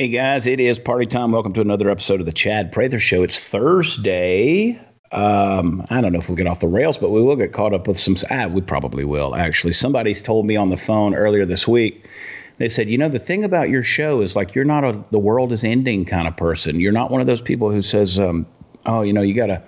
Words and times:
Hey 0.00 0.08
guys, 0.08 0.46
it 0.46 0.60
is 0.60 0.78
party 0.78 1.04
time. 1.04 1.30
Welcome 1.30 1.52
to 1.52 1.60
another 1.60 1.90
episode 1.90 2.20
of 2.20 2.26
the 2.26 2.32
Chad 2.32 2.72
Prather 2.72 2.98
Show. 3.00 3.22
It's 3.22 3.38
Thursday. 3.38 4.80
Um, 5.12 5.86
I 5.90 6.00
don't 6.00 6.14
know 6.14 6.20
if 6.20 6.26
we'll 6.26 6.38
get 6.38 6.46
off 6.46 6.60
the 6.60 6.68
rails, 6.68 6.96
but 6.96 7.10
we 7.10 7.20
will 7.20 7.36
get 7.36 7.52
caught 7.52 7.74
up 7.74 7.86
with 7.86 7.98
some. 7.98 8.16
Ah, 8.30 8.46
we 8.46 8.62
probably 8.62 9.04
will, 9.04 9.34
actually. 9.34 9.74
Somebody's 9.74 10.22
told 10.22 10.46
me 10.46 10.56
on 10.56 10.70
the 10.70 10.78
phone 10.78 11.14
earlier 11.14 11.44
this 11.44 11.68
week. 11.68 12.08
They 12.56 12.70
said, 12.70 12.88
you 12.88 12.96
know, 12.96 13.10
the 13.10 13.18
thing 13.18 13.44
about 13.44 13.68
your 13.68 13.84
show 13.84 14.22
is 14.22 14.34
like 14.34 14.54
you're 14.54 14.64
not 14.64 14.84
a 14.84 15.04
the 15.10 15.18
world 15.18 15.52
is 15.52 15.64
ending 15.64 16.06
kind 16.06 16.26
of 16.26 16.34
person. 16.34 16.80
You're 16.80 16.92
not 16.92 17.10
one 17.10 17.20
of 17.20 17.26
those 17.26 17.42
people 17.42 17.70
who 17.70 17.82
says, 17.82 18.18
um, 18.18 18.46
oh, 18.86 19.02
you 19.02 19.12
know, 19.12 19.20
you 19.20 19.34
gotta 19.34 19.62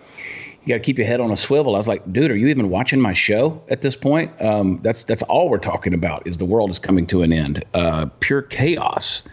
you 0.62 0.68
got 0.68 0.76
to 0.76 0.80
keep 0.80 0.96
your 0.96 1.06
head 1.06 1.20
on 1.20 1.30
a 1.30 1.36
swivel. 1.36 1.74
I 1.74 1.76
was 1.76 1.88
like, 1.88 2.10
dude, 2.10 2.30
are 2.30 2.36
you 2.36 2.46
even 2.46 2.70
watching 2.70 3.02
my 3.02 3.12
show 3.12 3.62
at 3.68 3.82
this 3.82 3.96
point? 3.96 4.32
Um, 4.40 4.80
that's 4.82 5.04
that's 5.04 5.24
all 5.24 5.50
we're 5.50 5.58
talking 5.58 5.92
about 5.92 6.26
is 6.26 6.38
the 6.38 6.46
world 6.46 6.70
is 6.70 6.78
coming 6.78 7.06
to 7.08 7.22
an 7.22 7.34
end, 7.34 7.66
uh, 7.74 8.06
pure 8.20 8.40
chaos, 8.40 9.24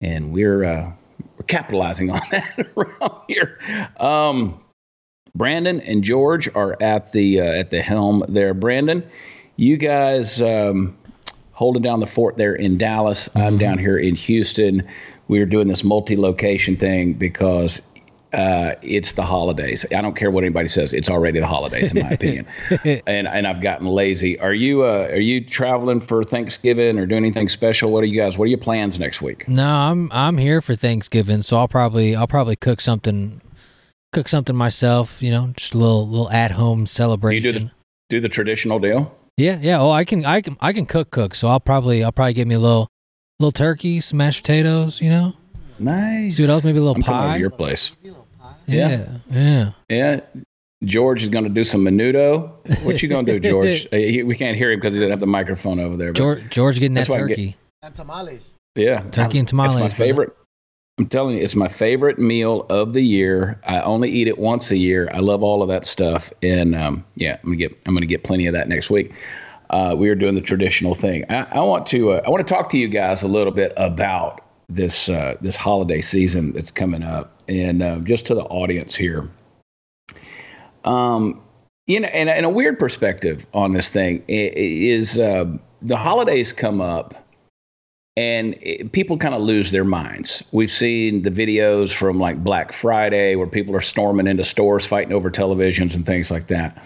and 0.00 0.32
we're 0.32 0.64
uh, 0.64 0.92
we're 1.38 1.46
capitalizing 1.46 2.10
on 2.12 2.20
that 2.30 2.66
around 2.76 3.20
here. 3.28 3.58
Um, 3.98 4.60
Brandon 5.34 5.80
and 5.80 6.04
George 6.04 6.48
are 6.54 6.76
at 6.80 7.12
the 7.12 7.40
uh, 7.40 7.44
at 7.44 7.70
the 7.70 7.82
helm 7.82 8.24
there. 8.28 8.54
Brandon, 8.54 9.02
you 9.56 9.76
guys 9.76 10.40
um, 10.40 10.96
holding 11.52 11.82
down 11.82 12.00
the 12.00 12.06
fort 12.06 12.36
there 12.36 12.54
in 12.54 12.78
Dallas. 12.78 13.28
I'm 13.34 13.42
mm-hmm. 13.42 13.56
down 13.58 13.78
here 13.78 13.98
in 13.98 14.14
Houston. 14.14 14.86
We're 15.26 15.46
doing 15.46 15.68
this 15.68 15.82
multi-location 15.82 16.76
thing 16.76 17.14
because 17.14 17.80
uh, 18.34 18.74
it's 18.82 19.12
the 19.12 19.22
holidays. 19.22 19.86
I 19.94 20.00
don't 20.02 20.16
care 20.16 20.30
what 20.30 20.44
anybody 20.44 20.68
says. 20.68 20.92
It's 20.92 21.08
already 21.08 21.40
the 21.40 21.46
holidays, 21.46 21.92
in 21.92 22.02
my 22.02 22.10
opinion. 22.18 22.46
and 23.06 23.28
and 23.28 23.46
I've 23.46 23.60
gotten 23.62 23.86
lazy. 23.86 24.38
Are 24.40 24.52
you 24.54 24.84
uh, 24.84 25.08
are 25.10 25.20
you 25.20 25.44
traveling 25.44 26.00
for 26.00 26.24
Thanksgiving 26.24 26.98
or 26.98 27.06
doing 27.06 27.24
anything 27.24 27.48
special? 27.48 27.90
What 27.92 28.02
are 28.02 28.06
you 28.06 28.20
guys? 28.20 28.36
What 28.36 28.44
are 28.44 28.48
your 28.48 28.58
plans 28.58 28.98
next 28.98 29.22
week? 29.22 29.48
No, 29.48 29.66
I'm 29.66 30.10
I'm 30.12 30.36
here 30.36 30.60
for 30.60 30.74
Thanksgiving, 30.74 31.42
so 31.42 31.56
I'll 31.56 31.68
probably 31.68 32.16
I'll 32.16 32.26
probably 32.26 32.56
cook 32.56 32.80
something 32.80 33.40
cook 34.12 34.28
something 34.28 34.56
myself. 34.56 35.22
You 35.22 35.30
know, 35.30 35.52
just 35.56 35.74
a 35.74 35.78
little 35.78 36.08
little 36.08 36.30
at 36.30 36.50
home 36.50 36.86
celebration. 36.86 37.52
Do 37.52 37.58
the, 37.60 37.70
do 38.10 38.20
the 38.20 38.28
traditional 38.28 38.78
deal. 38.78 39.16
Yeah, 39.36 39.58
yeah. 39.60 39.80
Oh, 39.80 39.90
I 39.90 40.04
can 40.04 40.24
I 40.24 40.40
can 40.40 40.56
I 40.60 40.72
can 40.72 40.86
cook 40.86 41.10
cook. 41.10 41.34
So 41.34 41.48
I'll 41.48 41.60
probably 41.60 42.02
I'll 42.04 42.12
probably 42.12 42.34
get 42.34 42.46
me 42.48 42.54
a 42.56 42.60
little 42.60 42.88
little 43.38 43.52
turkey, 43.52 44.00
some 44.00 44.18
mashed 44.18 44.42
potatoes. 44.42 45.00
You 45.00 45.10
know. 45.10 45.32
Nice. 45.78 46.36
See 46.36 46.44
what 46.44 46.50
else? 46.50 46.64
Maybe 46.64 46.78
a 46.78 46.82
little 46.82 46.94
I'm 46.96 47.02
pie. 47.02 47.36
your 47.36 47.50
place. 47.50 47.90
Yeah, 48.66 49.06
yeah. 49.30 49.72
Yeah. 49.88 50.20
George 50.84 51.22
is 51.22 51.28
going 51.30 51.44
to 51.44 51.50
do 51.50 51.64
some 51.64 51.82
menudo. 51.82 52.50
What 52.84 53.02
you 53.02 53.08
going 53.08 53.26
to 53.26 53.38
do, 53.38 53.50
George? 53.50 53.86
He, 53.92 54.22
we 54.22 54.36
can't 54.36 54.56
hear 54.56 54.70
him 54.70 54.80
because 54.80 54.94
he 54.94 55.00
didn't 55.00 55.12
have 55.12 55.20
the 55.20 55.26
microphone 55.26 55.80
over 55.80 55.96
there. 55.96 56.12
George, 56.12 56.48
George 56.50 56.78
getting 56.78 56.94
that 56.94 57.06
turkey. 57.06 57.46
Get, 57.46 57.56
and 57.82 57.94
tamales. 57.94 58.54
Yeah. 58.74 59.00
Turkey 59.00 59.38
and 59.38 59.48
tamales. 59.48 59.74
It's 59.76 59.82
my 59.82 59.88
favorite. 59.88 60.36
I'm 60.98 61.06
telling 61.06 61.36
you, 61.36 61.42
it's 61.42 61.56
my 61.56 61.68
favorite 61.68 62.18
meal 62.18 62.66
of 62.70 62.92
the 62.92 63.02
year. 63.02 63.60
I 63.66 63.80
only 63.80 64.10
eat 64.10 64.28
it 64.28 64.38
once 64.38 64.70
a 64.70 64.76
year. 64.76 65.08
I 65.12 65.18
love 65.18 65.42
all 65.42 65.60
of 65.62 65.68
that 65.68 65.84
stuff, 65.84 66.32
and 66.40 66.72
um, 66.74 67.04
yeah, 67.16 67.38
I'm 67.42 67.48
gonna 67.48 67.56
get 67.56 67.76
I'm 67.84 67.94
gonna 67.94 68.06
get 68.06 68.22
plenty 68.22 68.46
of 68.46 68.52
that 68.52 68.68
next 68.68 68.90
week. 68.90 69.12
Uh, 69.70 69.96
we 69.98 70.08
are 70.08 70.14
doing 70.14 70.36
the 70.36 70.40
traditional 70.40 70.94
thing. 70.94 71.24
I, 71.30 71.46
I 71.50 71.60
want 71.62 71.86
to 71.86 72.12
uh, 72.12 72.22
I 72.24 72.30
want 72.30 72.46
to 72.46 72.54
talk 72.54 72.68
to 72.70 72.78
you 72.78 72.86
guys 72.86 73.24
a 73.24 73.28
little 73.28 73.52
bit 73.52 73.72
about 73.76 74.43
this 74.68 75.08
uh, 75.08 75.36
this 75.40 75.56
holiday 75.56 76.00
season 76.00 76.52
that's 76.52 76.70
coming 76.70 77.02
up 77.02 77.42
and 77.48 77.82
uh, 77.82 77.98
just 77.98 78.26
to 78.26 78.34
the 78.34 78.44
audience 78.44 78.94
here. 78.94 79.28
Um, 80.84 81.42
you 81.86 82.00
know, 82.00 82.08
and, 82.08 82.28
and 82.28 82.46
a 82.46 82.50
weird 82.50 82.78
perspective 82.78 83.46
on 83.52 83.72
this 83.72 83.90
thing 83.90 84.22
is 84.28 85.18
uh, 85.18 85.44
the 85.82 85.96
holidays 85.96 86.52
come 86.52 86.80
up 86.80 87.14
and 88.16 88.54
it, 88.62 88.92
people 88.92 89.18
kind 89.18 89.34
of 89.34 89.42
lose 89.42 89.70
their 89.70 89.84
minds. 89.84 90.42
We've 90.52 90.70
seen 90.70 91.22
the 91.22 91.30
videos 91.30 91.92
from 91.92 92.18
like 92.18 92.42
Black 92.42 92.72
Friday 92.72 93.36
where 93.36 93.46
people 93.46 93.74
are 93.76 93.82
storming 93.82 94.26
into 94.26 94.44
stores 94.44 94.86
fighting 94.86 95.12
over 95.12 95.30
televisions 95.30 95.94
and 95.94 96.06
things 96.06 96.30
like 96.30 96.46
that. 96.48 96.82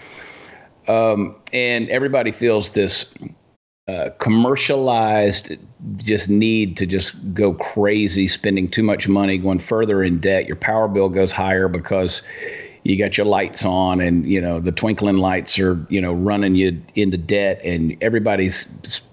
Um, 0.88 1.36
and 1.52 1.88
everybody 1.90 2.32
feels 2.32 2.70
this 2.70 3.04
uh, 3.88 4.10
commercialized 4.18 5.56
just 5.96 6.28
need 6.28 6.76
to 6.76 6.84
just 6.84 7.14
go 7.32 7.54
crazy 7.54 8.28
spending 8.28 8.68
too 8.68 8.82
much 8.82 9.08
money 9.08 9.38
going 9.38 9.60
further 9.60 10.02
in 10.02 10.18
debt. 10.18 10.46
Your 10.46 10.56
power 10.56 10.88
bill 10.88 11.08
goes 11.08 11.32
higher 11.32 11.68
because 11.68 12.20
you 12.82 12.98
got 12.98 13.16
your 13.16 13.26
lights 13.26 13.64
on 13.64 14.00
and 14.00 14.26
you 14.26 14.40
know 14.40 14.60
the 14.60 14.72
twinkling 14.72 15.16
lights 15.16 15.58
are 15.58 15.84
you 15.88 16.00
know 16.00 16.12
running 16.12 16.54
you 16.54 16.82
into 16.94 17.16
debt 17.16 17.60
and 17.64 17.96
everybody's 18.02 18.66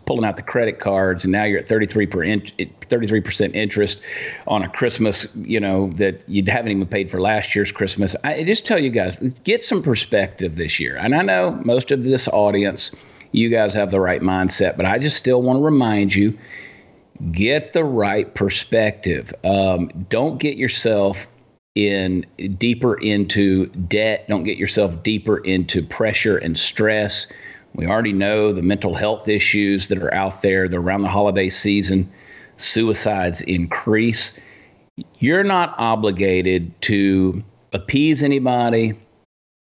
pulling 0.06 0.24
out 0.24 0.36
the 0.36 0.44
credit 0.44 0.80
cards 0.80 1.26
and 1.26 1.32
now 1.32 1.44
you're 1.44 1.60
at 1.60 1.68
33 1.68 2.06
per 2.06 2.24
in, 2.24 2.42
33% 2.42 3.56
interest 3.56 4.02
on 4.46 4.62
a 4.62 4.70
christmas 4.70 5.28
you 5.36 5.60
know 5.60 5.90
that 5.94 6.28
you 6.30 6.44
haven't 6.48 6.72
even 6.72 6.86
paid 6.86 7.10
for 7.10 7.20
last 7.20 7.56
year's 7.56 7.72
christmas. 7.72 8.16
I 8.24 8.44
just 8.44 8.66
tell 8.66 8.80
you 8.80 8.92
guys 8.92 9.18
get 9.44 9.64
some 9.64 9.82
perspective 9.82 10.56
this 10.56 10.80
year. 10.80 10.96
And 10.96 11.16
i 11.16 11.22
know 11.22 11.52
most 11.64 11.92
of 11.92 12.04
this 12.04 12.28
audience 12.28 12.92
you 13.36 13.50
guys 13.50 13.74
have 13.74 13.92
the 13.92 14.00
right 14.00 14.22
mindset. 14.22 14.78
But 14.78 14.86
I 14.86 14.98
just 14.98 15.18
still 15.18 15.42
want 15.42 15.60
to 15.60 15.64
remind 15.64 16.16
you 16.16 16.38
get 17.32 17.74
the 17.74 17.84
right 17.84 18.34
perspective. 18.34 19.34
Um, 19.44 19.90
don't 20.10 20.40
get 20.40 20.58
yourself 20.58 21.28
in 21.76 22.26
deeper 22.58 22.96
into 22.96 23.66
debt. 23.68 24.28
Don't 24.28 24.44
get 24.44 24.58
yourself 24.58 25.04
deeper 25.04 25.38
into 25.38 25.84
pressure 25.84 26.38
and 26.38 26.58
stress. 26.58 27.28
We 27.74 27.86
already 27.86 28.14
know 28.14 28.54
the 28.54 28.62
mental 28.62 28.94
health 28.94 29.28
issues 29.28 29.90
that 29.90 29.98
are 29.98 30.14
out 30.14 30.42
there. 30.42 30.70
They're 30.70 30.80
around 30.80 31.02
the 31.02 31.10
holiday 31.10 31.50
season. 31.50 32.10
Suicides 32.56 33.42
increase. 33.42 34.40
You're 35.20 35.44
not 35.44 35.76
obligated 35.78 36.82
to 36.84 37.44
appease 37.74 38.24
anybody. 38.24 38.98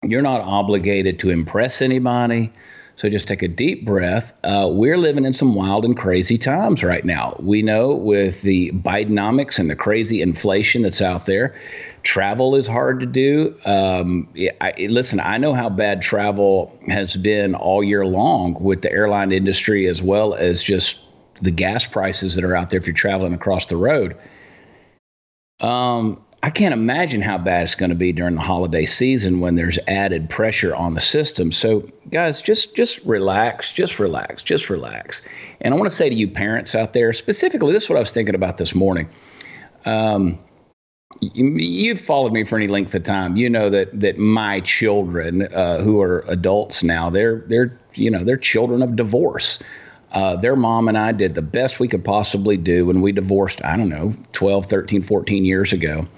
You're 0.02 0.22
not 0.22 0.40
obligated 0.40 1.18
to 1.18 1.30
impress 1.30 1.82
anybody. 1.82 2.50
So 2.98 3.08
just 3.08 3.28
take 3.28 3.42
a 3.42 3.48
deep 3.48 3.84
breath. 3.84 4.32
Uh, 4.42 4.68
we're 4.72 4.98
living 4.98 5.24
in 5.24 5.32
some 5.32 5.54
wild 5.54 5.84
and 5.84 5.96
crazy 5.96 6.36
times 6.36 6.82
right 6.82 7.04
now. 7.04 7.36
We 7.38 7.62
know 7.62 7.94
with 7.94 8.42
the 8.42 8.72
Bidenomics 8.72 9.60
and 9.60 9.70
the 9.70 9.76
crazy 9.76 10.20
inflation 10.20 10.82
that's 10.82 11.00
out 11.00 11.24
there, 11.24 11.54
travel 12.02 12.56
is 12.56 12.66
hard 12.66 12.98
to 12.98 13.06
do. 13.06 13.56
Um, 13.64 14.28
I, 14.60 14.74
listen, 14.88 15.20
I 15.20 15.38
know 15.38 15.54
how 15.54 15.68
bad 15.68 16.02
travel 16.02 16.76
has 16.88 17.14
been 17.14 17.54
all 17.54 17.84
year 17.84 18.04
long 18.04 18.54
with 18.54 18.82
the 18.82 18.90
airline 18.90 19.30
industry 19.30 19.86
as 19.86 20.02
well 20.02 20.34
as 20.34 20.60
just 20.60 20.98
the 21.40 21.52
gas 21.52 21.86
prices 21.86 22.34
that 22.34 22.42
are 22.42 22.56
out 22.56 22.70
there 22.70 22.80
if 22.80 22.86
you're 22.88 22.96
traveling 22.96 23.32
across 23.32 23.66
the 23.66 23.76
road. 23.76 24.16
Um, 25.60 26.20
I 26.48 26.50
can't 26.50 26.72
imagine 26.72 27.20
how 27.20 27.36
bad 27.36 27.64
it's 27.64 27.74
going 27.74 27.90
to 27.90 27.94
be 27.94 28.10
during 28.10 28.34
the 28.34 28.40
holiday 28.40 28.86
season 28.86 29.40
when 29.40 29.54
there's 29.54 29.78
added 29.86 30.30
pressure 30.30 30.74
on 30.74 30.94
the 30.94 31.00
system. 31.00 31.52
So, 31.52 31.80
guys, 32.08 32.40
just 32.40 32.74
just 32.74 33.04
relax, 33.04 33.70
just 33.70 33.98
relax, 33.98 34.42
just 34.42 34.70
relax. 34.70 35.20
And 35.60 35.74
I 35.74 35.76
want 35.76 35.90
to 35.90 35.94
say 35.94 36.08
to 36.08 36.14
you 36.14 36.26
parents 36.26 36.74
out 36.74 36.94
there, 36.94 37.12
specifically, 37.12 37.74
this 37.74 37.82
is 37.82 37.90
what 37.90 37.96
I 37.96 38.00
was 38.00 38.12
thinking 38.12 38.34
about 38.34 38.56
this 38.56 38.74
morning. 38.74 39.10
Um, 39.84 40.38
you, 41.20 41.90
have 41.90 42.00
followed 42.00 42.32
me 42.32 42.44
for 42.44 42.56
any 42.56 42.66
length 42.66 42.94
of 42.94 43.02
time. 43.02 43.36
You 43.36 43.50
know 43.50 43.68
that 43.68 44.00
that 44.00 44.16
my 44.16 44.60
children, 44.60 45.42
uh, 45.52 45.82
who 45.82 46.00
are 46.00 46.24
adults 46.28 46.82
now, 46.82 47.10
they're 47.10 47.44
they're 47.48 47.78
you 47.92 48.10
know 48.10 48.24
they're 48.24 48.38
children 48.38 48.80
of 48.80 48.96
divorce. 48.96 49.58
Uh, 50.12 50.36
their 50.36 50.56
mom 50.56 50.88
and 50.88 50.96
I 50.96 51.12
did 51.12 51.34
the 51.34 51.42
best 51.42 51.78
we 51.78 51.88
could 51.88 52.06
possibly 52.06 52.56
do 52.56 52.86
when 52.86 53.02
we 53.02 53.12
divorced, 53.12 53.62
I 53.62 53.76
don't 53.76 53.90
know, 53.90 54.14
12, 54.32 54.64
13, 54.64 55.02
14 55.02 55.44
years 55.44 55.74
ago 55.74 56.08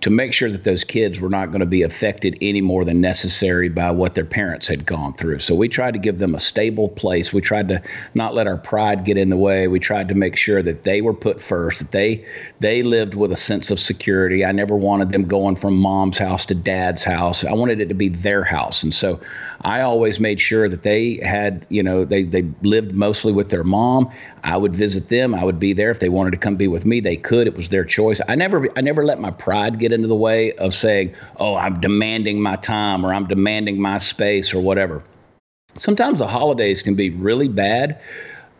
to 0.00 0.10
make 0.10 0.32
sure 0.32 0.50
that 0.50 0.64
those 0.64 0.84
kids 0.84 1.20
were 1.20 1.28
not 1.28 1.46
going 1.46 1.60
to 1.60 1.66
be 1.66 1.82
affected 1.82 2.38
any 2.40 2.60
more 2.60 2.84
than 2.84 3.00
necessary 3.00 3.68
by 3.68 3.90
what 3.90 4.14
their 4.14 4.24
parents 4.24 4.66
had 4.66 4.86
gone 4.86 5.12
through. 5.12 5.38
So 5.40 5.54
we 5.54 5.68
tried 5.68 5.92
to 5.92 5.98
give 5.98 6.18
them 6.18 6.34
a 6.34 6.40
stable 6.40 6.88
place. 6.88 7.32
We 7.32 7.42
tried 7.42 7.68
to 7.68 7.82
not 8.14 8.34
let 8.34 8.46
our 8.46 8.56
pride 8.56 9.04
get 9.04 9.18
in 9.18 9.28
the 9.28 9.36
way. 9.36 9.68
We 9.68 9.78
tried 9.78 10.08
to 10.08 10.14
make 10.14 10.36
sure 10.36 10.62
that 10.62 10.84
they 10.84 11.02
were 11.02 11.14
put 11.14 11.42
first, 11.42 11.80
that 11.80 11.92
they 11.92 12.24
they 12.60 12.82
lived 12.82 13.14
with 13.14 13.32
a 13.32 13.36
sense 13.36 13.70
of 13.70 13.78
security. 13.78 14.44
I 14.44 14.52
never 14.52 14.76
wanted 14.76 15.10
them 15.10 15.26
going 15.26 15.56
from 15.56 15.76
mom's 15.76 16.18
house 16.18 16.46
to 16.46 16.54
dad's 16.54 17.04
house. 17.04 17.44
I 17.44 17.52
wanted 17.52 17.80
it 17.80 17.88
to 17.88 17.94
be 17.94 18.08
their 18.08 18.42
house. 18.42 18.82
And 18.82 18.94
so 18.94 19.20
I 19.62 19.82
always 19.82 20.18
made 20.18 20.40
sure 20.40 20.68
that 20.68 20.82
they 20.82 21.16
had, 21.16 21.66
you 21.68 21.82
know, 21.82 22.04
they 22.04 22.22
they 22.22 22.42
lived 22.62 22.94
mostly 22.94 23.32
with 23.32 23.50
their 23.50 23.64
mom. 23.64 24.10
I 24.42 24.56
would 24.56 24.74
visit 24.74 25.08
them. 25.08 25.34
I 25.34 25.44
would 25.44 25.58
be 25.58 25.74
there 25.74 25.90
if 25.90 26.00
they 26.00 26.08
wanted 26.08 26.30
to 26.30 26.36
come 26.38 26.56
be 26.56 26.68
with 26.68 26.86
me. 26.86 27.00
They 27.00 27.16
could. 27.16 27.46
It 27.46 27.56
was 27.56 27.68
their 27.68 27.84
choice. 27.84 28.20
I 28.26 28.36
never 28.36 28.68
I 28.76 28.80
never 28.80 29.04
let 29.04 29.20
my 29.20 29.30
pride 29.30 29.78
get 29.78 29.92
into 29.92 30.08
the 30.08 30.16
way 30.16 30.52
of 30.52 30.72
saying, 30.72 31.14
"Oh, 31.36 31.56
I'm 31.56 31.80
demanding 31.80 32.40
my 32.40 32.56
time 32.56 33.04
or 33.04 33.12
I'm 33.12 33.26
demanding 33.26 33.80
my 33.80 33.98
space 33.98 34.54
or 34.54 34.60
whatever." 34.60 35.02
Sometimes 35.76 36.18
the 36.18 36.26
holidays 36.26 36.82
can 36.82 36.94
be 36.94 37.10
really 37.10 37.48
bad 37.48 38.00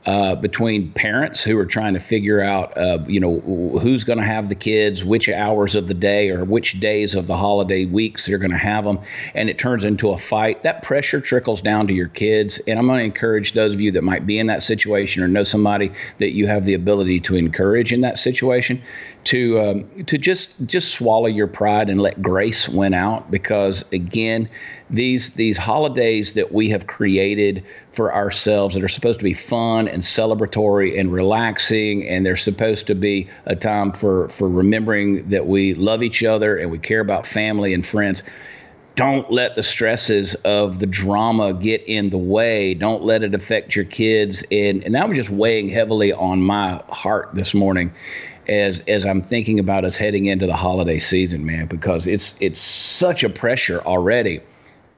uh, 0.07 0.35
between 0.35 0.91
parents 0.93 1.45
who 1.45 1.59
are 1.59 1.67
trying 1.67 1.95
to 1.95 2.01
figure 2.01 2.41
out, 2.41 2.77
uh, 2.77 2.99
you 3.07 3.21
know, 3.21 3.41
who's 3.81 4.05
going 4.05 4.19
to 4.19 4.25
have 4.25 4.49
the 4.49 4.55
kids, 4.55 5.05
which 5.05 5.29
hours 5.29 5.75
of 5.77 5.89
the 5.89 5.95
day 5.95 6.31
or 6.31 6.45
which 6.45 6.81
days 6.81 7.15
of 7.15 7.27
the 7.27 7.37
holiday 7.37 7.85
weeks 7.85 8.27
they're 8.27 8.39
going 8.39 8.51
to 8.51 8.57
have 8.57 8.85
them, 8.85 8.99
and 9.35 9.51
it 9.51 9.59
turns 9.59 9.85
into 9.85 10.11
a 10.11 10.19
fight. 10.19 10.63
That 10.63 10.83
pressure 10.83 11.21
trickles 11.21 11.61
down 11.61 11.87
to 11.89 11.93
your 11.93 12.09
kids, 12.09 12.61
and 12.67 12.79
I'm 12.79 12.87
going 12.87 13.01
to 13.01 13.05
encourage 13.05 13.53
those 13.53 13.75
of 13.75 13.81
you 13.81 13.93
that 13.93 14.03
might 14.03 14.27
be 14.27 14.39
in 14.39 14.47
that 14.47 14.63
situation 14.63 15.23
or 15.23 15.29
know 15.29 15.45
somebody 15.45 15.93
that 16.19 16.33
you 16.33 16.47
have 16.47 16.65
the 16.65 16.75
ability 16.75 17.21
to 17.21 17.37
encourage 17.37 17.93
in 17.93 18.01
that 18.01 18.17
situation 18.17 18.83
to 19.25 19.61
um, 19.61 20.05
to 20.05 20.19
just 20.19 20.55
just 20.65 20.93
swallow 20.93 21.27
your 21.27 21.47
pride 21.47 21.91
and 21.91 22.01
let 22.01 22.21
grace 22.23 22.69
win 22.69 22.95
out 22.95 23.31
because 23.31 23.85
again 23.93 24.49
these 24.89 25.33
these 25.33 25.59
holidays 25.59 26.35
that 26.35 26.53
we 26.53 26.71
have 26.71 26.87
created 26.87 27.65
for 27.93 28.15
ourselves 28.15 28.75
that 28.75 28.83
are 28.83 28.89
supposed 28.89 29.19
to 29.19 29.25
be 29.25 29.35
fun 29.35 29.89
and 29.89 30.03
celebratory 30.03 30.99
and 30.99 31.13
relaxing 31.13 32.07
and 32.09 32.25
they're 32.25 32.37
supposed 32.37 32.87
to 32.87 32.95
be 32.95 33.29
a 33.45 33.55
time 33.55 33.93
for 33.93 34.29
for 34.31 34.49
remembering 34.49 35.29
that 35.29 35.47
we 35.47 35.75
love 35.75 36.03
each 36.03 36.25
other 36.25 36.57
and 36.57 36.71
we 36.71 36.79
care 36.79 37.01
about 37.01 37.27
family 37.27 37.75
and 37.75 37.87
friends 37.87 38.23
don't 38.97 39.31
let 39.31 39.55
the 39.57 39.63
stresses 39.63 40.35
of 40.35 40.79
the 40.79 40.87
drama 40.87 41.55
get 41.55 41.83
in 41.85 42.11
the 42.11 42.19
way. 42.19 42.75
Don't 42.75 43.03
let 43.03 43.23
it 43.23 43.35
affect 43.35 43.75
your 43.75 43.87
kids. 43.87 44.45
And, 44.51 44.85
and 44.85 44.95
that 44.95 45.09
was 45.09 45.17
just 45.17 45.31
weighing 45.31 45.69
heavily 45.69 46.13
on 46.13 46.43
my 46.43 46.83
heart 46.91 47.31
this 47.33 47.55
morning 47.55 47.93
as 48.51 48.81
as 48.89 49.07
I'm 49.07 49.23
thinking 49.23 49.61
about 49.61 49.85
us 49.85 49.97
heading 49.97 50.27
into 50.27 50.47
the 50.47 50.57
holiday 50.57 50.99
season, 50.99 51.47
man, 51.47 51.67
because 51.67 52.07
it's 52.07 52.35
it's 52.41 52.61
such 52.61 53.23
a 53.23 53.31
pressure 53.31 53.81
already. 53.81 54.41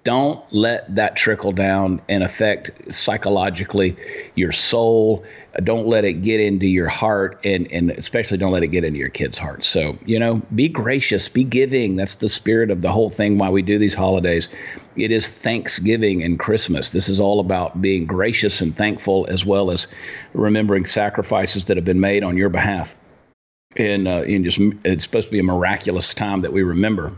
Don't 0.04 0.42
let 0.52 0.92
that 0.96 1.14
trickle 1.14 1.52
down 1.52 2.02
and 2.08 2.24
affect 2.24 2.92
psychologically 2.92 3.96
your 4.34 4.50
soul. 4.50 5.22
Don't 5.62 5.86
let 5.86 6.04
it 6.04 6.24
get 6.24 6.40
into 6.40 6.66
your 6.66 6.88
heart, 6.88 7.38
and 7.44 7.70
and 7.70 7.90
especially 7.90 8.38
don't 8.38 8.52
let 8.52 8.62
it 8.64 8.68
get 8.68 8.84
into 8.84 8.98
your 8.98 9.10
kids' 9.10 9.36
hearts. 9.36 9.68
So 9.68 9.98
you 10.06 10.18
know, 10.18 10.40
be 10.54 10.68
gracious, 10.68 11.28
be 11.28 11.44
giving. 11.44 11.94
That's 11.94 12.16
the 12.16 12.30
spirit 12.30 12.70
of 12.70 12.80
the 12.80 12.90
whole 12.90 13.10
thing. 13.10 13.36
Why 13.36 13.50
we 13.50 13.60
do 13.60 13.78
these 13.78 13.94
holidays, 13.94 14.48
it 14.96 15.10
is 15.12 15.28
Thanksgiving 15.28 16.22
and 16.22 16.38
Christmas. 16.38 16.90
This 16.90 17.10
is 17.10 17.20
all 17.20 17.38
about 17.38 17.82
being 17.82 18.06
gracious 18.06 18.62
and 18.62 18.74
thankful, 18.74 19.26
as 19.28 19.44
well 19.44 19.70
as 19.70 19.86
remembering 20.32 20.86
sacrifices 20.86 21.66
that 21.66 21.76
have 21.76 21.84
been 21.84 22.00
made 22.00 22.24
on 22.24 22.36
your 22.36 22.48
behalf 22.48 22.96
and 23.76 24.08
uh, 24.08 24.22
and 24.22 24.44
just 24.44 24.58
it's 24.84 25.04
supposed 25.04 25.28
to 25.28 25.32
be 25.32 25.38
a 25.38 25.44
miraculous 25.44 26.14
time 26.14 26.42
that 26.42 26.52
we 26.52 26.62
remember. 26.62 27.12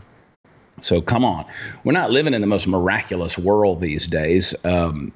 So 0.81 1.01
come 1.01 1.23
on, 1.23 1.45
we're 1.83 1.93
not 1.93 2.11
living 2.11 2.33
in 2.33 2.41
the 2.41 2.47
most 2.47 2.67
miraculous 2.67 3.37
world 3.37 3.81
these 3.81 4.07
days. 4.07 4.53
Um, 4.63 5.13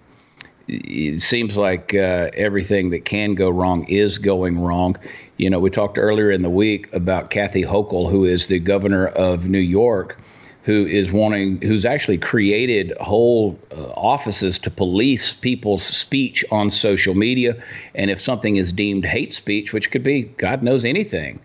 it 0.67 1.21
seems 1.21 1.57
like 1.57 1.95
uh, 1.95 2.29
everything 2.33 2.91
that 2.91 3.03
can 3.03 3.33
go 3.33 3.49
wrong 3.49 3.85
is 3.85 4.19
going 4.19 4.59
wrong. 4.59 4.97
You 5.37 5.49
know, 5.49 5.59
we 5.59 5.69
talked 5.69 5.97
earlier 5.97 6.31
in 6.31 6.43
the 6.43 6.49
week 6.49 6.93
about 6.93 7.29
Kathy 7.29 7.63
Hochul, 7.63 8.09
who 8.09 8.25
is 8.25 8.47
the 8.47 8.59
governor 8.59 9.07
of 9.07 9.47
New 9.47 9.59
York 9.59 10.17
who 10.63 10.85
is 10.85 11.11
wanting, 11.11 11.61
who's 11.61 11.85
actually 11.85 12.17
created 12.17 12.93
whole 12.99 13.57
uh, 13.71 13.91
offices 13.91 14.59
to 14.59 14.69
police 14.69 15.33
people's 15.33 15.83
speech 15.83 16.43
on 16.51 16.69
social 16.69 17.15
media. 17.15 17.61
And 17.95 18.11
if 18.11 18.19
something 18.19 18.57
is 18.57 18.73
deemed 18.73 19.05
hate 19.05 19.33
speech, 19.33 19.73
which 19.73 19.89
could 19.91 20.03
be 20.03 20.23
God 20.23 20.61
knows 20.61 20.85
anything, 20.85 21.39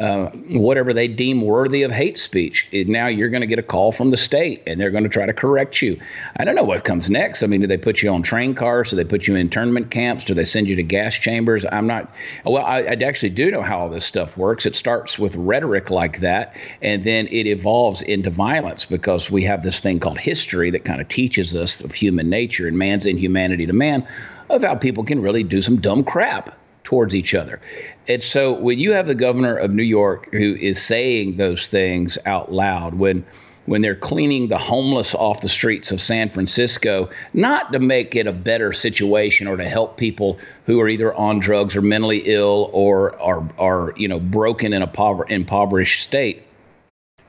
uh, 0.00 0.30
whatever 0.48 0.92
they 0.92 1.08
deem 1.08 1.42
worthy 1.42 1.82
of 1.82 1.90
hate 1.90 2.18
speech. 2.18 2.68
Now 2.72 3.08
you're 3.08 3.30
going 3.30 3.40
to 3.40 3.46
get 3.46 3.58
a 3.58 3.62
call 3.62 3.90
from 3.92 4.10
the 4.10 4.16
state 4.16 4.62
and 4.66 4.80
they're 4.80 4.90
going 4.90 5.04
to 5.04 5.10
try 5.10 5.26
to 5.26 5.32
correct 5.32 5.82
you. 5.82 5.98
I 6.36 6.44
don't 6.44 6.54
know 6.54 6.62
what 6.62 6.84
comes 6.84 7.10
next. 7.10 7.42
I 7.42 7.46
mean, 7.46 7.60
do 7.60 7.66
they 7.66 7.76
put 7.76 8.02
you 8.02 8.10
on 8.10 8.22
train 8.22 8.54
cars? 8.54 8.90
Do 8.90 8.96
they 8.96 9.04
put 9.04 9.26
you 9.26 9.34
in 9.34 9.40
internment 9.40 9.90
camps? 9.90 10.24
Do 10.24 10.34
they 10.34 10.44
send 10.44 10.68
you 10.68 10.76
to 10.76 10.82
gas 10.82 11.14
chambers? 11.14 11.64
I'm 11.70 11.86
not, 11.86 12.12
well, 12.44 12.64
I, 12.64 12.80
I 12.80 12.96
actually 13.04 13.30
do 13.30 13.50
know 13.50 13.62
how 13.62 13.80
all 13.80 13.88
this 13.88 14.04
stuff 14.04 14.36
works. 14.36 14.66
It 14.66 14.76
starts 14.76 15.18
with 15.18 15.34
rhetoric 15.34 15.90
like 15.90 16.20
that 16.20 16.56
and 16.80 17.02
then 17.02 17.26
it 17.28 17.46
evolves 17.46 18.02
into 18.02 18.30
violence 18.30 18.84
because 18.84 19.30
we 19.30 19.42
have 19.44 19.62
this 19.62 19.80
thing 19.80 19.98
called 19.98 20.18
history 20.18 20.70
that 20.70 20.84
kind 20.84 21.00
of 21.00 21.08
teaches 21.08 21.56
us 21.56 21.80
of 21.80 21.92
human 21.92 22.30
nature 22.30 22.68
and 22.68 22.78
man's 22.78 23.06
inhumanity 23.06 23.66
to 23.66 23.72
man 23.72 24.06
of 24.50 24.62
how 24.62 24.74
people 24.74 25.04
can 25.04 25.20
really 25.20 25.42
do 25.42 25.60
some 25.60 25.80
dumb 25.80 26.04
crap 26.04 26.56
towards 26.88 27.14
each 27.14 27.34
other. 27.34 27.60
And 28.08 28.22
so 28.22 28.54
when 28.54 28.78
you 28.78 28.92
have 28.92 29.06
the 29.06 29.14
governor 29.14 29.54
of 29.54 29.74
New 29.74 29.82
York 29.82 30.32
who 30.32 30.54
is 30.54 30.80
saying 30.80 31.36
those 31.36 31.66
things 31.66 32.16
out 32.24 32.50
loud, 32.50 32.94
when 32.94 33.26
when 33.66 33.82
they're 33.82 33.94
cleaning 33.94 34.48
the 34.48 34.56
homeless 34.56 35.14
off 35.14 35.42
the 35.42 35.50
streets 35.50 35.92
of 35.92 36.00
San 36.00 36.30
Francisco, 36.30 37.10
not 37.34 37.72
to 37.72 37.78
make 37.78 38.16
it 38.16 38.26
a 38.26 38.32
better 38.32 38.72
situation 38.72 39.46
or 39.46 39.58
to 39.58 39.68
help 39.68 39.98
people 39.98 40.38
who 40.64 40.80
are 40.80 40.88
either 40.88 41.12
on 41.12 41.40
drugs 41.40 41.76
or 41.76 41.82
mentally 41.82 42.22
ill 42.24 42.70
or 42.72 43.20
are 43.20 43.46
are 43.58 43.92
you 43.98 44.08
know 44.08 44.18
broken 44.18 44.72
in 44.72 44.80
a 44.80 44.86
pover- 44.86 45.26
impoverished 45.28 46.02
state. 46.02 46.42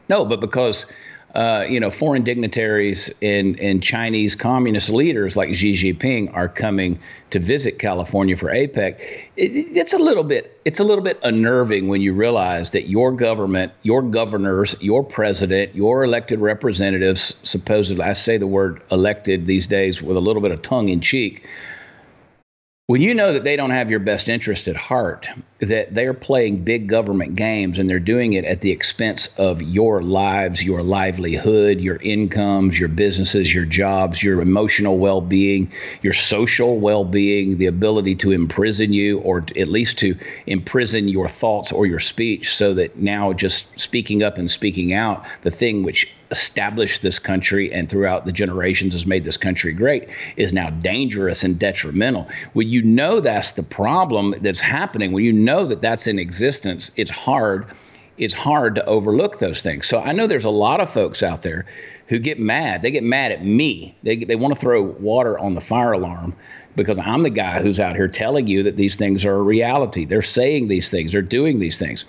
No, 0.08 0.24
but 0.24 0.40
because 0.40 0.86
uh, 1.36 1.64
you 1.70 1.80
know, 1.80 1.92
foreign 1.92 2.24
dignitaries 2.24 3.12
and, 3.22 3.60
and 3.60 3.84
Chinese 3.84 4.36
communist 4.36 4.90
leaders 4.90 5.36
like 5.36 5.54
Xi 5.54 5.74
Jinping 5.74 6.34
are 6.36 6.50
coming 6.50 7.00
to 7.30 7.40
visit 7.40 7.78
California 7.78 8.36
for 8.36 8.48
APEC. 8.48 9.00
It, 9.38 9.52
it's 9.78 9.94
a 9.94 10.00
little 10.00 10.24
bit 10.24 10.60
it's 10.66 10.80
a 10.80 10.84
little 10.84 11.04
bit 11.04 11.20
unnerving 11.24 11.88
when 11.88 12.02
you 12.02 12.14
realize 12.14 12.72
that 12.72 12.90
your 12.90 13.12
government, 13.12 13.72
your 13.84 14.02
governors, 14.02 14.76
your 14.80 15.04
president, 15.04 15.76
your 15.76 16.04
elected 16.04 16.40
representatives, 16.40 17.36
supposedly 17.44 18.04
I 18.04 18.14
say 18.14 18.38
the 18.38 18.48
word 18.48 18.82
elected 18.92 19.46
these 19.46 19.68
days 19.68 20.02
with 20.02 20.18
a 20.18 20.22
little 20.22 20.42
bit 20.42 20.52
of 20.52 20.62
tongue 20.62 20.90
in 20.90 21.02
cheek, 21.02 21.48
when 22.90 23.02
you 23.02 23.14
know 23.14 23.34
that 23.34 23.44
they 23.44 23.56
don't 23.56 23.70
have 23.70 23.92
your 23.92 24.00
best 24.00 24.30
interest 24.30 24.68
at 24.68 24.76
heart, 24.76 25.30
that 25.60 25.94
they're 25.94 26.12
playing 26.12 26.64
big 26.64 26.88
government 26.88 27.36
games 27.36 27.78
and 27.78 27.88
they're 27.88 28.00
doing 28.00 28.34
it 28.34 28.46
at 28.46 28.62
the 28.62 28.72
expense 28.72 29.30
of 29.38 29.62
your 29.62 30.02
lives, 30.02 30.64
your 30.64 30.82
livelihood, 30.82 31.80
your 31.80 31.98
incomes, 31.98 32.80
your 32.80 32.90
businesses, 32.90 33.54
your 33.54 33.66
jobs, 33.66 34.24
your 34.24 34.42
emotional 34.42 34.98
well 34.98 35.22
being, 35.22 35.72
your 36.02 36.14
social 36.14 36.80
well 36.80 37.06
being, 37.06 37.60
the 37.60 37.68
ability 37.68 38.16
to 38.16 38.32
imprison 38.32 38.92
you 38.92 39.20
or 39.20 39.46
at 39.56 39.68
least 39.68 40.00
to 40.00 40.18
imprison 40.48 41.08
your 41.08 41.30
thoughts 41.30 41.72
or 41.72 41.86
your 41.86 42.00
speech 42.00 42.56
so 42.56 42.74
that 42.74 42.98
now 42.98 43.34
just 43.34 43.68
speaking 43.80 44.24
up 44.24 44.40
and 44.40 44.50
speaking 44.50 44.94
out, 44.94 45.24
the 45.44 45.52
thing 45.52 45.84
which 45.84 46.12
established 46.32 47.02
this 47.02 47.20
country 47.20 47.72
and 47.74 47.90
throughout 47.90 48.26
the 48.26 48.32
generations 48.32 48.94
has 48.94 49.06
made 49.06 49.24
this 49.24 49.38
country 49.38 49.74
great 49.74 50.08
is 50.38 50.54
now 50.54 50.70
dangerous 50.70 51.44
and 51.44 51.58
detrimental. 51.58 52.28
When 52.54 52.68
you 52.68 52.82
know 52.84 53.20
that's 53.20 53.54
the 53.54 53.64
problem 53.64 54.36
that's 54.42 54.60
happening, 54.60 55.12
when 55.12 55.24
you 55.24 55.34
know 55.34 55.66
that 55.66 55.82
that's 55.82 56.08
in 56.08 56.20
existence, 56.20 56.92
it's 56.96 57.12
hard. 57.12 57.66
It's 58.18 58.34
hard 58.34 58.76
to 58.76 58.86
overlook 58.86 59.40
those 59.40 59.62
things. 59.62 59.88
So 59.88 60.00
I 60.00 60.12
know 60.12 60.28
there's 60.28 60.46
a 60.46 60.50
lot 60.50 60.82
of 60.82 60.92
folks 60.92 61.24
out 61.24 61.42
there 61.42 61.66
who 62.08 62.20
get 62.20 62.40
mad. 62.40 62.82
They 62.82 62.92
get 62.92 63.04
mad 63.04 63.32
at 63.32 63.46
me. 63.46 63.96
They, 64.04 64.18
they 64.18 64.36
want 64.36 64.54
to 64.54 64.60
throw 64.60 64.82
water 64.82 65.40
on 65.40 65.56
the 65.56 65.62
fire 65.62 65.94
alarm 65.94 66.36
because 66.76 66.98
I'm 66.98 67.24
the 67.24 67.30
guy 67.30 67.62
who's 67.62 67.80
out 67.80 67.96
here 67.96 68.08
telling 68.08 68.48
you 68.48 68.64
that 68.64 68.76
these 68.76 68.96
things 68.96 69.26
are 69.26 69.36
a 69.36 69.42
reality. 69.42 70.06
They're 70.06 70.22
saying 70.22 70.68
these 70.68 70.90
things, 70.90 71.12
they're 71.12 71.22
doing 71.22 71.60
these 71.60 71.78
things. 71.78 72.06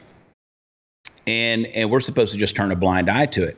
And, 1.26 1.66
and 1.66 1.90
we're 1.90 2.00
supposed 2.00 2.32
to 2.32 2.38
just 2.38 2.56
turn 2.56 2.72
a 2.72 2.76
blind 2.76 3.08
eye 3.08 3.26
to 3.26 3.44
it. 3.44 3.56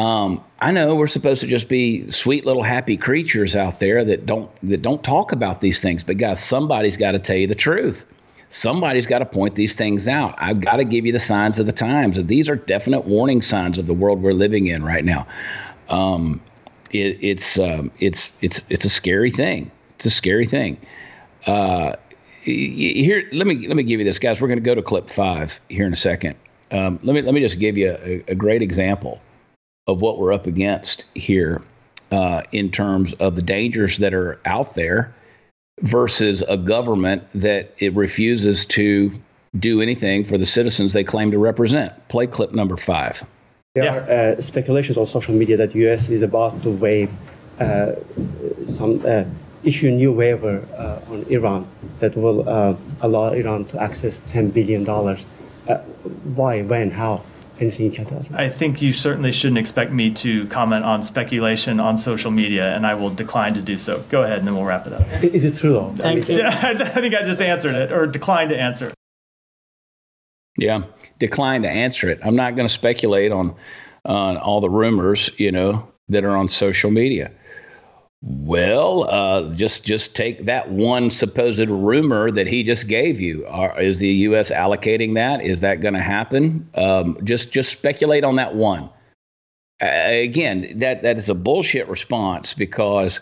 Um, 0.00 0.42
I 0.60 0.70
know 0.70 0.94
we're 0.94 1.08
supposed 1.08 1.42
to 1.42 1.46
just 1.46 1.68
be 1.68 2.10
sweet 2.10 2.46
little 2.46 2.62
happy 2.62 2.96
creatures 2.96 3.54
out 3.54 3.80
there 3.80 4.02
that 4.02 4.24
don't 4.24 4.50
that 4.62 4.80
don't 4.80 5.04
talk 5.04 5.30
about 5.30 5.60
these 5.60 5.82
things, 5.82 6.02
but 6.02 6.16
guys, 6.16 6.42
somebody's 6.42 6.96
got 6.96 7.12
to 7.12 7.18
tell 7.18 7.36
you 7.36 7.46
the 7.46 7.54
truth. 7.54 8.06
Somebody's 8.48 9.06
got 9.06 9.18
to 9.18 9.26
point 9.26 9.56
these 9.56 9.74
things 9.74 10.08
out. 10.08 10.34
I've 10.38 10.62
got 10.62 10.76
to 10.76 10.84
give 10.84 11.04
you 11.04 11.12
the 11.12 11.18
signs 11.18 11.58
of 11.58 11.66
the 11.66 11.72
times, 11.72 12.16
these 12.24 12.48
are 12.48 12.56
definite 12.56 13.02
warning 13.04 13.42
signs 13.42 13.76
of 13.76 13.86
the 13.86 13.92
world 13.92 14.22
we're 14.22 14.32
living 14.32 14.68
in 14.68 14.82
right 14.82 15.04
now. 15.04 15.26
Um, 15.90 16.40
it, 16.92 17.18
it's 17.20 17.58
um, 17.58 17.90
it's 17.98 18.32
it's 18.40 18.62
it's 18.70 18.86
a 18.86 18.90
scary 18.90 19.30
thing. 19.30 19.70
It's 19.96 20.06
a 20.06 20.10
scary 20.10 20.46
thing. 20.46 20.78
Uh, 21.44 21.96
here, 22.40 23.28
let 23.32 23.46
me 23.46 23.68
let 23.68 23.76
me 23.76 23.82
give 23.82 24.00
you 24.00 24.06
this, 24.06 24.18
guys. 24.18 24.40
We're 24.40 24.48
going 24.48 24.60
to 24.60 24.64
go 24.64 24.74
to 24.74 24.82
clip 24.82 25.10
five 25.10 25.60
here 25.68 25.84
in 25.84 25.92
a 25.92 26.02
second. 26.10 26.36
Um, 26.70 26.98
let 27.02 27.12
me 27.12 27.20
let 27.20 27.34
me 27.34 27.42
just 27.42 27.58
give 27.58 27.76
you 27.76 27.90
a, 27.90 28.24
a 28.28 28.34
great 28.34 28.62
example 28.62 29.20
of 29.90 30.00
what 30.00 30.18
we're 30.18 30.32
up 30.32 30.46
against 30.46 31.04
here 31.14 31.60
uh, 32.12 32.42
in 32.52 32.70
terms 32.70 33.12
of 33.14 33.34
the 33.34 33.42
dangers 33.42 33.98
that 33.98 34.14
are 34.14 34.40
out 34.44 34.74
there 34.74 35.14
versus 35.80 36.42
a 36.48 36.56
government 36.56 37.22
that 37.34 37.74
it 37.78 37.94
refuses 37.94 38.64
to 38.64 39.12
do 39.58 39.80
anything 39.80 40.24
for 40.24 40.38
the 40.38 40.46
citizens 40.46 40.92
they 40.92 41.02
claim 41.02 41.30
to 41.30 41.38
represent. 41.38 41.92
Play 42.08 42.26
clip 42.26 42.52
number 42.52 42.76
five. 42.76 43.22
There 43.74 43.84
yeah. 43.84 43.96
are 43.96 44.36
uh, 44.38 44.40
speculations 44.40 44.96
on 44.96 45.06
social 45.06 45.34
media 45.34 45.56
that 45.56 45.74
U.S. 45.74 46.08
is 46.08 46.22
about 46.22 46.62
to 46.62 46.70
waive 46.70 47.10
uh, 47.58 47.92
some 48.66 49.02
uh, 49.04 49.24
issue 49.64 49.90
new 49.90 50.12
waiver 50.12 50.66
uh, 50.76 51.12
on 51.12 51.24
Iran 51.28 51.68
that 51.98 52.16
will 52.16 52.48
uh, 52.48 52.76
allow 53.00 53.32
Iran 53.32 53.64
to 53.66 53.82
access 53.82 54.22
10 54.30 54.50
billion 54.50 54.84
dollars. 54.84 55.26
why, 56.34 56.62
when, 56.62 56.90
how? 56.90 57.22
Anything 57.60 57.86
you 57.86 57.92
can 57.92 58.04
tell 58.06 58.18
us? 58.18 58.30
I 58.32 58.48
think 58.48 58.82
you 58.82 58.92
certainly 58.92 59.32
shouldn't 59.32 59.58
expect 59.58 59.92
me 59.92 60.10
to 60.14 60.46
comment 60.48 60.84
on 60.84 61.02
speculation 61.02 61.80
on 61.80 61.96
social 61.96 62.30
media, 62.30 62.74
and 62.74 62.86
I 62.86 62.94
will 62.94 63.10
decline 63.10 63.54
to 63.54 63.62
do 63.62 63.78
so. 63.78 64.00
Go 64.08 64.22
ahead, 64.22 64.38
and 64.38 64.46
then 64.46 64.54
we'll 64.54 64.64
wrap 64.64 64.86
it 64.86 64.92
up. 64.92 65.02
Is 65.22 65.44
it 65.44 65.56
true 65.56 65.72
though? 65.72 65.92
Thank 65.96 66.28
you. 66.28 66.38
Yeah, 66.38 66.48
I 66.62 66.84
think 67.00 67.14
I 67.14 67.22
just 67.22 67.40
answered 67.40 67.74
it, 67.74 67.92
or 67.92 68.06
declined 68.06 68.50
to 68.50 68.58
answer 68.58 68.88
it. 68.88 68.94
Yeah, 70.56 70.82
declined 71.18 71.64
to 71.64 71.70
answer 71.70 72.10
it. 72.10 72.20
I'm 72.24 72.36
not 72.36 72.56
going 72.56 72.68
to 72.68 72.72
speculate 72.72 73.32
on 73.32 73.54
on 74.04 74.36
all 74.36 74.60
the 74.60 74.70
rumors, 74.70 75.30
you 75.36 75.52
know, 75.52 75.88
that 76.08 76.24
are 76.24 76.36
on 76.36 76.48
social 76.48 76.90
media. 76.90 77.30
Well, 78.22 79.04
uh, 79.04 79.54
just 79.54 79.82
just 79.82 80.14
take 80.14 80.44
that 80.44 80.70
one 80.70 81.08
supposed 81.08 81.70
rumor 81.70 82.30
that 82.30 82.46
he 82.46 82.62
just 82.62 82.86
gave 82.86 83.18
you. 83.18 83.46
Are, 83.46 83.80
is 83.80 83.98
the 83.98 84.08
U.S. 84.08 84.50
allocating 84.50 85.14
that? 85.14 85.42
Is 85.42 85.60
that 85.60 85.80
going 85.80 85.94
to 85.94 86.02
happen? 86.02 86.68
Um, 86.74 87.16
just 87.24 87.50
just 87.50 87.72
speculate 87.72 88.22
on 88.22 88.36
that 88.36 88.54
one. 88.54 88.90
Uh, 89.82 89.86
again, 89.86 90.80
that 90.80 91.02
that 91.02 91.16
is 91.16 91.30
a 91.30 91.34
bullshit 91.34 91.88
response 91.88 92.52
because 92.52 93.20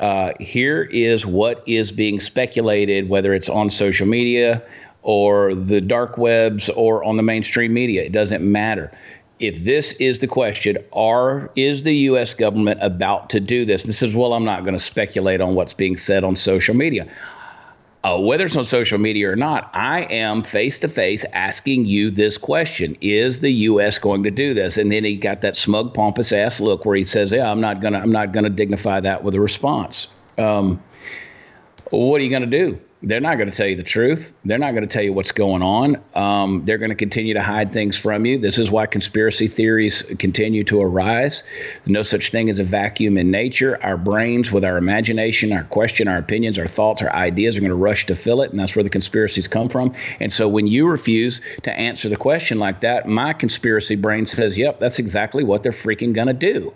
uh, 0.00 0.32
here 0.40 0.82
is 0.82 1.26
what 1.26 1.62
is 1.66 1.92
being 1.92 2.18
speculated, 2.18 3.10
whether 3.10 3.34
it's 3.34 3.50
on 3.50 3.68
social 3.68 4.06
media 4.06 4.62
or 5.02 5.54
the 5.54 5.82
dark 5.82 6.16
webs 6.16 6.70
or 6.70 7.04
on 7.04 7.18
the 7.18 7.22
mainstream 7.22 7.74
media. 7.74 8.02
It 8.02 8.12
doesn't 8.12 8.42
matter 8.42 8.92
if 9.40 9.64
this 9.64 9.92
is 9.94 10.18
the 10.18 10.26
question, 10.26 10.78
are 10.92 11.50
is 11.56 11.82
the 11.82 11.94
U.S. 11.94 12.34
government 12.34 12.80
about 12.82 13.30
to 13.30 13.40
do 13.40 13.64
this? 13.64 13.84
This 13.84 14.02
is 14.02 14.14
well, 14.14 14.32
I'm 14.32 14.44
not 14.44 14.64
going 14.64 14.74
to 14.74 14.82
speculate 14.82 15.40
on 15.40 15.54
what's 15.54 15.72
being 15.72 15.96
said 15.96 16.24
on 16.24 16.36
social 16.36 16.74
media. 16.74 17.08
Uh, 18.04 18.18
whether 18.18 18.44
it's 18.44 18.56
on 18.56 18.64
social 18.64 18.98
media 18.98 19.30
or 19.30 19.34
not, 19.34 19.70
I 19.74 20.02
am 20.02 20.44
face 20.44 20.78
to 20.80 20.88
face 20.88 21.24
asking 21.32 21.86
you 21.86 22.10
this 22.10 22.38
question: 22.38 22.96
Is 23.00 23.40
the 23.40 23.50
U.S. 23.50 23.98
going 23.98 24.22
to 24.22 24.30
do 24.30 24.54
this? 24.54 24.78
And 24.78 24.90
then 24.90 25.04
he 25.04 25.16
got 25.16 25.40
that 25.42 25.56
smug, 25.56 25.94
pompous 25.94 26.32
ass 26.32 26.60
look 26.60 26.84
where 26.84 26.96
he 26.96 27.04
says, 27.04 27.32
"Yeah, 27.32 27.50
I'm 27.50 27.60
not 27.60 27.80
gonna, 27.80 27.98
I'm 27.98 28.12
not 28.12 28.32
gonna 28.32 28.50
dignify 28.50 29.00
that 29.00 29.24
with 29.24 29.34
a 29.34 29.40
response." 29.40 30.08
Um, 30.36 30.82
what 31.90 32.20
are 32.20 32.24
you 32.24 32.30
going 32.30 32.42
to 32.42 32.46
do? 32.46 32.78
They're 33.00 33.20
not 33.20 33.36
going 33.36 33.48
to 33.48 33.56
tell 33.56 33.68
you 33.68 33.76
the 33.76 33.84
truth. 33.84 34.32
They're 34.44 34.58
not 34.58 34.72
going 34.72 34.82
to 34.82 34.88
tell 34.88 35.04
you 35.04 35.12
what's 35.12 35.30
going 35.30 35.62
on. 35.62 36.02
Um, 36.14 36.64
they're 36.64 36.78
going 36.78 36.90
to 36.90 36.96
continue 36.96 37.34
to 37.34 37.42
hide 37.42 37.72
things 37.72 37.96
from 37.96 38.26
you. 38.26 38.38
This 38.38 38.58
is 38.58 38.72
why 38.72 38.86
conspiracy 38.86 39.46
theories 39.46 40.02
continue 40.18 40.64
to 40.64 40.82
arise. 40.82 41.44
No 41.86 42.02
such 42.02 42.32
thing 42.32 42.50
as 42.50 42.58
a 42.58 42.64
vacuum 42.64 43.16
in 43.16 43.30
nature. 43.30 43.78
Our 43.80 43.96
brains, 43.96 44.50
with 44.50 44.64
our 44.64 44.76
imagination, 44.76 45.52
our 45.52 45.62
question, 45.62 46.08
our 46.08 46.18
opinions, 46.18 46.58
our 46.58 46.66
thoughts, 46.66 47.00
our 47.00 47.12
ideas, 47.12 47.56
are 47.56 47.60
going 47.60 47.70
to 47.70 47.76
rush 47.76 48.06
to 48.06 48.16
fill 48.16 48.42
it, 48.42 48.50
and 48.50 48.58
that's 48.58 48.74
where 48.74 48.82
the 48.82 48.90
conspiracies 48.90 49.46
come 49.46 49.68
from. 49.68 49.94
And 50.18 50.32
so 50.32 50.48
when 50.48 50.66
you 50.66 50.88
refuse 50.88 51.40
to 51.62 51.72
answer 51.72 52.08
the 52.08 52.16
question 52.16 52.58
like 52.58 52.80
that, 52.80 53.06
my 53.06 53.32
conspiracy 53.32 53.94
brain 53.94 54.26
says, 54.26 54.58
yep, 54.58 54.80
that's 54.80 54.98
exactly 54.98 55.44
what 55.44 55.62
they're 55.62 55.70
freaking 55.70 56.14
going 56.14 56.26
to 56.26 56.32
do. 56.34 56.74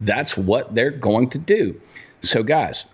That's 0.00 0.34
what 0.34 0.74
they're 0.74 0.90
going 0.90 1.30
to 1.30 1.38
do. 1.38 1.78
So, 2.22 2.42
guys, 2.42 2.86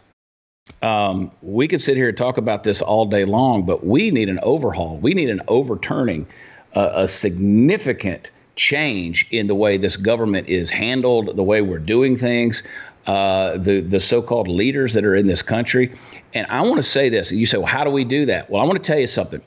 um, 0.81 1.31
we 1.43 1.69
could 1.69 1.81
sit 1.81 1.97
here 1.97 2.09
and 2.09 2.17
talk 2.17 2.37
about 2.37 2.65
this 2.65 2.83
all 2.83 3.07
day 3.07 3.25
long, 3.25 3.65
but 3.65 3.85
we 3.85 4.11
need 4.11 4.29
an 4.29 4.39
overhaul. 4.43 4.97
We 4.99 5.15
need 5.15 5.31
an 5.31 5.43
overturning, 5.49 6.27
uh, 6.75 6.91
a 6.95 7.09
significant 7.09 8.31
change 8.55 9.27
in 9.31 9.47
the 9.47 9.55
way 9.55 9.77
this 9.77 9.97
government 9.97 10.49
is 10.49 10.71
handled, 10.71 11.37
the 11.37 11.43
way 11.43 11.63
we're 11.63 11.79
doing 11.79 12.17
things, 12.17 12.63
uh, 13.07 13.57
the 13.59 13.81
the 13.81 13.99
so-called 13.99 14.47
leaders 14.47 14.95
that 14.95 15.05
are 15.05 15.17
in 15.17 15.27
this 15.27 15.43
country. 15.43 15.93
And 16.35 16.47
I 16.49 16.63
want 16.63 16.77
to 16.77 16.83
say 16.83 17.09
this. 17.09 17.33
You 17.33 17.47
say, 17.47 17.59
well, 17.59 17.67
how 17.67 17.85
do 17.85 17.91
we 17.91 18.05
do 18.05 18.27
that? 18.27 18.51
Well, 18.51 18.63
I 18.63 18.65
want 18.65 18.83
to 18.83 18.87
tell 18.87 18.99
you 18.99 19.07
something. 19.07 19.43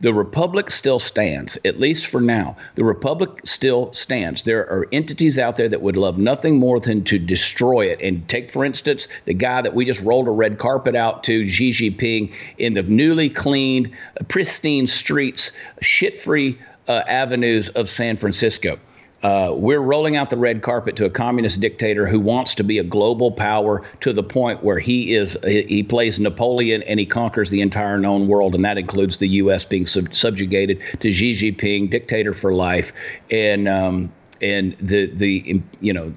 The 0.00 0.14
republic 0.14 0.70
still 0.70 0.98
stands, 0.98 1.58
at 1.64 1.78
least 1.78 2.06
for 2.06 2.22
now. 2.22 2.56
The 2.74 2.84
republic 2.84 3.40
still 3.44 3.92
stands. 3.92 4.44
There 4.44 4.60
are 4.60 4.86
entities 4.92 5.38
out 5.38 5.56
there 5.56 5.68
that 5.68 5.82
would 5.82 5.96
love 5.96 6.16
nothing 6.16 6.56
more 6.56 6.80
than 6.80 7.04
to 7.04 7.18
destroy 7.18 7.90
it. 7.92 8.00
And 8.00 8.26
take, 8.26 8.50
for 8.50 8.64
instance, 8.64 9.08
the 9.26 9.34
guy 9.34 9.60
that 9.60 9.74
we 9.74 9.84
just 9.84 10.00
rolled 10.00 10.26
a 10.26 10.30
red 10.30 10.58
carpet 10.58 10.96
out 10.96 11.24
to, 11.24 11.46
Xi 11.48 11.70
Jinping, 11.70 12.32
in 12.56 12.72
the 12.72 12.82
newly 12.82 13.28
cleaned, 13.28 13.90
pristine 14.28 14.86
streets, 14.86 15.52
shit 15.82 16.20
free 16.20 16.58
uh, 16.88 17.02
avenues 17.06 17.68
of 17.68 17.88
San 17.88 18.16
Francisco. 18.16 18.78
Uh, 19.22 19.52
we're 19.54 19.80
rolling 19.80 20.16
out 20.16 20.30
the 20.30 20.36
red 20.36 20.62
carpet 20.62 20.96
to 20.96 21.04
a 21.04 21.10
communist 21.10 21.60
dictator 21.60 22.06
who 22.06 22.18
wants 22.18 22.54
to 22.54 22.64
be 22.64 22.78
a 22.78 22.84
global 22.84 23.30
power 23.30 23.82
to 24.00 24.12
the 24.12 24.22
point 24.22 24.64
where 24.64 24.78
he 24.78 25.14
is 25.14 25.36
he 25.44 25.82
plays 25.82 26.18
Napoleon 26.18 26.82
and 26.84 26.98
he 26.98 27.04
conquers 27.04 27.50
the 27.50 27.60
entire 27.60 27.98
known 27.98 28.28
world, 28.28 28.54
and 28.54 28.64
that 28.64 28.78
includes 28.78 29.18
the 29.18 29.28
U.S. 29.28 29.64
being 29.64 29.86
sub- 29.86 30.14
subjugated 30.14 30.80
to 31.00 31.12
Xi 31.12 31.32
Jinping, 31.32 31.90
dictator 31.90 32.32
for 32.32 32.54
life, 32.54 32.92
and 33.30 33.68
um, 33.68 34.10
and 34.40 34.74
the 34.80 35.06
the 35.06 35.60
you 35.80 35.92
know 35.92 36.14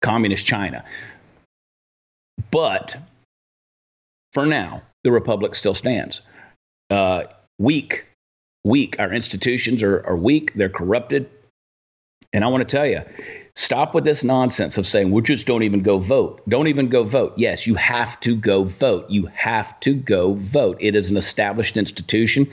communist 0.00 0.46
China. 0.46 0.82
But 2.50 2.96
for 4.32 4.46
now, 4.46 4.82
the 5.04 5.12
republic 5.12 5.54
still 5.54 5.74
stands. 5.74 6.22
Uh, 6.88 7.24
weak, 7.58 8.06
weak. 8.64 8.98
Our 8.98 9.12
institutions 9.12 9.82
are, 9.82 10.04
are 10.06 10.16
weak. 10.16 10.54
They're 10.54 10.70
corrupted 10.70 11.28
and 12.32 12.44
I 12.44 12.48
want 12.48 12.68
to 12.68 12.76
tell 12.76 12.86
you, 12.86 13.02
stop 13.54 13.92
with 13.92 14.04
this 14.04 14.22
nonsense 14.22 14.78
of 14.78 14.86
saying, 14.86 15.10
we 15.10 15.20
just 15.22 15.46
don't 15.46 15.64
even 15.64 15.82
go 15.82 15.98
vote. 15.98 16.40
Don't 16.48 16.68
even 16.68 16.88
go 16.88 17.02
vote. 17.02 17.34
Yes, 17.36 17.66
you 17.66 17.74
have 17.74 18.20
to 18.20 18.36
go 18.36 18.62
vote. 18.64 19.10
You 19.10 19.26
have 19.26 19.78
to 19.80 19.94
go 19.94 20.34
vote. 20.34 20.76
It 20.80 20.94
is 20.94 21.10
an 21.10 21.16
established 21.16 21.76
institution 21.76 22.50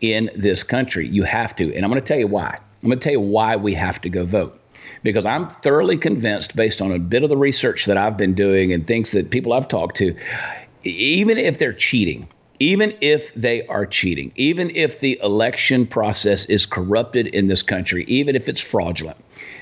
in 0.00 0.30
this 0.34 0.64
country. 0.64 1.06
You 1.06 1.22
have 1.22 1.54
to. 1.56 1.74
And 1.74 1.84
I'm 1.84 1.90
going 1.90 2.00
to 2.00 2.06
tell 2.06 2.18
you 2.18 2.26
why. 2.26 2.58
I'm 2.82 2.88
going 2.88 2.98
to 2.98 3.04
tell 3.04 3.12
you 3.12 3.20
why 3.20 3.56
we 3.56 3.74
have 3.74 4.00
to 4.00 4.08
go 4.08 4.24
vote. 4.24 4.60
Because 5.02 5.24
I'm 5.24 5.48
thoroughly 5.48 5.96
convinced, 5.96 6.56
based 6.56 6.82
on 6.82 6.92
a 6.92 6.98
bit 6.98 7.22
of 7.22 7.28
the 7.30 7.36
research 7.36 7.86
that 7.86 7.96
I've 7.96 8.16
been 8.16 8.34
doing 8.34 8.72
and 8.72 8.86
things 8.86 9.12
that 9.12 9.30
people 9.30 9.52
I've 9.52 9.68
talked 9.68 9.96
to, 9.96 10.16
even 10.82 11.38
if 11.38 11.58
they're 11.58 11.72
cheating, 11.72 12.28
even 12.60 12.94
if 13.00 13.32
they 13.34 13.66
are 13.68 13.86
cheating, 13.86 14.30
even 14.36 14.70
if 14.76 15.00
the 15.00 15.18
election 15.22 15.86
process 15.86 16.44
is 16.44 16.66
corrupted 16.66 17.26
in 17.28 17.48
this 17.48 17.62
country, 17.62 18.04
even 18.04 18.36
if 18.36 18.50
it's 18.50 18.60
fraudulent, 18.60 19.16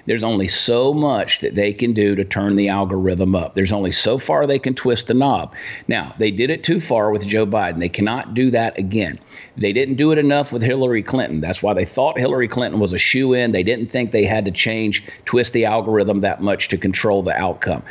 there's 0.07 0.25
only 0.25 0.49
so 0.49 0.93
much 0.93 1.41
that 1.41 1.55
they 1.55 1.73
can 1.73 1.93
do 1.93 2.17
to 2.17 2.25
turn 2.25 2.57
the 2.57 2.69
algorithm 2.69 3.37
up. 3.37 3.55
There's 3.55 3.73
only 3.73 3.93
so 3.93 4.19
far 4.19 4.47
they 4.47 4.59
can 4.59 4.75
twist 4.75 5.07
the 5.07 5.15
knob. 5.15 5.55
Now, 5.87 6.15
they 6.19 6.33
did 6.33 6.51
it 6.51 6.65
too 6.65 6.81
far 6.81 7.13
with 7.13 7.27
Joe 7.27 7.47
Biden. 7.47 7.79
They 7.79 7.89
cannot 7.89 8.35
do 8.35 8.51
that 8.51 8.79
again. 8.79 9.21
They 9.57 9.73
didn't 9.73 9.95
do 9.95 10.11
it 10.11 10.19
enough 10.19 10.51
with 10.51 10.63
Hillary 10.63 11.03
Clinton. 11.03 11.41
That's 11.41 11.63
why 11.63 11.75
they 11.75 11.85
thought 11.85 12.19
Hillary 12.19 12.49
Clinton 12.49 12.81
was 12.81 12.93
a 12.93 12.99
shoe 12.99 13.33
in. 13.33 13.53
They 13.53 13.63
didn't 13.63 13.93
think 13.93 14.11
they 14.11 14.25
had 14.25 14.47
to 14.47 14.51
change, 14.51 15.05
twist 15.25 15.53
the 15.53 15.67
algorithm 15.67 16.23
that 16.23 16.43
much 16.43 16.69
to 16.69 16.79
control 16.79 17.23
the 17.23 17.37
outcome 17.37 17.85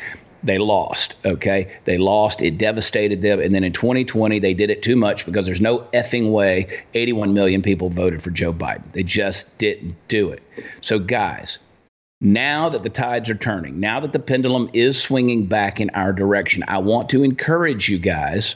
they 0.44 0.58
lost. 0.58 1.16
Okay, 1.26 1.72
they 1.86 1.98
lost. 1.98 2.42
It 2.42 2.58
devastated 2.58 3.22
them. 3.22 3.40
And 3.40 3.54
then 3.54 3.64
in 3.64 3.74
2020, 3.74 4.40
they 4.40 4.54
did 4.54 4.70
it 4.70 4.82
too 4.82 4.96
much 4.96 5.26
because 5.26 5.46
there's 5.46 5.62
no 5.62 5.80
effing 5.94 6.32
way 6.32 6.84
81 6.94 7.34
million 7.34 7.62
people 7.62 7.90
voted 7.90 8.22
for 8.22 8.32
Joe 8.32 8.54
Biden. 8.54 8.84
They 8.94 9.04
just 9.04 9.56
didn't 9.58 9.96
do 10.08 10.30
it. 10.30 10.42
So, 10.82 11.00
guys, 11.00 11.60
now 12.20 12.70
that 12.70 12.84
the 12.84 12.90
tides 12.90 13.30
are 13.30 13.36
turning, 13.36 13.80
now 13.80 14.00
that 14.00 14.14
the 14.14 14.20
pendulum 14.20 14.70
is 14.74 15.00
swinging 15.00 15.46
back 15.46 15.80
in 15.80 15.90
our 15.92 16.14
direction, 16.14 16.64
I 16.68 16.80
want 16.80 17.10
to 17.10 17.24
encourage 17.24 17.90
you 17.90 18.00
guys 18.00 18.56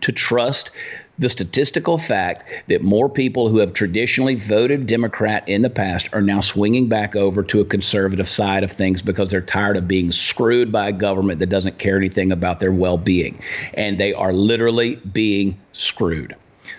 to 0.00 0.12
trust 0.12 0.70
the 1.18 1.28
statistical 1.28 1.98
fact 1.98 2.44
that 2.68 2.82
more 2.82 3.08
people 3.08 3.48
who 3.48 3.58
have 3.58 3.74
traditionally 3.74 4.36
voted 4.36 4.86
Democrat 4.86 5.46
in 5.48 5.60
the 5.62 5.68
past 5.68 6.08
are 6.14 6.22
now 6.22 6.40
swinging 6.40 6.88
back 6.88 7.14
over 7.14 7.42
to 7.42 7.60
a 7.60 7.64
conservative 7.64 8.28
side 8.28 8.64
of 8.64 8.72
things 8.72 9.02
because 9.02 9.30
they're 9.30 9.42
tired 9.42 9.76
of 9.76 9.86
being 9.86 10.10
screwed 10.10 10.72
by 10.72 10.88
a 10.88 10.92
government 10.92 11.38
that 11.40 11.48
doesn't 11.48 11.78
care 11.78 11.96
anything 11.96 12.32
about 12.32 12.60
their 12.60 12.72
well 12.72 12.96
being. 12.96 13.38
And 13.74 13.98
they 13.98 14.14
are 14.14 14.32
literally 14.32 14.96
being 14.96 15.60
screwed. 15.72 16.34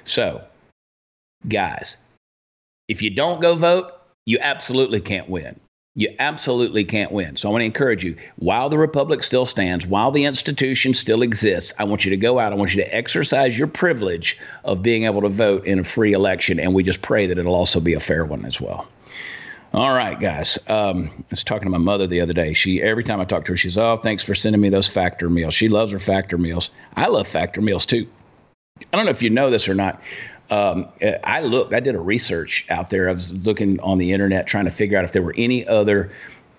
So, 0.06 0.44
guys, 1.48 1.98
if 2.88 3.02
you 3.02 3.12
don't 3.12 3.42
go 3.42 3.56
vote, 3.56 3.92
you 4.26 4.40
absolutely 4.42 5.02
can't 5.02 5.30
win. 5.30 5.60
You 5.94 6.16
absolutely 6.20 6.86
can't 6.86 7.12
win. 7.12 7.36
So 7.36 7.50
I 7.50 7.52
want 7.52 7.64
to 7.64 7.66
encourage 7.66 8.02
you 8.02 8.16
while 8.38 8.70
the 8.70 8.78
Republic 8.78 9.24
still 9.24 9.46
stands, 9.46 9.86
while 9.86 10.12
the 10.12 10.24
institution 10.24 10.94
still 10.94 11.22
exists, 11.22 11.74
I 11.78 11.84
want 11.84 12.06
you 12.06 12.12
to 12.12 12.18
go 12.18 12.40
out. 12.40 12.54
I 12.54 12.56
want 12.56 12.74
you 12.74 12.82
to 12.82 12.96
exercise 12.96 13.58
your 13.58 13.68
privilege 13.68 14.38
of 14.64 14.82
being 14.82 15.04
able 15.04 15.22
to 15.22 15.30
vote 15.30 15.66
in 15.66 15.80
a 15.80 15.84
free 15.84 16.14
election. 16.14 16.62
And 16.62 16.74
we 16.74 16.84
just 16.84 17.02
pray 17.02 17.28
that 17.28 17.38
it'll 17.38 17.56
also 17.56 17.82
be 17.82 17.94
a 17.94 18.00
fair 18.00 18.24
one 18.24 18.46
as 18.46 18.62
well. 18.62 18.88
All 19.74 19.94
right, 19.94 20.18
guys. 20.18 20.58
Um, 20.68 21.10
I 21.18 21.24
was 21.30 21.44
talking 21.44 21.66
to 21.66 21.70
my 21.70 21.78
mother 21.78 22.08
the 22.08 22.22
other 22.22 22.34
day. 22.34 22.54
She 22.54 22.82
every 22.82 23.04
time 23.04 23.20
I 23.20 23.26
talk 23.26 23.46
to 23.46 23.54
her, 23.54 23.58
she's, 23.58 23.78
"Oh, 23.78 23.98
thanks 23.98 24.22
for 24.22 24.36
sending 24.36 24.62
me 24.62 24.68
those 24.68 24.88
factor 24.88 25.30
meals." 25.30 25.54
She 25.54 25.70
loves 25.70 25.94
her 25.94 26.00
factor 26.00 26.38
meals. 26.38 26.72
I 26.96 27.08
love 27.08 27.26
factor 27.28 27.62
meals 27.62 27.86
too. 27.86 28.08
I 28.92 28.98
don't 28.98 29.06
know 29.06 29.12
if 29.12 29.24
you 29.24 29.30
know 29.30 29.50
this 29.50 29.70
or 29.70 29.76
not 29.76 30.02
um, 30.52 30.90
I 31.24 31.42
looked, 31.42 31.74
I 31.74 31.80
did 31.80 31.96
a 31.96 32.00
research 32.00 32.66
out 32.70 32.90
there. 32.90 33.10
I 33.10 33.14
was 33.14 33.32
looking 33.32 33.80
on 33.80 33.98
the 33.98 34.12
internet 34.12 34.48
trying 34.48 34.66
to 34.66 34.72
figure 34.72 34.98
out 34.98 35.06
if 35.06 35.14
there 35.14 35.22
were 35.22 35.34
any 35.38 35.66
other 35.66 36.12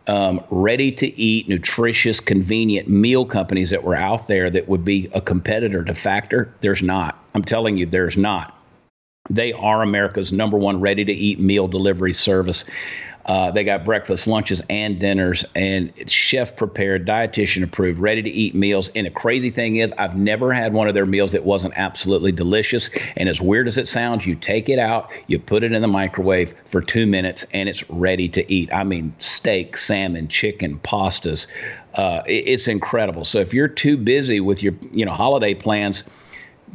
um, 0.07 0.43
ready 0.51 0.91
to 0.93 1.07
eat, 1.07 1.49
nutritious, 1.49 2.19
convenient 2.19 2.89
meal 2.89 3.25
companies 3.25 3.71
that 3.71 3.85
were 3.85 3.95
out 3.95 4.27
there 4.27 4.51
that 4.51 4.67
would 4.67 4.85
be 4.85 5.11
a 5.13 5.21
competitor 5.21 5.85
to 5.85 5.95
Factor. 5.95 6.53
There's 6.61 6.83
not. 6.83 7.23
I'm 7.35 7.45
telling 7.45 7.77
you, 7.77 7.87
there's 7.87 8.17
not. 8.17 8.59
They 9.31 9.53
are 9.53 9.83
America's 9.83 10.33
number 10.33 10.59
one 10.59 10.81
ready 10.81 11.05
to 11.05 11.13
eat 11.13 11.39
meal 11.39 11.69
delivery 11.69 12.15
service. 12.15 12.65
Uh, 13.25 13.51
they 13.51 13.63
got 13.63 13.85
breakfast, 13.85 14.27
lunches, 14.27 14.63
and 14.69 14.99
dinners, 14.99 15.45
and 15.55 15.93
chef 16.11 16.57
prepared, 16.57 17.07
dietitian 17.07 17.63
approved, 17.63 18.01
ready 18.01 18.23
to 18.23 18.31
eat 18.31 18.55
meals. 18.55 18.91
And 18.97 19.07
the 19.07 19.11
crazy 19.11 19.51
thing 19.51 19.77
is, 19.77 19.93
I've 19.97 20.17
never 20.17 20.53
had 20.53 20.73
one 20.73 20.89
of 20.89 20.95
their 20.95 21.07
meals 21.07 21.33
that 21.33 21.45
wasn't 21.45 21.75
absolutely 21.77 22.33
delicious. 22.33 22.91
And 23.17 23.29
as 23.29 23.41
weird 23.41 23.69
as 23.69 23.79
it 23.79 23.87
sounds, 23.87 24.27
you 24.27 24.35
take 24.35 24.69
it 24.69 24.79
out, 24.79 25.11
you 25.29 25.39
put 25.39 25.63
it 25.63 25.73
in 25.73 25.83
the 25.83 25.89
microwave 25.89 26.55
for 26.67 26.81
two 26.81 27.07
minutes, 27.07 27.47
and 27.53 27.69
it's 27.69 27.89
ready 27.89 28.29
to 28.31 28.53
eat. 28.53 28.73
I 28.73 28.83
mean, 28.83 29.15
steak, 29.19 29.77
salmon, 29.77 30.29
chicken, 30.29 30.81
pastas. 30.81 31.47
Uh, 31.95 32.23
it, 32.27 32.49
it's 32.49 32.67
incredible. 32.67 33.25
So 33.25 33.39
if 33.39 33.55
you're 33.55 33.69
too 33.69 33.97
busy 33.97 34.41
with 34.41 34.63
your, 34.63 34.75
you 34.91 35.05
know, 35.05 35.13
holiday 35.13 35.55
plans 35.55 36.03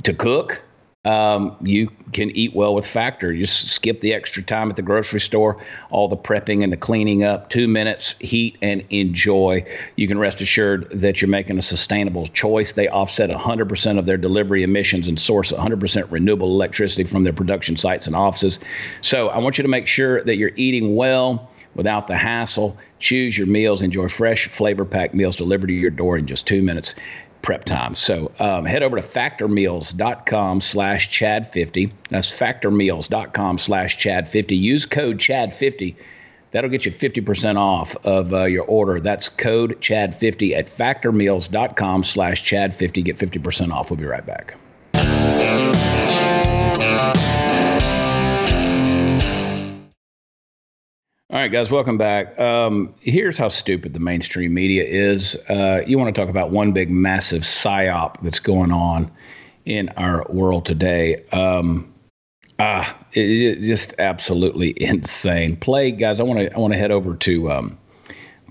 to 0.03 0.13
cook, 0.13 0.61
um, 1.07 1.55
you 1.61 1.89
can 2.11 2.31
eat 2.31 2.53
well 2.53 2.75
with 2.75 2.85
Factor. 2.85 3.31
You 3.31 3.45
just 3.45 3.69
skip 3.69 4.01
the 4.01 4.13
extra 4.13 4.43
time 4.43 4.69
at 4.69 4.75
the 4.75 4.81
grocery 4.81 5.21
store, 5.21 5.57
all 5.89 6.09
the 6.09 6.17
prepping 6.17 6.65
and 6.65 6.73
the 6.73 6.77
cleaning 6.77 7.23
up, 7.23 7.49
two 7.49 7.69
minutes, 7.69 8.13
heat 8.19 8.57
and 8.61 8.83
enjoy. 8.89 9.65
You 9.95 10.09
can 10.09 10.19
rest 10.19 10.41
assured 10.41 10.89
that 10.91 11.21
you're 11.21 11.29
making 11.29 11.57
a 11.57 11.61
sustainable 11.61 12.27
choice. 12.27 12.73
They 12.73 12.89
offset 12.89 13.29
100% 13.29 13.99
of 13.99 14.05
their 14.05 14.17
delivery 14.17 14.63
emissions 14.63 15.07
and 15.07 15.17
source 15.17 15.53
100% 15.53 16.11
renewable 16.11 16.49
electricity 16.49 17.05
from 17.05 17.23
their 17.23 17.31
production 17.31 17.77
sites 17.77 18.05
and 18.05 18.15
offices. 18.15 18.59
So 18.99 19.29
I 19.29 19.37
want 19.37 19.57
you 19.57 19.61
to 19.61 19.69
make 19.69 19.87
sure 19.87 20.21
that 20.25 20.35
you're 20.35 20.51
eating 20.57 20.97
well 20.97 21.49
without 21.73 22.07
the 22.07 22.17
hassle. 22.17 22.75
Choose 22.99 23.37
your 23.37 23.47
meals, 23.47 23.81
enjoy 23.81 24.09
fresh, 24.09 24.49
flavor 24.49 24.83
packed 24.83 25.13
meals 25.13 25.37
delivered 25.37 25.67
to 25.67 25.73
your 25.73 25.91
door 25.91 26.17
in 26.17 26.27
just 26.27 26.45
two 26.45 26.61
minutes 26.61 26.95
prep 27.47 27.63
time. 27.63 27.95
So 27.95 28.29
um, 28.39 28.65
head 28.65 28.83
over 28.83 28.97
to 28.97 29.01
factormeals.com 29.01 30.59
slash 30.59 31.09
chad50. 31.09 31.91
That's 32.09 32.29
factormeals.com 32.29 33.57
slash 33.57 33.97
chad50. 33.97 34.59
Use 34.59 34.85
code 34.85 35.17
chad50. 35.17 35.95
That'll 36.51 36.69
get 36.69 36.85
you 36.85 36.91
50% 36.91 37.55
off 37.55 37.95
of 38.03 38.33
uh, 38.33 38.43
your 38.43 38.65
order. 38.65 38.99
That's 38.99 39.29
code 39.29 39.79
chad50 39.79 40.57
at 40.57 40.67
factormeals.com 40.67 42.03
slash 42.03 42.43
chad50. 42.43 43.05
Get 43.05 43.17
50% 43.17 43.71
off. 43.71 43.89
We'll 43.89 43.97
be 43.97 44.05
right 44.05 44.25
back. 44.25 44.55
All 51.29 51.37
right, 51.37 51.51
guys, 51.51 51.69
welcome 51.69 51.97
back. 51.97 52.39
Um, 52.39 52.95
here's 53.01 53.37
how 53.37 53.49
stupid 53.49 53.93
the 53.93 53.99
mainstream 53.99 54.53
media 54.53 54.85
is. 54.85 55.35
Uh, 55.49 55.81
you 55.85 55.97
want 55.97 56.15
to 56.15 56.21
talk 56.21 56.29
about 56.29 56.51
one 56.51 56.71
big, 56.71 56.89
massive 56.89 57.41
psyop 57.41 58.15
that's 58.21 58.39
going 58.39 58.71
on 58.71 59.11
in 59.65 59.89
our 59.97 60.25
world 60.29 60.65
today. 60.65 61.25
Um, 61.33 61.93
ah, 62.59 62.97
it, 63.11 63.29
it, 63.29 63.61
just 63.63 63.95
absolutely 63.99 64.69
insane. 64.81 65.57
Play, 65.57 65.91
guys. 65.91 66.21
I 66.21 66.23
want 66.23 66.39
to. 66.39 66.55
I 66.55 66.59
want 66.59 66.71
to 66.71 66.79
head 66.79 66.91
over 66.91 67.13
to 67.17 67.51
um, 67.51 67.77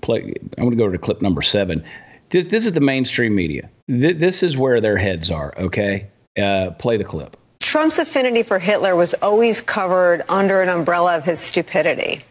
play. 0.03 0.35
I 0.55 0.61
want 0.61 0.73
to 0.73 0.77
go 0.77 0.87
to 0.87 0.99
clip 0.99 1.19
number 1.19 1.41
seven. 1.41 1.83
This, 2.29 2.45
this 2.45 2.63
is 2.63 2.73
the 2.73 2.79
mainstream 2.79 3.33
media. 3.33 3.71
Th- 3.87 4.19
this 4.19 4.43
is 4.43 4.55
where 4.55 4.81
their 4.81 4.97
heads 4.97 5.31
are. 5.31 5.51
Okay, 5.57 6.11
uh, 6.39 6.69
play 6.77 6.97
the 6.97 7.03
clip. 7.03 7.37
Trump's 7.59 7.97
affinity 7.97 8.43
for 8.43 8.59
Hitler 8.59 8.95
was 8.95 9.15
always 9.15 9.63
covered 9.63 10.21
under 10.29 10.61
an 10.61 10.69
umbrella 10.69 11.17
of 11.17 11.23
his 11.23 11.39
stupidity 11.39 12.21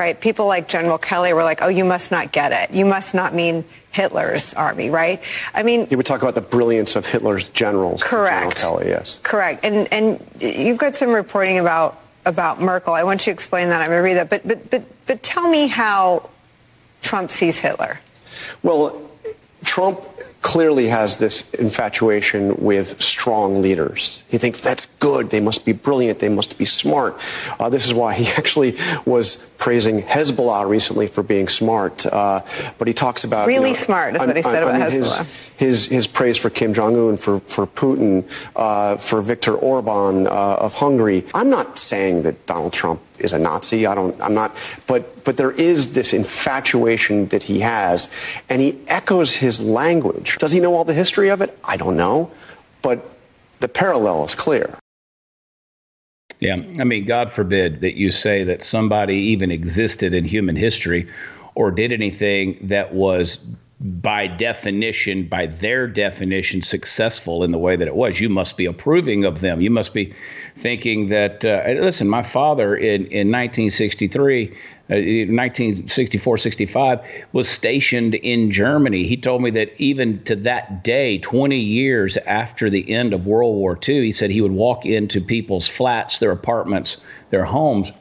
right? 0.00 0.18
People 0.18 0.46
like 0.46 0.66
General 0.66 0.96
Kelly 0.96 1.32
were 1.34 1.44
like, 1.44 1.60
oh, 1.60 1.68
you 1.68 1.84
must 1.84 2.10
not 2.10 2.32
get 2.32 2.52
it. 2.52 2.74
You 2.74 2.86
must 2.86 3.14
not 3.14 3.34
mean 3.34 3.64
Hitler's 3.92 4.54
army, 4.54 4.88
right? 4.88 5.22
I 5.52 5.62
mean, 5.62 5.86
you 5.90 5.98
would 5.98 6.06
talk 6.06 6.22
about 6.22 6.34
the 6.34 6.40
brilliance 6.40 6.96
of 6.96 7.04
Hitler's 7.04 7.48
generals. 7.50 8.02
Correct. 8.02 8.58
General 8.58 8.78
Kelly, 8.78 8.88
yes. 8.88 9.20
Correct. 9.22 9.64
And 9.64 9.92
and 9.92 10.26
you've 10.40 10.78
got 10.78 10.96
some 10.96 11.10
reporting 11.10 11.58
about 11.58 12.00
about 12.24 12.60
Merkel. 12.60 12.94
I 12.94 13.04
want 13.04 13.20
you 13.20 13.24
to 13.26 13.30
explain 13.32 13.68
that. 13.68 13.82
I'm 13.82 13.88
going 13.88 13.98
to 13.98 14.02
read 14.02 14.14
that. 14.14 14.30
But 14.30 14.48
but 14.48 14.70
but 14.70 14.82
but 15.06 15.22
tell 15.22 15.48
me 15.48 15.66
how 15.66 16.30
Trump 17.02 17.30
sees 17.30 17.58
Hitler. 17.58 18.00
Well, 18.62 19.10
Trump 19.64 20.00
clearly 20.42 20.88
has 20.88 21.18
this 21.18 21.52
infatuation 21.54 22.56
with 22.56 23.00
strong 23.00 23.60
leaders. 23.60 24.24
He 24.28 24.38
thinks 24.38 24.60
that's 24.60 24.86
good. 24.96 25.30
They 25.30 25.40
must 25.40 25.64
be 25.64 25.72
brilliant. 25.72 26.18
They 26.18 26.30
must 26.30 26.56
be 26.56 26.64
smart. 26.64 27.18
Uh, 27.58 27.68
this 27.68 27.84
is 27.84 27.92
why 27.92 28.14
he 28.14 28.26
actually 28.38 28.78
was 29.04 29.50
praising 29.58 30.02
Hezbollah 30.02 30.68
recently 30.68 31.06
for 31.06 31.22
being 31.22 31.48
smart. 31.48 32.06
Uh, 32.06 32.42
but 32.78 32.88
he 32.88 32.94
talks 32.94 33.24
about 33.24 33.46
really 33.46 33.70
you 33.70 33.74
know, 33.74 33.80
smart 33.80 34.14
is 34.14 34.20
what 34.20 34.36
he 34.36 34.42
said 34.42 34.62
I, 34.62 34.68
about 34.68 34.90
mean, 34.90 35.02
Hezbollah. 35.02 35.18
His, 35.18 35.28
his, 35.56 35.86
his 35.86 36.06
praise 36.06 36.38
for 36.38 36.48
Kim 36.48 36.72
Jong 36.72 36.96
Un, 36.96 37.16
for 37.18 37.40
for 37.40 37.66
Putin, 37.66 38.24
uh, 38.56 38.96
for 38.96 39.20
Viktor 39.20 39.54
Orban 39.54 40.26
uh, 40.26 40.30
of 40.30 40.72
Hungary. 40.74 41.26
I'm 41.34 41.50
not 41.50 41.78
saying 41.78 42.22
that 42.22 42.46
Donald 42.46 42.72
Trump 42.72 43.02
is 43.20 43.32
a 43.32 43.38
Nazi. 43.38 43.86
I 43.86 43.94
don't. 43.94 44.20
I'm 44.20 44.34
not. 44.34 44.56
But 44.86 45.24
but 45.24 45.36
there 45.36 45.52
is 45.52 45.92
this 45.92 46.12
infatuation 46.12 47.26
that 47.26 47.42
he 47.42 47.60
has, 47.60 48.10
and 48.48 48.60
he 48.60 48.78
echoes 48.88 49.34
his 49.34 49.60
language. 49.60 50.38
Does 50.38 50.52
he 50.52 50.60
know 50.60 50.74
all 50.74 50.84
the 50.84 50.94
history 50.94 51.28
of 51.28 51.40
it? 51.40 51.58
I 51.64 51.76
don't 51.76 51.96
know, 51.96 52.30
but 52.82 53.04
the 53.60 53.68
parallel 53.68 54.24
is 54.24 54.34
clear. 54.34 54.74
Yeah, 56.40 56.54
I 56.78 56.84
mean, 56.84 57.04
God 57.04 57.30
forbid 57.30 57.82
that 57.82 57.96
you 57.96 58.10
say 58.10 58.44
that 58.44 58.64
somebody 58.64 59.16
even 59.16 59.50
existed 59.50 60.14
in 60.14 60.24
human 60.24 60.56
history 60.56 61.06
or 61.54 61.70
did 61.70 61.92
anything 61.92 62.58
that 62.62 62.94
was 62.94 63.38
by 63.80 64.26
definition, 64.26 65.26
by 65.26 65.46
their 65.46 65.86
definition, 65.86 66.60
successful 66.60 67.42
in 67.42 67.50
the 67.50 67.58
way 67.58 67.76
that 67.76 67.88
it 67.88 67.94
was. 67.94 68.20
You 68.20 68.28
must 68.28 68.58
be 68.58 68.66
approving 68.66 69.24
of 69.24 69.40
them. 69.40 69.62
You 69.62 69.70
must 69.70 69.94
be 69.94 70.12
thinking 70.56 71.08
that, 71.08 71.44
uh, 71.44 71.62
listen, 71.66 72.06
my 72.06 72.22
father 72.22 72.76
in, 72.76 73.06
in 73.06 73.30
1963 73.30 74.54
1964 74.90 76.38
65 76.38 77.00
was 77.32 77.48
stationed 77.48 78.16
in 78.16 78.50
Germany. 78.50 79.04
He 79.04 79.16
told 79.16 79.40
me 79.40 79.50
that 79.50 79.72
even 79.80 80.22
to 80.24 80.34
that 80.36 80.82
day, 80.82 81.18
20 81.18 81.56
years 81.56 82.16
after 82.16 82.68
the 82.68 82.90
end 82.92 83.14
of 83.14 83.24
World 83.24 83.54
War 83.54 83.78
II, 83.88 84.04
he 84.04 84.12
said 84.12 84.30
he 84.30 84.40
would 84.40 84.50
walk 84.50 84.84
into 84.84 85.20
people's 85.20 85.68
flats, 85.68 86.18
their 86.18 86.32
apartments, 86.32 86.96
their 87.30 87.44
homes. 87.44 87.92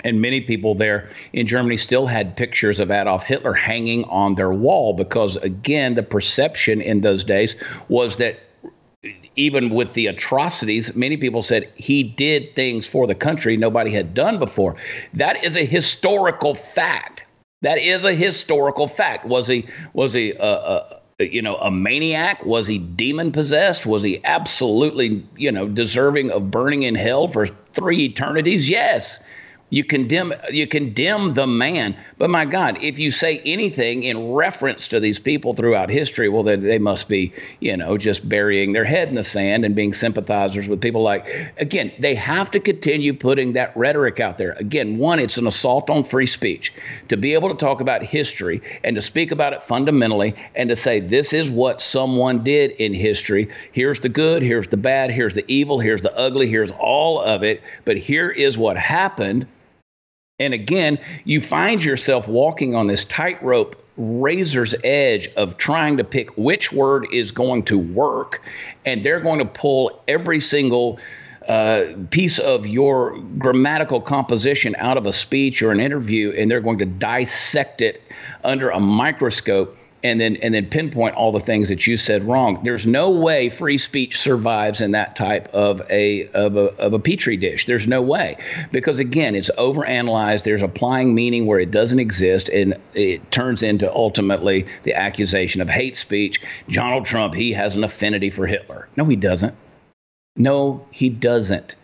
And 0.00 0.20
many 0.20 0.40
people 0.40 0.74
there 0.74 1.08
in 1.32 1.46
Germany 1.46 1.76
still 1.76 2.06
had 2.06 2.36
pictures 2.36 2.78
of 2.78 2.90
Adolf 2.90 3.24
Hitler 3.24 3.54
hanging 3.54 4.04
on 4.04 4.34
their 4.34 4.52
wall 4.52 4.92
because, 4.92 5.36
again, 5.36 5.94
the 5.94 6.02
perception 6.02 6.80
in 6.80 7.00
those 7.00 7.24
days 7.24 7.56
was 7.88 8.18
that 8.18 8.40
even 9.36 9.70
with 9.70 9.94
the 9.94 10.06
atrocities, 10.06 10.94
many 10.94 11.16
people 11.16 11.42
said 11.42 11.70
he 11.74 12.02
did 12.02 12.54
things 12.54 12.86
for 12.86 13.06
the 13.06 13.14
country 13.14 13.56
nobody 13.56 13.90
had 13.90 14.14
done 14.14 14.38
before. 14.38 14.76
That 15.14 15.42
is 15.44 15.56
a 15.56 15.64
historical 15.64 16.54
fact. 16.54 17.24
That 17.62 17.78
is 17.78 18.04
a 18.04 18.12
historical 18.12 18.86
fact. 18.86 19.24
Was 19.24 19.48
he 19.48 19.66
was 19.94 20.12
he 20.12 20.32
a, 20.32 20.46
a 20.46 21.00
you 21.18 21.40
know 21.40 21.56
a 21.56 21.70
maniac? 21.70 22.44
Was 22.44 22.66
he 22.66 22.78
demon 22.78 23.32
possessed? 23.32 23.86
Was 23.86 24.02
he 24.02 24.22
absolutely 24.24 25.26
you 25.36 25.50
know 25.50 25.68
deserving 25.68 26.30
of 26.30 26.50
burning 26.50 26.82
in 26.82 26.94
hell 26.94 27.26
for 27.26 27.46
three 27.46 28.04
eternities? 28.04 28.68
Yes. 28.68 29.18
You 29.74 29.82
condemn 29.82 30.32
you 30.52 30.68
condemn 30.68 31.34
the 31.34 31.48
man. 31.48 31.96
But 32.16 32.30
my 32.30 32.44
God, 32.44 32.78
if 32.80 32.96
you 33.00 33.10
say 33.10 33.40
anything 33.40 34.04
in 34.04 34.30
reference 34.32 34.86
to 34.86 35.00
these 35.00 35.18
people 35.18 35.52
throughout 35.52 35.90
history, 35.90 36.28
well, 36.28 36.44
then 36.44 36.62
they 36.62 36.78
must 36.78 37.08
be, 37.08 37.32
you 37.58 37.76
know, 37.76 37.98
just 37.98 38.28
burying 38.28 38.72
their 38.72 38.84
head 38.84 39.08
in 39.08 39.16
the 39.16 39.24
sand 39.24 39.64
and 39.64 39.74
being 39.74 39.92
sympathizers 39.92 40.68
with 40.68 40.80
people 40.80 41.02
like 41.02 41.26
again, 41.56 41.90
they 41.98 42.14
have 42.14 42.52
to 42.52 42.60
continue 42.60 43.12
putting 43.12 43.54
that 43.54 43.76
rhetoric 43.76 44.20
out 44.20 44.38
there. 44.38 44.52
Again, 44.60 44.96
one, 44.96 45.18
it's 45.18 45.38
an 45.38 45.46
assault 45.48 45.90
on 45.90 46.04
free 46.04 46.26
speech. 46.26 46.72
To 47.08 47.16
be 47.16 47.34
able 47.34 47.48
to 47.48 47.56
talk 47.56 47.80
about 47.80 48.04
history 48.04 48.62
and 48.84 48.94
to 48.94 49.02
speak 49.02 49.32
about 49.32 49.54
it 49.54 49.62
fundamentally 49.64 50.36
and 50.54 50.68
to 50.68 50.76
say 50.76 51.00
this 51.00 51.32
is 51.32 51.50
what 51.50 51.80
someone 51.80 52.44
did 52.44 52.70
in 52.70 52.94
history. 52.94 53.48
Here's 53.72 53.98
the 53.98 54.08
good, 54.08 54.40
here's 54.40 54.68
the 54.68 54.76
bad, 54.76 55.10
here's 55.10 55.34
the 55.34 55.44
evil, 55.48 55.80
here's 55.80 56.02
the 56.02 56.16
ugly, 56.16 56.48
here's 56.48 56.70
all 56.70 57.20
of 57.20 57.42
it. 57.42 57.60
But 57.84 57.98
here 57.98 58.30
is 58.30 58.56
what 58.56 58.76
happened 58.76 59.48
and 60.40 60.52
again, 60.52 60.98
you 61.24 61.40
find 61.40 61.84
yourself 61.84 62.26
walking 62.26 62.74
on 62.74 62.88
this 62.88 63.04
tightrope 63.04 63.76
razor's 63.96 64.74
edge 64.82 65.28
of 65.36 65.56
trying 65.58 65.96
to 65.96 66.02
pick 66.02 66.36
which 66.36 66.72
word 66.72 67.06
is 67.12 67.30
going 67.30 67.62
to 67.66 67.78
work. 67.78 68.42
And 68.84 69.04
they're 69.04 69.20
going 69.20 69.38
to 69.38 69.44
pull 69.44 70.02
every 70.08 70.40
single 70.40 70.98
uh, 71.46 71.84
piece 72.10 72.40
of 72.40 72.66
your 72.66 73.16
grammatical 73.38 74.00
composition 74.00 74.74
out 74.78 74.96
of 74.96 75.06
a 75.06 75.12
speech 75.12 75.62
or 75.62 75.70
an 75.70 75.78
interview, 75.78 76.32
and 76.32 76.50
they're 76.50 76.60
going 76.60 76.78
to 76.78 76.86
dissect 76.86 77.80
it 77.80 78.02
under 78.42 78.70
a 78.70 78.80
microscope 78.80 79.76
and 80.04 80.20
then 80.20 80.36
and 80.36 80.54
then 80.54 80.66
pinpoint 80.66 81.16
all 81.16 81.32
the 81.32 81.40
things 81.40 81.70
that 81.70 81.86
you 81.86 81.96
said 81.96 82.22
wrong. 82.24 82.60
There's 82.62 82.86
no 82.86 83.10
way 83.10 83.48
free 83.48 83.78
speech 83.78 84.20
survives 84.20 84.82
in 84.82 84.92
that 84.92 85.16
type 85.16 85.48
of 85.54 85.80
a 85.90 86.28
of 86.28 86.56
a 86.56 86.66
of 86.76 86.92
a 86.92 86.98
petri 86.98 87.36
dish. 87.36 87.66
There's 87.66 87.88
no 87.88 88.02
way 88.02 88.36
because 88.70 88.98
again, 88.98 89.34
it's 89.34 89.50
overanalyzed. 89.58 90.44
There's 90.44 90.62
applying 90.62 91.14
meaning 91.14 91.46
where 91.46 91.58
it 91.58 91.70
doesn't 91.70 91.98
exist, 91.98 92.50
and 92.50 92.76
it 92.92 93.32
turns 93.32 93.62
into 93.62 93.92
ultimately 93.92 94.66
the 94.82 94.94
accusation 94.94 95.62
of 95.62 95.68
hate 95.68 95.96
speech. 95.96 96.40
Donald 96.68 97.06
Trump, 97.06 97.34
he 97.34 97.52
has 97.52 97.74
an 97.74 97.82
affinity 97.82 98.28
for 98.28 98.46
Hitler. 98.46 98.88
No, 98.96 99.06
he 99.06 99.16
doesn't. 99.16 99.54
No, 100.36 100.86
he 100.90 101.08
doesn't. 101.08 101.76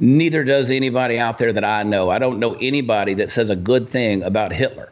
Neither 0.00 0.44
does 0.44 0.70
anybody 0.70 1.18
out 1.18 1.38
there 1.38 1.52
that 1.52 1.64
I 1.64 1.82
know. 1.82 2.10
I 2.10 2.18
don't 2.18 2.38
know 2.40 2.56
anybody 2.60 3.14
that 3.14 3.30
says 3.30 3.50
a 3.50 3.56
good 3.56 3.88
thing 3.88 4.22
about 4.22 4.52
Hitler. 4.52 4.90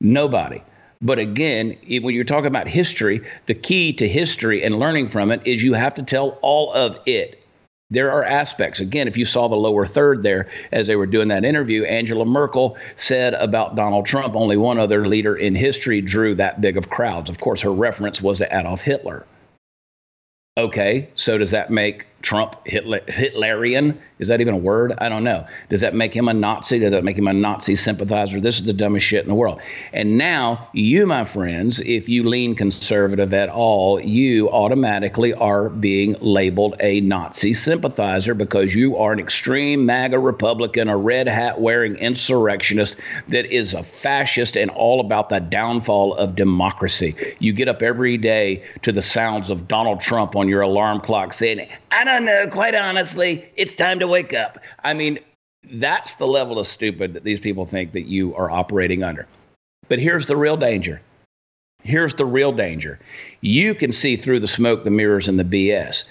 Nobody. 0.00 0.62
But 1.04 1.18
again, 1.18 1.76
when 1.86 2.14
you're 2.14 2.24
talking 2.24 2.46
about 2.46 2.66
history, 2.66 3.20
the 3.46 3.54
key 3.54 3.92
to 3.92 4.08
history 4.08 4.64
and 4.64 4.78
learning 4.78 5.08
from 5.08 5.30
it 5.30 5.46
is 5.46 5.62
you 5.62 5.74
have 5.74 5.94
to 5.94 6.02
tell 6.02 6.38
all 6.40 6.72
of 6.72 6.98
it. 7.06 7.44
There 7.90 8.10
are 8.10 8.24
aspects. 8.24 8.80
Again, 8.80 9.06
if 9.06 9.16
you 9.16 9.26
saw 9.26 9.46
the 9.46 9.54
lower 9.54 9.86
third 9.86 10.22
there 10.22 10.48
as 10.72 10.86
they 10.86 10.96
were 10.96 11.06
doing 11.06 11.28
that 11.28 11.44
interview, 11.44 11.84
Angela 11.84 12.24
Merkel 12.24 12.78
said 12.96 13.34
about 13.34 13.76
Donald 13.76 14.06
Trump, 14.06 14.34
only 14.34 14.56
one 14.56 14.78
other 14.78 15.06
leader 15.06 15.36
in 15.36 15.54
history 15.54 16.00
drew 16.00 16.34
that 16.36 16.62
big 16.62 16.78
of 16.78 16.88
crowds. 16.88 17.28
Of 17.28 17.38
course, 17.38 17.60
her 17.60 17.72
reference 17.72 18.22
was 18.22 18.38
to 18.38 18.58
Adolf 18.58 18.80
Hitler. 18.80 19.26
Okay, 20.56 21.08
so 21.14 21.36
does 21.36 21.50
that 21.50 21.70
make 21.70 22.06
Trump 22.24 22.56
Hitler, 22.66 23.00
Hitlerian? 23.00 23.98
Is 24.18 24.28
that 24.28 24.40
even 24.40 24.54
a 24.54 24.58
word? 24.58 24.94
I 24.96 25.10
don't 25.10 25.24
know. 25.24 25.46
Does 25.68 25.82
that 25.82 25.94
make 25.94 26.14
him 26.14 26.26
a 26.28 26.34
Nazi? 26.34 26.78
Does 26.78 26.92
that 26.92 27.04
make 27.04 27.18
him 27.18 27.26
a 27.26 27.32
Nazi 27.34 27.76
sympathizer? 27.76 28.40
This 28.40 28.56
is 28.56 28.64
the 28.64 28.72
dumbest 28.72 29.06
shit 29.06 29.22
in 29.22 29.28
the 29.28 29.34
world. 29.34 29.60
And 29.92 30.16
now, 30.16 30.68
you, 30.72 31.06
my 31.06 31.24
friends, 31.24 31.80
if 31.80 32.08
you 32.08 32.26
lean 32.26 32.54
conservative 32.54 33.34
at 33.34 33.50
all, 33.50 34.00
you 34.00 34.48
automatically 34.50 35.34
are 35.34 35.68
being 35.68 36.16
labeled 36.20 36.76
a 36.80 37.00
Nazi 37.02 37.52
sympathizer 37.52 38.32
because 38.32 38.74
you 38.74 38.96
are 38.96 39.12
an 39.12 39.20
extreme 39.20 39.84
MAGA 39.84 40.18
Republican, 40.18 40.88
a 40.88 40.96
red 40.96 41.28
hat 41.28 41.60
wearing 41.60 41.96
insurrectionist 41.96 42.96
that 43.28 43.46
is 43.46 43.74
a 43.74 43.82
fascist 43.82 44.56
and 44.56 44.70
all 44.70 45.00
about 45.00 45.28
the 45.28 45.40
downfall 45.40 46.14
of 46.14 46.36
democracy. 46.36 47.14
You 47.38 47.52
get 47.52 47.68
up 47.68 47.82
every 47.82 48.16
day 48.16 48.62
to 48.82 48.92
the 48.92 49.02
sounds 49.02 49.50
of 49.50 49.68
Donald 49.68 50.00
Trump 50.00 50.36
on 50.36 50.48
your 50.48 50.62
alarm 50.62 51.00
clock 51.00 51.34
saying, 51.34 51.68
I 51.94 52.02
don't 52.02 52.24
know, 52.24 52.48
quite 52.48 52.74
honestly, 52.74 53.48
it's 53.54 53.76
time 53.76 54.00
to 54.00 54.08
wake 54.08 54.34
up. 54.34 54.58
I 54.82 54.94
mean, 54.94 55.20
that's 55.74 56.16
the 56.16 56.26
level 56.26 56.58
of 56.58 56.66
stupid 56.66 57.12
that 57.12 57.22
these 57.22 57.38
people 57.38 57.66
think 57.66 57.92
that 57.92 58.08
you 58.08 58.34
are 58.34 58.50
operating 58.50 59.04
under. 59.04 59.28
But 59.88 60.00
here's 60.00 60.26
the 60.26 60.36
real 60.36 60.56
danger. 60.56 61.00
Here's 61.84 62.16
the 62.16 62.24
real 62.24 62.50
danger. 62.50 62.98
You 63.42 63.76
can 63.76 63.92
see 63.92 64.16
through 64.16 64.40
the 64.40 64.48
smoke, 64.48 64.82
the 64.82 64.90
mirrors, 64.90 65.28
and 65.28 65.38
the 65.38 65.44
BS. 65.44 66.04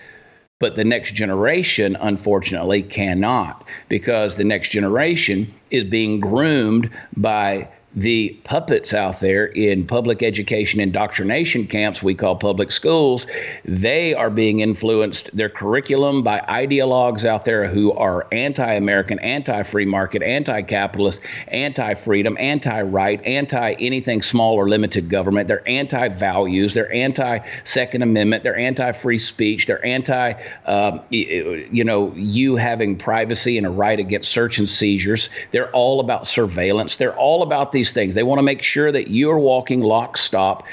But 0.61 0.75
the 0.75 0.85
next 0.85 1.15
generation, 1.15 1.97
unfortunately, 1.99 2.81
cannot 2.83 3.67
because 3.89 4.37
the 4.37 4.45
next 4.45 4.69
generation 4.69 5.53
is 5.69 5.83
being 5.83 6.21
groomed 6.21 6.89
by 7.17 7.67
the 7.95 8.29
puppets 8.43 8.93
out 8.93 9.19
there 9.19 9.45
in 9.45 9.85
public 9.85 10.23
education 10.23 10.79
indoctrination 10.79 11.67
camps 11.67 12.01
we 12.01 12.15
call 12.15 12.35
public 12.35 12.71
schools 12.71 13.27
they 13.65 14.13
are 14.13 14.29
being 14.29 14.59
influenced. 14.59 15.35
Their 15.35 15.49
curriculum 15.49 16.23
by 16.23 16.39
ideologues 16.39 17.25
out 17.25 17.45
there 17.45 17.67
who 17.67 17.91
are 17.93 18.27
anti-american 18.31 19.19
anti-free 19.19 19.85
market 19.85 20.21
anti-capitalist 20.21 21.21
anti-freedom 21.47 22.37
anti-right 22.39 23.23
anti-anything 23.23 24.21
small 24.21 24.55
or 24.55 24.69
limited 24.69 25.09
government. 25.09 25.47
They're 25.47 25.67
anti-values. 25.67 26.73
They're 26.73 26.91
anti-second 26.91 28.01
amendment. 28.01 28.43
They're 28.43 28.57
anti-free 28.57 29.19
speech. 29.19 29.67
They're 29.67 29.85
anti 29.85 30.33
um, 30.65 31.01
you 31.09 31.83
know 31.83 32.13
you 32.15 32.55
having 32.55 32.97
privacy 32.97 33.57
and 33.57 33.67
a 33.67 33.69
right 33.69 33.99
against 33.99 34.31
search 34.31 34.59
and 34.59 34.69
seizures. 34.69 35.29
They're 35.51 35.71
all 35.71 35.99
about 35.99 36.27
surveillance. 36.27 36.97
They're 36.97 37.17
all 37.17 37.43
about 37.43 37.71
these 37.71 37.82
these 37.83 37.91
things. 37.91 38.15
They 38.15 38.23
want 38.23 38.39
to 38.39 38.43
make 38.43 38.63
sure 38.63 38.89
that 38.89 39.09
you 39.09 39.29
are 39.31 39.39
walking 39.39 39.81
lockstop, 39.81 40.65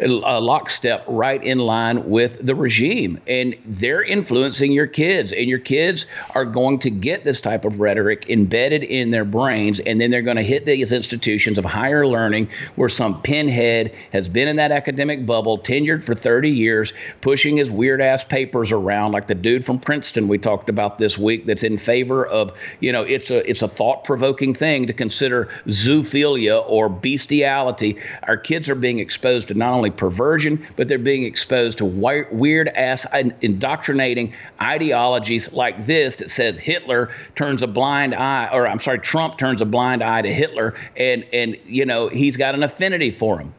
lockstep 0.00 1.04
right 1.06 1.42
in 1.42 1.58
line 1.58 2.08
with 2.08 2.44
the 2.44 2.54
regime. 2.54 3.20
And 3.26 3.56
they're 3.66 4.02
influencing 4.02 4.72
your 4.72 4.86
kids, 4.86 5.32
and 5.32 5.48
your 5.48 5.58
kids 5.58 6.06
are 6.34 6.44
going 6.44 6.78
to 6.80 6.90
get 6.90 7.24
this 7.24 7.40
type 7.40 7.64
of 7.64 7.80
rhetoric 7.80 8.28
embedded 8.28 8.82
in 8.84 9.10
their 9.10 9.24
brains, 9.24 9.80
and 9.80 10.00
then 10.00 10.10
they're 10.10 10.22
going 10.22 10.36
to 10.36 10.42
hit 10.42 10.64
these 10.66 10.92
institutions 10.92 11.58
of 11.58 11.64
higher 11.64 12.06
learning 12.06 12.48
where 12.76 12.88
some 12.88 13.20
pinhead 13.22 13.94
has 14.12 14.28
been 14.28 14.48
in 14.48 14.56
that 14.56 14.72
academic 14.72 15.26
bubble, 15.26 15.58
tenured 15.58 16.04
for 16.04 16.14
30 16.14 16.50
years, 16.50 16.92
pushing 17.20 17.56
his 17.56 17.70
weird 17.70 18.00
ass 18.00 18.24
papers 18.24 18.72
around, 18.72 19.12
like 19.12 19.26
the 19.26 19.34
dude 19.34 19.64
from 19.64 19.78
Princeton 19.78 20.28
we 20.28 20.38
talked 20.38 20.68
about 20.68 20.98
this 20.98 21.18
week 21.18 21.46
that's 21.46 21.62
in 21.62 21.78
favor 21.78 22.26
of, 22.26 22.52
you 22.80 22.92
know, 22.92 23.02
it's 23.02 23.30
a 23.30 23.48
it's 23.48 23.62
a 23.62 23.68
thought 23.68 24.04
provoking 24.04 24.54
thing 24.54 24.86
to 24.86 24.92
consider 24.92 25.48
zoophilia 25.66 26.64
or 26.68 26.88
bestiality, 26.88 27.96
our 28.24 28.36
kids 28.36 28.68
are 28.68 28.74
being 28.74 28.98
exposed 28.98 29.48
to 29.48 29.54
not 29.54 29.72
only 29.72 29.87
perversion, 29.90 30.64
but 30.76 30.88
they're 30.88 30.98
being 30.98 31.24
exposed 31.24 31.78
to 31.78 31.84
weird 31.84 32.68
ass 32.68 33.06
indoctrinating 33.40 34.32
ideologies 34.60 35.52
like 35.52 35.86
this 35.86 36.16
that 36.16 36.28
says 36.28 36.58
Hitler 36.58 37.10
turns 37.34 37.62
a 37.62 37.66
blind 37.66 38.14
eye, 38.14 38.48
or 38.52 38.66
I'm 38.66 38.80
sorry, 38.80 38.98
Trump 38.98 39.38
turns 39.38 39.60
a 39.60 39.66
blind 39.66 40.02
eye 40.02 40.22
to 40.22 40.32
Hitler, 40.32 40.74
and 40.96 41.24
and 41.32 41.56
you 41.66 41.84
know 41.84 42.08
he's 42.08 42.36
got 42.36 42.54
an 42.54 42.62
affinity 42.62 43.10
for 43.10 43.38
him. 43.38 43.52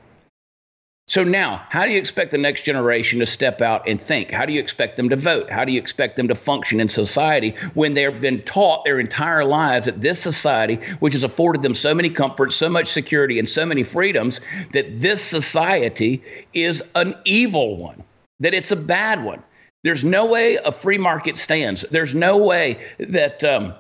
So 1.10 1.24
now, 1.24 1.66
how 1.70 1.88
do 1.88 1.92
you 1.92 1.98
expect 1.98 2.30
the 2.30 2.38
next 2.38 2.62
generation 2.62 3.18
to 3.18 3.26
step 3.26 3.64
out 3.64 3.90
and 3.90 4.00
think? 4.00 4.30
How 4.30 4.46
do 4.46 4.54
you 4.54 4.60
expect 4.60 4.96
them 4.96 5.10
to 5.10 5.16
vote? 5.16 5.50
How 5.50 5.66
do 5.66 5.72
you 5.72 5.80
expect 5.80 6.18
them 6.18 6.28
to 6.28 6.36
function 6.36 6.80
in 6.80 6.88
society 6.88 7.56
when 7.74 7.96
they've 7.96 8.22
been 8.22 8.44
taught 8.44 8.86
their 8.86 9.00
entire 9.00 9.44
lives 9.44 9.88
that 9.88 10.00
this 10.00 10.20
society, 10.20 10.76
which 11.00 11.14
has 11.14 11.24
afforded 11.24 11.64
them 11.64 11.74
so 11.74 11.96
many 11.96 12.12
comforts, 12.12 12.56
so 12.56 12.70
much 12.70 12.92
security, 12.92 13.40
and 13.40 13.50
so 13.50 13.66
many 13.66 13.82
freedoms, 13.82 14.40
that 14.74 15.00
this 15.00 15.20
society 15.20 16.22
is 16.54 16.84
an 16.94 17.16
evil 17.26 17.78
one, 17.78 18.04
that 18.40 18.54
it's 18.54 18.70
a 18.70 18.76
bad 18.76 19.24
one? 19.24 19.42
There's 19.84 20.04
no 20.04 20.28
way 20.28 20.60
a 20.64 20.72
free 20.72 21.00
market 21.00 21.38
stands. 21.38 21.84
There's 21.90 22.14
no 22.14 22.38
way 22.38 22.78
that. 23.00 23.44
Um, 23.44 23.74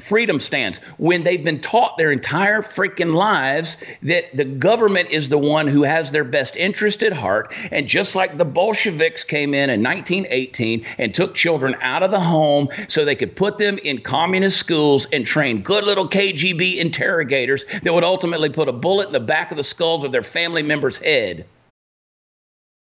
freedom 0.00 0.40
stands 0.40 0.78
when 0.98 1.22
they've 1.22 1.44
been 1.44 1.60
taught 1.60 1.96
their 1.96 2.10
entire 2.10 2.62
freaking 2.62 3.14
lives 3.14 3.76
that 4.02 4.36
the 4.36 4.44
government 4.44 5.08
is 5.10 5.28
the 5.28 5.38
one 5.38 5.68
who 5.68 5.84
has 5.84 6.10
their 6.10 6.24
best 6.24 6.56
interest 6.56 7.04
at 7.04 7.12
heart. 7.12 7.54
And 7.70 7.86
just 7.86 8.16
like 8.16 8.36
the 8.36 8.44
Bolsheviks 8.44 9.22
came 9.22 9.54
in 9.54 9.70
in 9.70 9.84
1918 9.84 10.84
and 10.98 11.14
took 11.14 11.36
children 11.36 11.76
out 11.80 12.02
of 12.02 12.10
the 12.10 12.18
home 12.18 12.70
so 12.88 13.04
they 13.04 13.14
could 13.14 13.36
put 13.36 13.56
them 13.58 13.78
in 13.78 14.00
communist 14.00 14.58
schools 14.58 15.06
and 15.12 15.24
train 15.24 15.62
good 15.62 15.84
little 15.84 16.08
KGB 16.08 16.76
interrogators 16.78 17.64
that 17.84 17.94
would 17.94 18.02
ultimately 18.02 18.48
put 18.48 18.68
a 18.68 18.72
bullet 18.72 19.06
in 19.06 19.12
the 19.12 19.20
back 19.20 19.52
of 19.52 19.56
the 19.56 19.62
skulls 19.62 20.02
of 20.02 20.10
their 20.10 20.24
family 20.24 20.64
members' 20.64 20.98
head. 20.98 21.46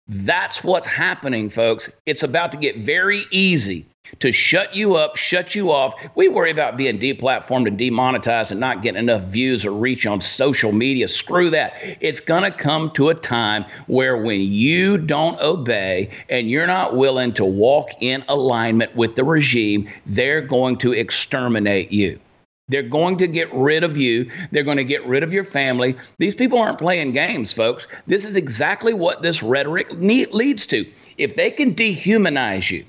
That's 0.09 0.65
what's 0.65 0.87
happening, 0.87 1.49
folks. 1.49 1.89
It's 2.05 2.23
about 2.23 2.51
to 2.51 2.57
get 2.57 2.77
very 2.77 3.23
easy 3.31 3.85
to 4.19 4.31
shut 4.31 4.75
you 4.75 4.95
up, 4.95 5.15
shut 5.15 5.53
you 5.55 5.71
off. 5.71 5.93
We 6.15 6.27
worry 6.27 6.51
about 6.51 6.77
being 6.77 6.99
deplatformed 6.99 7.67
and 7.67 7.77
demonetized 7.77 8.51
and 8.51 8.59
not 8.59 8.81
getting 8.81 8.99
enough 8.99 9.23
views 9.23 9.65
or 9.65 9.71
reach 9.71 10.05
on 10.05 10.21
social 10.21 10.71
media. 10.71 11.07
Screw 11.07 11.49
that. 11.51 11.73
It's 12.01 12.19
going 12.19 12.43
to 12.43 12.51
come 12.51 12.91
to 12.91 13.09
a 13.09 13.15
time 13.15 13.65
where 13.87 14.17
when 14.17 14.41
you 14.41 14.97
don't 14.97 15.39
obey 15.41 16.09
and 16.29 16.49
you're 16.49 16.67
not 16.67 16.95
willing 16.95 17.33
to 17.33 17.45
walk 17.45 17.89
in 18.01 18.23
alignment 18.27 18.95
with 18.95 19.15
the 19.15 19.23
regime, 19.23 19.87
they're 20.05 20.41
going 20.41 20.77
to 20.77 20.93
exterminate 20.93 21.91
you. 21.91 22.19
They're 22.67 22.83
going 22.83 23.17
to 23.17 23.27
get 23.27 23.51
rid 23.51 23.83
of 23.83 23.97
you. 23.97 24.29
They're 24.51 24.63
going 24.63 24.77
to 24.77 24.83
get 24.83 25.03
rid 25.07 25.23
of 25.23 25.33
your 25.33 25.43
family. 25.43 25.95
These 26.19 26.35
people 26.35 26.59
aren't 26.59 26.77
playing 26.77 27.13
games, 27.13 27.51
folks. 27.51 27.87
This 28.05 28.25
is 28.25 28.35
exactly 28.35 28.93
what 28.93 29.23
this 29.23 29.41
rhetoric 29.41 29.87
leads 29.91 30.67
to. 30.67 30.85
If 31.17 31.35
they 31.35 31.49
can 31.49 31.73
dehumanize 31.73 32.69
you, 32.69 32.85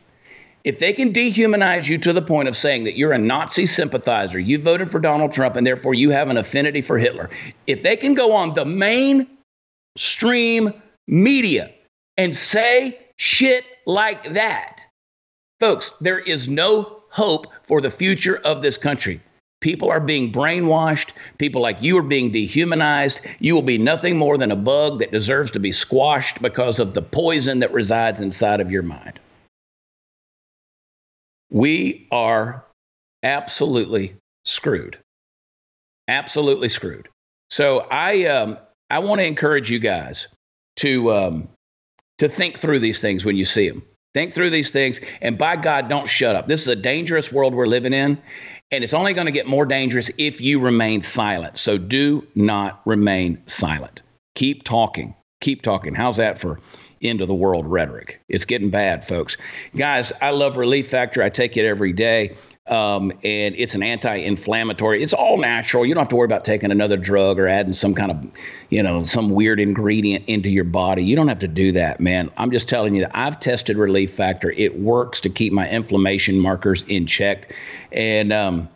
if 0.64 0.78
they 0.78 0.92
can 0.92 1.12
dehumanize 1.12 1.88
you 1.88 1.98
to 1.98 2.12
the 2.12 2.22
point 2.22 2.48
of 2.48 2.56
saying 2.56 2.84
that 2.84 2.96
you're 2.96 3.12
a 3.12 3.18
Nazi 3.18 3.66
sympathizer, 3.66 4.38
you 4.38 4.58
voted 4.58 4.90
for 4.90 5.00
Donald 5.00 5.32
Trump, 5.32 5.56
and 5.56 5.66
therefore 5.66 5.94
you 5.94 6.10
have 6.10 6.28
an 6.28 6.36
affinity 6.36 6.82
for 6.82 6.98
Hitler, 6.98 7.30
if 7.66 7.82
they 7.82 7.96
can 7.96 8.14
go 8.14 8.32
on 8.32 8.52
the 8.52 8.64
mainstream 9.96 10.72
media 11.06 11.70
and 12.16 12.36
say 12.36 12.98
shit 13.16 13.64
like 13.86 14.32
that, 14.34 14.84
folks, 15.58 15.92
there 16.00 16.18
is 16.18 16.48
no 16.48 17.02
hope 17.10 17.46
for 17.66 17.80
the 17.80 17.90
future 17.90 18.38
of 18.44 18.62
this 18.62 18.76
country. 18.76 19.20
People 19.60 19.90
are 19.90 20.00
being 20.00 20.32
brainwashed. 20.32 21.10
People 21.36 21.60
like 21.60 21.82
you 21.82 21.98
are 21.98 22.02
being 22.02 22.30
dehumanized. 22.32 23.20
You 23.40 23.54
will 23.54 23.62
be 23.62 23.76
nothing 23.76 24.16
more 24.16 24.38
than 24.38 24.50
a 24.50 24.56
bug 24.56 25.00
that 25.00 25.12
deserves 25.12 25.50
to 25.50 25.58
be 25.58 25.70
squashed 25.70 26.40
because 26.40 26.78
of 26.78 26.94
the 26.94 27.02
poison 27.02 27.58
that 27.58 27.72
resides 27.72 28.22
inside 28.22 28.60
of 28.60 28.70
your 28.70 28.82
mind. 28.82 29.20
We 31.50 32.06
are 32.10 32.64
absolutely 33.22 34.14
screwed. 34.44 34.98
Absolutely 36.08 36.68
screwed. 36.68 37.08
So 37.50 37.80
I 37.90 38.26
um, 38.26 38.58
I 38.88 39.00
want 39.00 39.20
to 39.20 39.26
encourage 39.26 39.70
you 39.70 39.78
guys 39.78 40.28
to 40.76 41.12
um, 41.12 41.48
to 42.18 42.28
think 42.28 42.58
through 42.58 42.80
these 42.80 43.00
things 43.00 43.24
when 43.24 43.36
you 43.36 43.44
see 43.44 43.68
them. 43.68 43.82
Think 44.12 44.34
through 44.34 44.50
these 44.50 44.70
things, 44.70 45.00
and 45.20 45.38
by 45.38 45.54
God, 45.54 45.88
don't 45.88 46.08
shut 46.08 46.34
up. 46.34 46.48
This 46.48 46.62
is 46.62 46.68
a 46.68 46.74
dangerous 46.74 47.30
world 47.30 47.54
we're 47.54 47.66
living 47.66 47.92
in, 47.92 48.20
and 48.72 48.82
it's 48.82 48.94
only 48.94 49.14
going 49.14 49.26
to 49.26 49.32
get 49.32 49.46
more 49.46 49.64
dangerous 49.64 50.10
if 50.18 50.40
you 50.40 50.58
remain 50.58 51.00
silent. 51.00 51.56
So 51.56 51.78
do 51.78 52.26
not 52.34 52.82
remain 52.86 53.40
silent. 53.46 54.02
Keep 54.34 54.64
talking. 54.64 55.14
Keep 55.40 55.62
talking. 55.62 55.94
How's 55.94 56.16
that 56.16 56.40
for 56.40 56.58
end 57.02 57.20
of 57.20 57.28
the 57.28 57.34
world 57.34 57.66
rhetoric. 57.66 58.20
It's 58.28 58.44
getting 58.44 58.70
bad, 58.70 59.06
folks. 59.06 59.36
Guys, 59.76 60.12
I 60.20 60.30
love 60.30 60.56
Relief 60.56 60.88
Factor. 60.88 61.22
I 61.22 61.30
take 61.30 61.56
it 61.56 61.64
every 61.64 61.92
day. 61.92 62.36
Um, 62.66 63.10
and 63.24 63.56
it's 63.56 63.74
an 63.74 63.82
anti-inflammatory. 63.82 65.02
It's 65.02 65.12
all 65.12 65.38
natural. 65.38 65.84
You 65.84 65.94
don't 65.94 66.02
have 66.02 66.08
to 66.10 66.16
worry 66.16 66.26
about 66.26 66.44
taking 66.44 66.70
another 66.70 66.96
drug 66.96 67.40
or 67.40 67.48
adding 67.48 67.72
some 67.72 67.94
kind 67.94 68.12
of, 68.12 68.24
you 68.68 68.80
know, 68.80 69.02
some 69.02 69.30
weird 69.30 69.58
ingredient 69.58 70.24
into 70.28 70.48
your 70.48 70.64
body. 70.64 71.02
You 71.02 71.16
don't 71.16 71.26
have 71.26 71.40
to 71.40 71.48
do 71.48 71.72
that, 71.72 71.98
man. 71.98 72.30
I'm 72.36 72.52
just 72.52 72.68
telling 72.68 72.94
you 72.94 73.02
that 73.02 73.10
I've 73.12 73.40
tested 73.40 73.76
Relief 73.76 74.14
Factor. 74.14 74.52
It 74.52 74.78
works 74.78 75.20
to 75.22 75.30
keep 75.30 75.52
my 75.52 75.68
inflammation 75.68 76.38
markers 76.38 76.84
in 76.86 77.08
check, 77.08 77.52
and 77.90 78.32
um, 78.32 78.68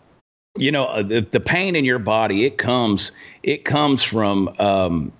you 0.56 0.72
know, 0.72 0.86
uh, 0.86 1.02
the, 1.02 1.20
the 1.20 1.40
pain 1.40 1.76
in 1.76 1.84
your 1.84 2.00
body 2.00 2.44
it 2.44 2.58
comes 2.58 3.12
it 3.44 3.64
comes 3.64 4.02
from 4.02 4.48
um, 4.58 5.12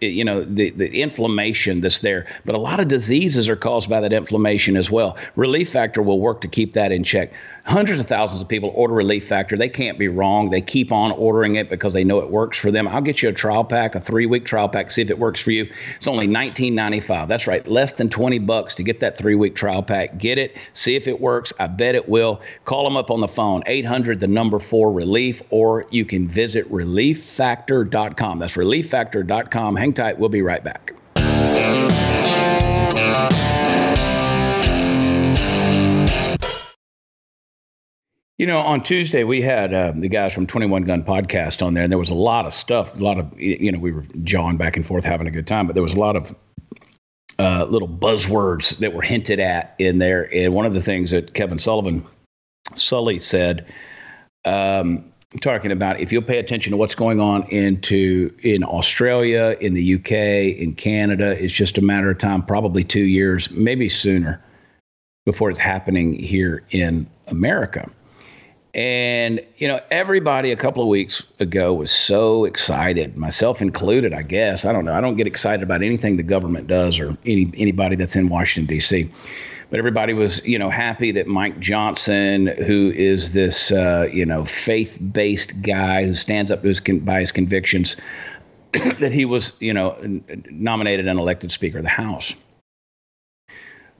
you 0.00 0.24
know 0.24 0.44
the 0.44 0.70
the 0.70 1.00
inflammation 1.00 1.80
that's 1.80 2.00
there. 2.00 2.26
But 2.44 2.54
a 2.54 2.58
lot 2.58 2.80
of 2.80 2.88
diseases 2.88 3.48
are 3.48 3.56
caused 3.56 3.88
by 3.88 4.00
that 4.00 4.12
inflammation 4.12 4.76
as 4.76 4.90
well. 4.90 5.16
Relief 5.36 5.70
factor 5.70 6.02
will 6.02 6.20
work 6.20 6.40
to 6.42 6.48
keep 6.48 6.74
that 6.74 6.92
in 6.92 7.04
check 7.04 7.32
hundreds 7.68 8.00
of 8.00 8.06
thousands 8.06 8.40
of 8.40 8.48
people 8.48 8.72
order 8.74 8.94
relief 8.94 9.28
factor. 9.28 9.56
They 9.56 9.68
can't 9.68 9.98
be 9.98 10.08
wrong. 10.08 10.48
They 10.48 10.62
keep 10.62 10.90
on 10.90 11.12
ordering 11.12 11.56
it 11.56 11.68
because 11.68 11.92
they 11.92 12.02
know 12.02 12.18
it 12.18 12.30
works 12.30 12.58
for 12.58 12.70
them. 12.70 12.88
I'll 12.88 13.02
get 13.02 13.22
you 13.22 13.28
a 13.28 13.32
trial 13.32 13.62
pack 13.62 13.94
a 13.94 14.00
three 14.00 14.24
week 14.26 14.46
trial 14.46 14.68
pack 14.68 14.90
see 14.90 15.02
if 15.02 15.10
it 15.10 15.18
works 15.18 15.40
for 15.40 15.50
you. 15.50 15.70
It's 15.96 16.08
only 16.08 16.26
19.95 16.26 17.28
that's 17.28 17.46
right 17.46 17.66
less 17.68 17.92
than 17.92 18.08
20 18.08 18.38
bucks 18.40 18.74
to 18.76 18.82
get 18.82 19.00
that 19.00 19.18
three 19.18 19.34
week 19.34 19.54
trial 19.54 19.82
pack. 19.82 20.16
Get 20.18 20.38
it 20.38 20.56
see 20.72 20.96
if 20.96 21.06
it 21.06 21.20
works. 21.20 21.52
I 21.60 21.66
bet 21.66 21.94
it 21.94 22.08
will. 22.08 22.40
Call 22.64 22.84
them 22.84 22.96
up 22.96 23.10
on 23.10 23.20
the 23.20 23.28
phone 23.28 23.62
800 23.66 24.18
the 24.20 24.26
number 24.26 24.58
4 24.58 24.90
relief 24.90 25.42
or 25.50 25.84
you 25.90 26.06
can 26.06 26.26
visit 26.26 26.70
relieffactor.com 26.72 28.38
that's 28.38 28.54
relieffactor.com 28.54 29.76
Hang 29.76 29.92
tight. 29.92 30.18
We'll 30.18 30.30
be 30.30 30.42
right 30.42 30.64
back. 30.64 30.94
You 38.38 38.46
know, 38.46 38.60
on 38.60 38.84
Tuesday 38.84 39.24
we 39.24 39.42
had 39.42 39.74
uh, 39.74 39.92
the 39.96 40.08
guys 40.08 40.32
from 40.32 40.46
Twenty 40.46 40.66
One 40.66 40.84
Gun 40.84 41.02
Podcast 41.02 41.60
on 41.60 41.74
there, 41.74 41.82
and 41.82 41.90
there 41.90 41.98
was 41.98 42.10
a 42.10 42.14
lot 42.14 42.46
of 42.46 42.52
stuff. 42.52 42.96
A 42.96 43.02
lot 43.02 43.18
of 43.18 43.38
you 43.38 43.72
know, 43.72 43.80
we 43.80 43.90
were 43.90 44.04
jawing 44.22 44.56
back 44.56 44.76
and 44.76 44.86
forth, 44.86 45.04
having 45.04 45.26
a 45.26 45.30
good 45.32 45.48
time, 45.48 45.66
but 45.66 45.74
there 45.74 45.82
was 45.82 45.92
a 45.92 45.98
lot 45.98 46.14
of 46.14 46.32
uh, 47.40 47.64
little 47.64 47.88
buzzwords 47.88 48.78
that 48.78 48.94
were 48.94 49.02
hinted 49.02 49.40
at 49.40 49.74
in 49.78 49.98
there. 49.98 50.32
And 50.32 50.54
one 50.54 50.66
of 50.66 50.72
the 50.72 50.80
things 50.80 51.10
that 51.10 51.34
Kevin 51.34 51.58
Sullivan, 51.58 52.06
Sully 52.76 53.18
said, 53.18 53.66
um, 54.44 55.12
talking 55.40 55.72
about 55.72 55.98
if 55.98 56.12
you'll 56.12 56.22
pay 56.22 56.38
attention 56.38 56.70
to 56.70 56.76
what's 56.76 56.94
going 56.94 57.18
on 57.18 57.42
into 57.48 58.32
in 58.44 58.62
Australia, 58.62 59.56
in 59.60 59.74
the 59.74 59.94
UK, 59.96 60.12
in 60.60 60.76
Canada, 60.76 61.30
it's 61.42 61.52
just 61.52 61.76
a 61.76 61.82
matter 61.82 62.08
of 62.08 62.18
time, 62.18 62.44
probably 62.44 62.84
two 62.84 63.04
years, 63.04 63.50
maybe 63.50 63.88
sooner, 63.88 64.40
before 65.26 65.50
it's 65.50 65.58
happening 65.58 66.12
here 66.14 66.62
in 66.70 67.10
America. 67.26 67.90
And, 68.74 69.40
you 69.56 69.66
know, 69.66 69.80
everybody 69.90 70.52
a 70.52 70.56
couple 70.56 70.82
of 70.82 70.88
weeks 70.88 71.22
ago 71.40 71.72
was 71.72 71.90
so 71.90 72.44
excited, 72.44 73.16
myself 73.16 73.62
included, 73.62 74.12
I 74.12 74.22
guess. 74.22 74.64
I 74.64 74.72
don't 74.72 74.84
know. 74.84 74.92
I 74.92 75.00
don't 75.00 75.16
get 75.16 75.26
excited 75.26 75.62
about 75.62 75.82
anything 75.82 76.16
the 76.16 76.22
government 76.22 76.66
does 76.66 76.98
or 76.98 77.16
any 77.24 77.50
anybody 77.56 77.96
that's 77.96 78.14
in 78.14 78.28
Washington, 78.28 78.74
D.C 78.74 79.10
but 79.70 79.78
everybody 79.78 80.14
was, 80.14 80.44
you 80.46 80.58
know, 80.58 80.70
happy 80.70 81.12
that 81.12 81.26
Mike 81.26 81.60
Johnson, 81.60 82.46
who 82.46 82.90
is 82.94 83.32
this, 83.34 83.70
uh, 83.70 84.08
you 84.10 84.24
know, 84.24 84.44
faith-based 84.44 85.60
guy 85.60 86.04
who 86.04 86.14
stands 86.14 86.50
up 86.50 86.62
to 86.62 86.68
his, 86.68 86.80
by 86.80 87.20
his 87.20 87.32
convictions, 87.32 87.96
that 88.72 89.12
he 89.12 89.24
was, 89.24 89.52
you 89.60 89.74
know, 89.74 89.96
nominated 90.50 91.06
and 91.06 91.18
elected 91.18 91.52
Speaker 91.52 91.78
of 91.78 91.84
the 91.84 91.90
House. 91.90 92.34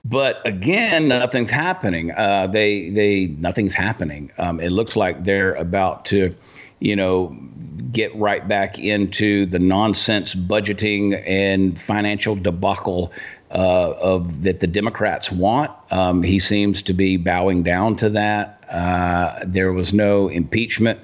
But 0.05 0.47
again, 0.47 1.09
nothing's 1.09 1.51
happening. 1.51 2.13
Uh, 2.13 2.47
they 2.47 2.91
they 2.91 3.27
nothing's 3.27 3.75
happening. 3.75 4.31
Um, 4.39 4.61
it 4.61 4.71
looks 4.71 4.97
like 4.97 5.25
they're 5.25 5.55
about 5.55 6.07
to, 6.07 6.35
you 6.79 6.97
know, 6.97 7.37
get 7.93 8.15
right 8.17 8.47
back 8.47 8.79
into 8.79 9.47
the 9.47 9.59
nonsense 9.59 10.35
budgeting 10.35 11.23
and 11.27 11.81
financial 11.81 12.37
debacle 12.37 13.13
uh, 13.51 13.93
of 13.93 14.43
that 14.43 14.61
the 14.61 14.67
Democrats 14.67 15.33
want. 15.33 15.71
Um, 15.91 16.23
he 16.23 16.39
seems 16.39 16.83
to 16.83 16.93
be 16.93 17.17
bowing 17.17 17.63
down 17.63 17.97
to 17.97 18.11
that. 18.11 18.65
Uh, 18.71 19.41
there 19.47 19.73
was 19.73 19.93
no 19.93 20.29
impeachment 20.29 21.01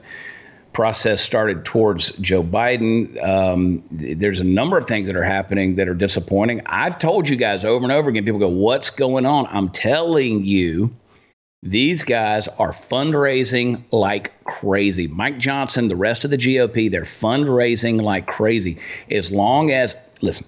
process 0.75 1.23
started 1.23 1.65
towards 1.65 2.11
Joe 2.13 2.43
Biden. 2.43 3.23
Um, 3.27 3.83
there's 3.91 4.41
a 4.41 4.45
number 4.45 4.77
of 4.77 4.87
things 4.87 5.07
that 5.07 5.17
are 5.17 5.25
happening 5.25 5.77
that 5.77 5.89
are 5.89 5.95
disappointing. 5.95 6.61
I've 6.67 6.99
told 6.99 7.29
you 7.29 7.37
guys 7.37 7.65
over 7.65 7.85
and 7.85 7.93
over 7.93 8.11
again. 8.11 8.25
People 8.25 8.41
go, 8.41 8.49
"What's 8.49 8.91
going 8.91 9.25
on?" 9.25 9.47
I'm 9.51 9.71
telling 9.71 10.45
you. 10.45 10.91
These 11.67 12.05
guys 12.05 12.47
are 12.47 12.73
fundraising 12.73 13.85
like 13.91 14.45
crazy. 14.45 15.09
Mike 15.09 15.39
Johnson, 15.39 15.89
the 15.89 15.97
rest 15.97 16.27
of 16.27 16.31
the 16.31 16.37
GOP, 16.37 16.91
they're 16.91 17.05
fundraising 17.05 18.03
like 18.03 18.27
crazy. 18.27 18.77
As 19.11 19.33
long 19.33 19.71
as, 19.71 19.97
listen, 20.21 20.45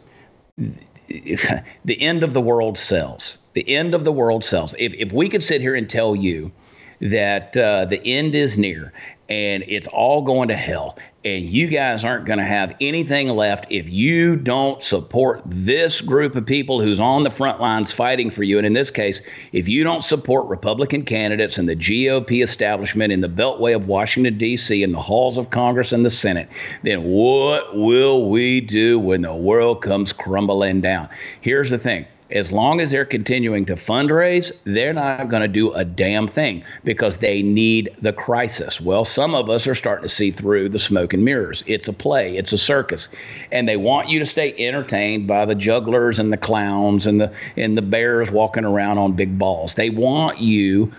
the 1.08 2.02
end 2.02 2.22
of 2.22 2.34
the 2.34 2.40
world 2.42 2.76
sells. 2.76 3.38
The 3.54 3.66
end 3.66 3.94
of 3.94 4.04
the 4.04 4.12
world 4.12 4.44
sells. 4.44 4.74
If, 4.78 4.92
if 4.92 5.10
we 5.10 5.30
could 5.30 5.42
sit 5.42 5.62
here 5.62 5.74
and 5.74 5.88
tell 5.88 6.14
you 6.14 6.52
that 7.00 7.56
uh, 7.56 7.84
the 7.84 8.04
end 8.04 8.34
is 8.34 8.56
near 8.58 8.92
and 9.28 9.64
it's 9.66 9.88
all 9.88 10.22
going 10.22 10.48
to 10.48 10.56
hell. 10.56 10.98
And 11.24 11.44
you 11.44 11.66
guys 11.66 12.04
aren't 12.04 12.26
going 12.26 12.38
to 12.38 12.44
have 12.44 12.76
anything 12.80 13.28
left 13.28 13.66
if 13.70 13.88
you 13.88 14.36
don't 14.36 14.80
support 14.82 15.42
this 15.44 16.00
group 16.00 16.36
of 16.36 16.46
people 16.46 16.80
who's 16.80 17.00
on 17.00 17.24
the 17.24 17.30
front 17.30 17.60
lines 17.60 17.92
fighting 17.92 18.30
for 18.30 18.44
you. 18.44 18.58
And 18.58 18.66
in 18.66 18.72
this 18.72 18.90
case 18.90 19.22
if 19.52 19.68
you 19.68 19.82
don't 19.82 20.04
support 20.04 20.46
republican 20.46 21.04
candidates 21.04 21.58
and 21.58 21.68
the 21.68 21.74
gop 21.74 22.30
establishment 22.42 23.12
in 23.12 23.20
the 23.20 23.28
beltway 23.28 23.74
of 23.74 23.88
washington 23.88 24.38
d.c 24.38 24.82
in 24.82 24.92
the 24.92 25.00
halls 25.00 25.38
of 25.38 25.50
congress 25.50 25.92
and 25.92 26.04
the 26.04 26.10
senate 26.10 26.48
then 26.82 27.02
what 27.04 27.76
will 27.76 28.28
we 28.28 28.60
do 28.60 28.98
when 28.98 29.22
the 29.22 29.34
world 29.34 29.82
comes 29.82 30.12
crumbling 30.12 30.80
down? 30.80 31.08
Here's 31.40 31.70
the 31.70 31.78
thing 31.78 32.06
as 32.30 32.50
long 32.50 32.80
as 32.80 32.90
they're 32.90 33.04
continuing 33.04 33.64
to 33.66 33.74
fundraise, 33.74 34.50
they're 34.64 34.92
not 34.92 35.28
going 35.28 35.42
to 35.42 35.48
do 35.48 35.72
a 35.72 35.84
damn 35.84 36.26
thing 36.26 36.64
because 36.84 37.18
they 37.18 37.42
need 37.42 37.94
the 38.02 38.12
crisis. 38.12 38.80
Well, 38.80 39.04
some 39.04 39.34
of 39.34 39.48
us 39.48 39.66
are 39.66 39.74
starting 39.74 40.02
to 40.02 40.14
see 40.14 40.30
through 40.30 40.70
the 40.70 40.78
smoke 40.78 41.14
and 41.14 41.24
mirrors. 41.24 41.62
It's 41.66 41.88
a 41.88 41.92
play, 41.92 42.36
it's 42.36 42.52
a 42.52 42.58
circus. 42.58 43.08
And 43.52 43.68
they 43.68 43.76
want 43.76 44.08
you 44.08 44.18
to 44.18 44.26
stay 44.26 44.54
entertained 44.58 45.28
by 45.28 45.44
the 45.44 45.54
jugglers 45.54 46.18
and 46.18 46.32
the 46.32 46.36
clowns 46.36 47.06
and 47.06 47.20
the 47.20 47.32
and 47.56 47.76
the 47.76 47.82
bears 47.82 48.30
walking 48.30 48.64
around 48.64 48.98
on 48.98 49.12
big 49.12 49.38
balls. 49.38 49.74
They 49.74 49.90
want 49.90 50.40
you 50.40 50.92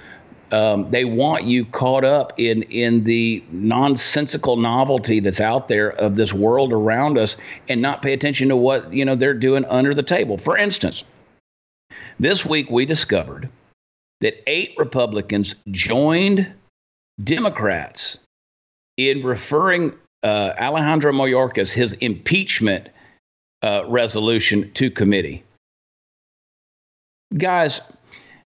um, 0.52 0.90
they 0.92 1.04
want 1.04 1.44
you 1.44 1.66
caught 1.66 2.06
up 2.06 2.34
in 2.38 2.64
in 2.64 3.04
the 3.04 3.44
nonsensical 3.52 4.56
novelty 4.56 5.20
that's 5.20 5.42
out 5.42 5.68
there 5.68 5.90
of 5.90 6.16
this 6.16 6.32
world 6.32 6.72
around 6.72 7.18
us 7.18 7.36
and 7.68 7.82
not 7.82 8.02
pay 8.02 8.14
attention 8.14 8.48
to 8.50 8.56
what 8.56 8.94
you 8.94 9.04
know 9.04 9.16
they're 9.16 9.34
doing 9.34 9.66
under 9.66 9.94
the 9.94 10.04
table. 10.04 10.38
For 10.38 10.58
instance, 10.58 11.04
this 12.20 12.46
week, 12.46 12.70
we 12.70 12.86
discovered 12.86 13.50
that 14.22 14.42
eight 14.48 14.74
Republicans 14.78 15.56
joined 15.72 16.52
Democrats 17.24 18.18
in 18.98 19.24
referring 19.24 19.94
uh, 20.24 20.54
Alejandro 20.60 21.12
Mayorkas 21.12 21.72
his 21.72 21.94
impeachment 21.94 22.90
uh, 23.62 23.84
resolution 23.88 24.72
to 24.74 24.90
committee. 24.90 25.44
Guys, 27.38 27.82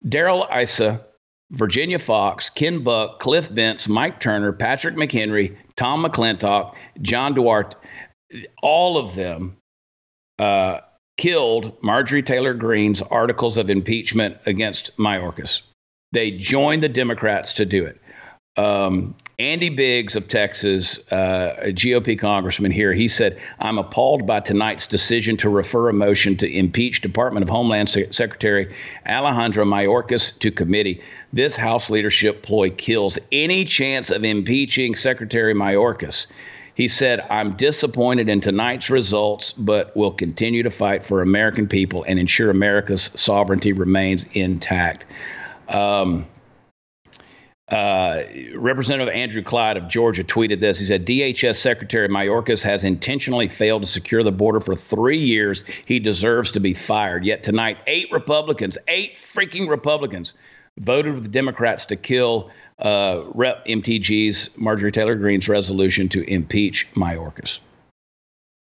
Darrell 0.07 0.47
Issa, 0.55 1.05
Virginia 1.51 1.99
Foxx, 1.99 2.49
Ken 2.49 2.83
Buck, 2.83 3.19
Cliff 3.19 3.53
Bentz, 3.53 3.87
Mike 3.87 4.19
Turner, 4.19 4.53
Patrick 4.53 4.95
McHenry, 4.95 5.55
Tom 5.75 6.03
McClintock, 6.03 6.75
John 7.01 7.33
Duarte, 7.33 7.75
all 8.61 8.97
of 8.97 9.15
them 9.15 9.57
uh, 10.37 10.79
killed 11.19 11.75
Marjorie 11.83 12.23
Taylor 12.23 12.53
Greene's 12.53 13.01
articles 13.01 13.57
of 13.57 13.69
impeachment 13.69 14.37
against 14.45 14.95
Mayorkas. 14.95 15.61
They 16.13 16.31
joined 16.31 16.81
the 16.81 16.87
Democrats 16.87 17.51
to 17.53 17.65
do 17.65 17.85
it. 17.85 17.99
Um, 18.55 19.15
Andy 19.37 19.67
Biggs 19.67 20.15
of 20.15 20.29
Texas, 20.29 20.97
uh, 21.11 21.57
a 21.59 21.73
GOP 21.73 22.17
congressman 22.17 22.71
here, 22.71 22.93
he 22.93 23.09
said, 23.09 23.37
I'm 23.59 23.77
appalled 23.77 24.25
by 24.25 24.39
tonight's 24.39 24.87
decision 24.87 25.35
to 25.37 25.49
refer 25.49 25.89
a 25.89 25.93
motion 25.93 26.37
to 26.37 26.49
impeach 26.49 27.01
Department 27.01 27.43
of 27.43 27.49
Homeland 27.49 27.89
Secretary 27.89 28.73
Alejandro 29.05 29.65
Mayorkas 29.65 30.39
to 30.39 30.51
committee. 30.51 31.01
This 31.33 31.57
House 31.57 31.89
leadership 31.89 32.43
ploy 32.43 32.69
kills 32.69 33.19
any 33.33 33.65
chance 33.65 34.09
of 34.09 34.23
impeaching 34.23 34.95
Secretary 34.95 35.53
Mayorkas. 35.53 36.27
He 36.79 36.87
said, 36.87 37.19
I'm 37.29 37.57
disappointed 37.57 38.29
in 38.29 38.39
tonight's 38.39 38.89
results, 38.89 39.51
but 39.51 39.93
will 39.97 40.13
continue 40.13 40.63
to 40.63 40.71
fight 40.71 41.03
for 41.03 41.21
American 41.21 41.67
people 41.67 42.05
and 42.07 42.17
ensure 42.17 42.49
America's 42.49 43.11
sovereignty 43.15 43.73
remains 43.73 44.25
intact. 44.31 45.05
Um, 45.67 46.25
uh, 47.67 48.21
Representative 48.55 49.13
Andrew 49.13 49.43
Clyde 49.43 49.75
of 49.75 49.89
Georgia 49.89 50.23
tweeted 50.23 50.61
this. 50.61 50.79
He 50.79 50.85
said, 50.85 51.05
DHS 51.05 51.57
Secretary 51.57 52.07
Mayorkas 52.07 52.63
has 52.63 52.85
intentionally 52.85 53.49
failed 53.49 53.81
to 53.81 53.87
secure 53.87 54.23
the 54.23 54.31
border 54.31 54.61
for 54.61 54.73
three 54.73 55.17
years. 55.17 55.65
He 55.85 55.99
deserves 55.99 56.49
to 56.53 56.61
be 56.61 56.73
fired. 56.73 57.25
Yet 57.25 57.43
tonight, 57.43 57.79
eight 57.87 58.09
Republicans, 58.09 58.77
eight 58.87 59.17
freaking 59.17 59.67
Republicans, 59.67 60.33
voted 60.77 61.15
with 61.15 61.29
Democrats 61.29 61.83
to 61.87 61.97
kill 61.97 62.51
uh, 62.79 63.23
Rep 63.33 63.65
MTG's 63.65 64.49
Marjorie 64.57 64.91
Taylor 64.91 65.15
Greene's 65.15 65.49
resolution 65.49 66.09
to 66.09 66.23
impeach 66.29 66.87
Mayorkas. 66.95 67.59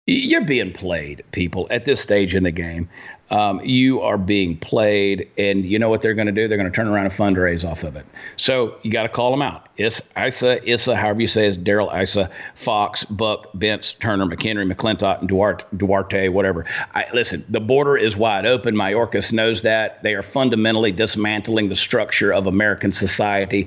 You're 0.07 0.45
being 0.45 0.73
played, 0.73 1.25
people, 1.33 1.67
at 1.71 1.87
this 1.87 2.01
stage 2.01 2.35
in 2.35 2.43
the 2.43 2.51
game. 2.51 2.91
Um, 3.31 3.61
you 3.65 4.01
are 4.01 4.19
being 4.19 4.57
played, 4.59 5.31
and 5.39 5.65
you 5.65 5.79
know 5.79 5.89
what 5.89 6.03
they're 6.03 6.15
going 6.15 6.27
to 6.27 6.33
do? 6.33 6.47
They're 6.47 6.59
going 6.59 6.71
to 6.71 6.75
turn 6.75 6.89
around 6.89 7.07
and 7.07 7.15
fundraise 7.15 7.69
off 7.69 7.83
of 7.83 7.97
it. 7.97 8.07
So 8.37 8.77
you 8.83 8.91
got 8.91 9.05
to 9.05 9.09
call 9.09 9.31
them 9.31 9.43
out. 9.43 9.69
It's 9.77 10.03
Issa, 10.17 10.69
Issa, 10.71 10.95
however 10.95 11.21
you 11.21 11.27
say 11.27 11.49
it, 11.49 11.65
Darrell 11.65 11.91
Issa, 11.91 12.31
Foxx, 12.55 13.05
Buck, 13.05 13.53
Bentz, 13.55 13.99
Turner, 13.99 14.27
McHenry, 14.27 14.71
McClintock, 14.71 15.21
and 15.21 15.29
Duarte, 15.29 15.65
Duarte 15.77 16.29
whatever. 16.29 16.65
I, 16.95 17.07
listen, 17.13 17.45
the 17.49 17.61
border 17.61 17.97
is 17.97 18.17
wide 18.17 18.47
open. 18.47 18.75
Mayorkas 18.75 19.33
knows 19.33 19.63
that. 19.63 20.03
They 20.03 20.15
are 20.15 20.23
fundamentally 20.23 20.93
dismantling 20.93 21.69
the 21.69 21.77
structure 21.77 22.33
of 22.33 22.47
American 22.47 22.93
society. 22.93 23.65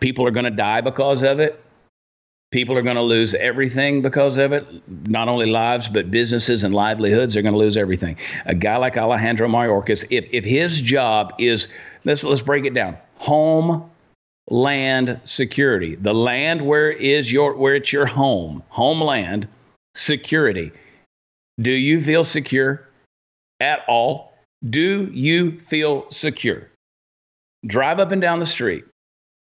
People 0.00 0.26
are 0.26 0.30
going 0.30 0.44
to 0.44 0.50
die 0.50 0.80
because 0.80 1.22
of 1.22 1.40
it. 1.40 1.63
People 2.54 2.78
are 2.78 2.82
going 2.82 2.94
to 2.94 3.02
lose 3.02 3.34
everything 3.34 4.00
because 4.00 4.38
of 4.38 4.52
it. 4.52 4.64
Not 5.08 5.26
only 5.26 5.46
lives, 5.46 5.88
but 5.88 6.12
businesses 6.12 6.62
and 6.62 6.72
livelihoods 6.72 7.36
are 7.36 7.42
going 7.42 7.52
to 7.52 7.58
lose 7.58 7.76
everything. 7.76 8.16
A 8.46 8.54
guy 8.54 8.76
like 8.76 8.96
Alejandro 8.96 9.48
Mayorkas, 9.48 10.06
if, 10.10 10.24
if 10.30 10.44
his 10.44 10.80
job 10.80 11.34
is, 11.40 11.66
let's, 12.04 12.22
let's 12.22 12.42
break 12.42 12.64
it 12.64 12.72
down 12.72 12.96
home 13.16 13.90
land 14.50 15.20
security, 15.24 15.96
the 15.96 16.14
land 16.14 16.64
where 16.64 16.92
is 16.92 17.32
your 17.32 17.56
where 17.56 17.74
it's 17.74 17.92
your 17.92 18.06
home, 18.06 18.62
homeland 18.68 19.48
security. 19.96 20.70
Do 21.60 21.72
you 21.72 22.00
feel 22.00 22.22
secure 22.22 22.88
at 23.58 23.80
all? 23.88 24.32
Do 24.70 25.10
you 25.12 25.58
feel 25.58 26.08
secure? 26.12 26.70
Drive 27.66 27.98
up 27.98 28.12
and 28.12 28.22
down 28.22 28.38
the 28.38 28.46
street. 28.46 28.84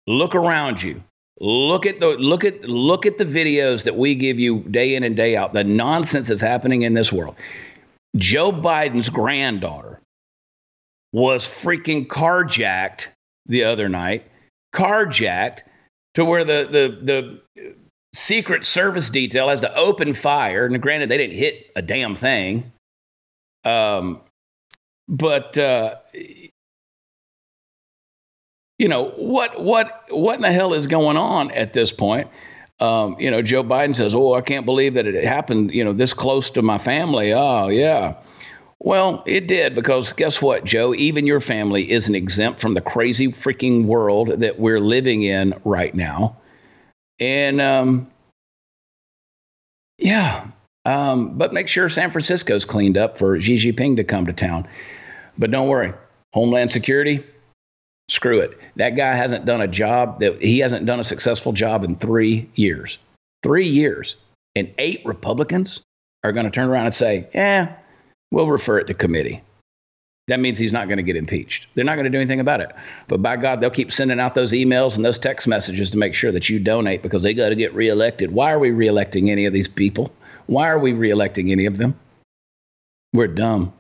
Look 0.08 0.34
around 0.34 0.82
you. 0.82 1.04
Look 1.40 1.86
at 1.86 2.00
the 2.00 2.08
look 2.08 2.46
at 2.46 2.64
look 2.64 3.06
at 3.06 3.18
the 3.18 3.26
videos 3.26 3.84
that 3.84 3.98
we 3.98 4.16
give 4.16 4.40
you 4.40 4.60
day 4.62 4.96
in 4.96 5.04
and 5.04 5.16
day 5.16 5.36
out. 5.36 5.54
The 5.54 5.64
nonsense 5.64 6.30
that's 6.30 6.42
happening 6.42 6.84
in 6.84 6.94
this 6.94 7.12
world. 7.12 7.36
Joe 8.16 8.52
Biden's 8.52 9.10
granddaughter 9.10 10.00
was 11.12 11.46
freaking 11.46 12.08
carjacked 12.08 13.10
the 13.48 13.66
other 13.66 13.90
night. 13.90 14.30
Carjacked 14.74 15.60
to 16.14 16.24
where 16.24 16.46
the 16.46 16.68
the 16.72 17.42
the 17.56 17.72
Secret 18.14 18.66
Service 18.66 19.10
detail 19.10 19.50
has 19.50 19.60
to 19.62 19.76
open 19.76 20.14
fire. 20.14 20.66
And 20.66 20.82
granted, 20.82 21.10
they 21.10 21.18
didn't 21.18 21.38
hit 21.38 21.70
a 21.76 21.82
damn 21.82 22.16
thing. 22.16 22.72
Um, 23.66 24.22
but 25.10 25.58
uh, 25.58 25.96
you 28.78 28.88
know 28.88 29.12
what 29.12 29.62
what 29.62 30.06
what 30.10 30.36
in 30.36 30.42
the 30.42 30.52
hell 30.52 30.74
is 30.74 30.88
going 30.88 31.18
on 31.18 31.52
at 31.52 31.74
this 31.74 31.92
point? 31.92 32.30
Um, 32.80 33.16
you 33.20 33.32
know, 33.32 33.42
Joe 33.42 33.64
Biden 33.64 33.96
says, 33.96 34.14
"Oh, 34.14 34.34
I 34.34 34.42
can't 34.42 34.66
believe 34.66 34.96
that 34.96 35.06
it 35.08 35.24
happened. 35.24 35.72
You 35.72 35.84
know, 35.84 35.94
this 35.94 36.14
close 36.14 36.50
to 36.52 36.62
my 36.62 36.78
family." 36.78 37.34
Oh, 37.34 37.68
yeah. 37.70 38.20
Well, 38.80 39.24
it 39.26 39.48
did 39.48 39.74
because 39.74 40.12
guess 40.14 40.42
what, 40.42 40.66
Joe? 40.66 40.94
Even 40.94 41.26
your 41.26 41.40
family 41.40 41.90
isn't 41.90 42.14
exempt 42.14 42.60
from 42.60 42.74
the 42.74 42.82
crazy 42.82 43.30
freaking 43.30 43.86
world 43.86 44.28
that 44.42 44.60
we're 44.60 44.82
living 44.82 45.24
in 45.24 45.60
right 45.64 45.96
now. 45.96 46.38
And 47.20 47.62
um, 47.62 48.12
yeah, 49.98 50.48
um, 50.84 51.38
but 51.38 51.54
make 51.54 51.70
sure 51.70 51.88
San 51.88 52.12
Francisco's 52.12 52.66
cleaned 52.66 52.98
up 52.98 53.18
for 53.18 53.40
Xi 53.40 53.56
Jinping 53.56 53.96
to 53.96 54.04
come 54.04 54.26
to 54.26 54.34
town. 54.34 54.68
But 55.38 55.52
don't 55.52 55.70
worry, 55.70 55.94
Homeland 56.34 56.72
Security, 56.72 57.24
Screw 58.08 58.40
it. 58.40 58.58
That 58.76 58.92
guy 58.92 59.16
hasn't 59.16 59.46
done 59.46 59.62
a 59.62 59.68
job 59.68 60.20
that 60.20 60.42
he 60.42 60.60
hasn't 60.60 60.86
done 60.86 61.00
a 61.00 61.04
successful 61.04 61.54
job 61.54 61.84
in 61.84 61.96
three 61.96 62.50
years. 62.56 62.98
Three 63.42 63.68
years. 63.68 64.16
And 64.56 64.72
eight 64.78 65.02
Republicans 65.06 65.82
are 66.24 66.32
going 66.32 66.46
to 66.46 66.52
turn 66.52 66.70
around 66.70 66.86
and 66.86 66.94
say, 66.94 67.28
yeah, 67.34 67.76
we'll 68.32 68.48
refer 68.48 68.80
it 68.80 68.88
to 68.88 68.94
committee. 68.94 69.42
That 70.28 70.40
means 70.40 70.58
he's 70.58 70.74
not 70.74 70.88
going 70.88 70.98
to 70.98 71.04
get 71.04 71.16
impeached. 71.16 71.68
They're 71.76 71.86
not 71.86 71.96
going 71.96 72.06
to 72.06 72.10
do 72.10 72.18
anything 72.18 72.40
about 72.40 72.60
it. 72.60 72.72
But 73.08 73.22
by 73.22 73.38
God, 73.38 73.62
they'll 73.62 73.70
keep 73.70 73.92
sending 73.92 74.20
out 74.20 74.34
those 74.34 74.54
emails 74.54 74.96
and 74.96 75.06
those 75.06 75.20
text 75.20 75.48
messages 75.48 75.92
to 75.92 75.98
make 75.98 76.16
sure 76.16 76.32
that 76.32 76.50
you 76.50 76.60
donate 76.60 77.04
because 77.04 77.22
they 77.22 77.34
got 77.34 77.50
to 77.50 77.56
get 77.56 77.74
reelected. 77.76 78.32
Why 78.32 78.52
are 78.52 78.58
we 78.58 78.72
reelecting 78.72 79.30
any 79.30 79.46
of 79.46 79.54
these 79.54 79.68
people? 79.68 80.12
Why 80.48 80.68
are 80.68 80.80
we 80.80 80.94
reelecting 80.94 81.52
any 81.52 81.68
of 81.68 81.78
them? 81.78 82.00
We're 83.14 83.28
dumb. 83.28 83.74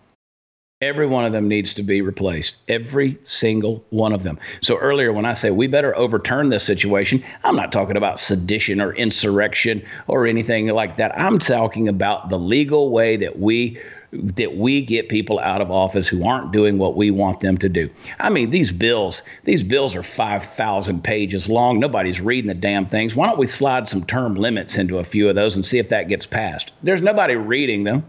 Every 0.81 1.07
one 1.07 1.23
of 1.23 1.31
them 1.31 1.47
needs 1.47 1.73
to 1.75 1.83
be 1.83 2.01
replaced. 2.01 2.57
Every 2.67 3.17
single 3.23 3.85
one 3.91 4.11
of 4.11 4.23
them. 4.23 4.37
So 4.61 4.77
earlier, 4.77 5.13
when 5.13 5.23
I 5.23 5.31
say 5.31 5.49
we 5.49 5.67
better 5.67 5.95
overturn 5.95 6.49
this 6.49 6.65
situation, 6.65 7.23
I'm 7.45 7.55
not 7.55 7.71
talking 7.71 7.95
about 7.95 8.19
sedition 8.19 8.81
or 8.81 8.93
insurrection 8.93 9.85
or 10.07 10.27
anything 10.27 10.67
like 10.67 10.97
that. 10.97 11.17
I'm 11.17 11.39
talking 11.39 11.87
about 11.87 12.29
the 12.29 12.37
legal 12.37 12.89
way 12.89 13.15
that 13.15 13.39
we 13.39 13.79
that 14.11 14.57
we 14.57 14.81
get 14.81 15.07
people 15.07 15.39
out 15.39 15.61
of 15.61 15.71
office 15.71 16.07
who 16.07 16.25
aren't 16.25 16.51
doing 16.51 16.77
what 16.77 16.95
we 16.95 17.09
want 17.09 17.39
them 17.39 17.57
to 17.57 17.69
do. 17.69 17.89
I 18.19 18.29
mean, 18.29 18.49
these 18.49 18.71
bills, 18.71 19.23
these 19.43 19.63
bills 19.63 19.95
are 19.95 20.03
5,000 20.03 21.03
pages 21.03 21.49
long. 21.49 21.79
Nobody's 21.79 22.21
reading 22.21 22.47
the 22.47 22.53
damn 22.53 22.85
things. 22.85 23.13
Why 23.13 23.27
don't 23.27 23.39
we 23.39 23.47
slide 23.47 23.89
some 23.89 24.05
term 24.05 24.35
limits 24.35 24.77
into 24.77 24.99
a 24.99 25.03
few 25.03 25.27
of 25.27 25.35
those 25.35 25.55
and 25.55 25.65
see 25.65 25.79
if 25.79 25.89
that 25.89 26.07
gets 26.07 26.25
passed? 26.25 26.71
There's 26.83 27.01
nobody 27.01 27.35
reading 27.35 27.83
them. 27.83 28.05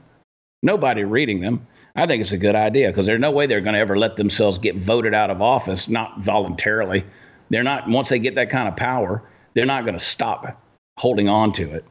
Nobody 0.63 1.03
reading 1.03 1.41
them. 1.41 1.67
I 1.97 2.07
think 2.07 2.21
it's 2.21 2.33
a 2.33 2.39
good 2.39 2.55
idea 2.55 2.89
because 2.89 3.07
there's 3.07 3.21
no 3.21 3.31
way 3.31 3.47
they're 3.47 3.63
going 3.63 3.75
to 3.75 3.81
ever 3.81 3.97
let 3.97 4.17
themselves 4.17 4.59
get 4.59 4.77
voted 4.77 5.15
out 5.15 5.31
of 5.31 5.41
office, 5.41 5.89
not 5.89 6.21
voluntarily. 6.21 7.05
They're 7.49 7.63
not, 7.63 7.89
once 7.89 8.11
they 8.11 8.19
get 8.19 8.35
that 8.35 8.51
kind 8.51 8.69
of 8.69 8.77
power, 8.77 9.23
they're 9.55 9.65
not 9.65 9.85
going 9.85 9.97
to 9.97 10.05
stop 10.05 10.63
holding 10.99 11.29
on 11.29 11.53
to 11.55 11.73
it. 11.73 11.85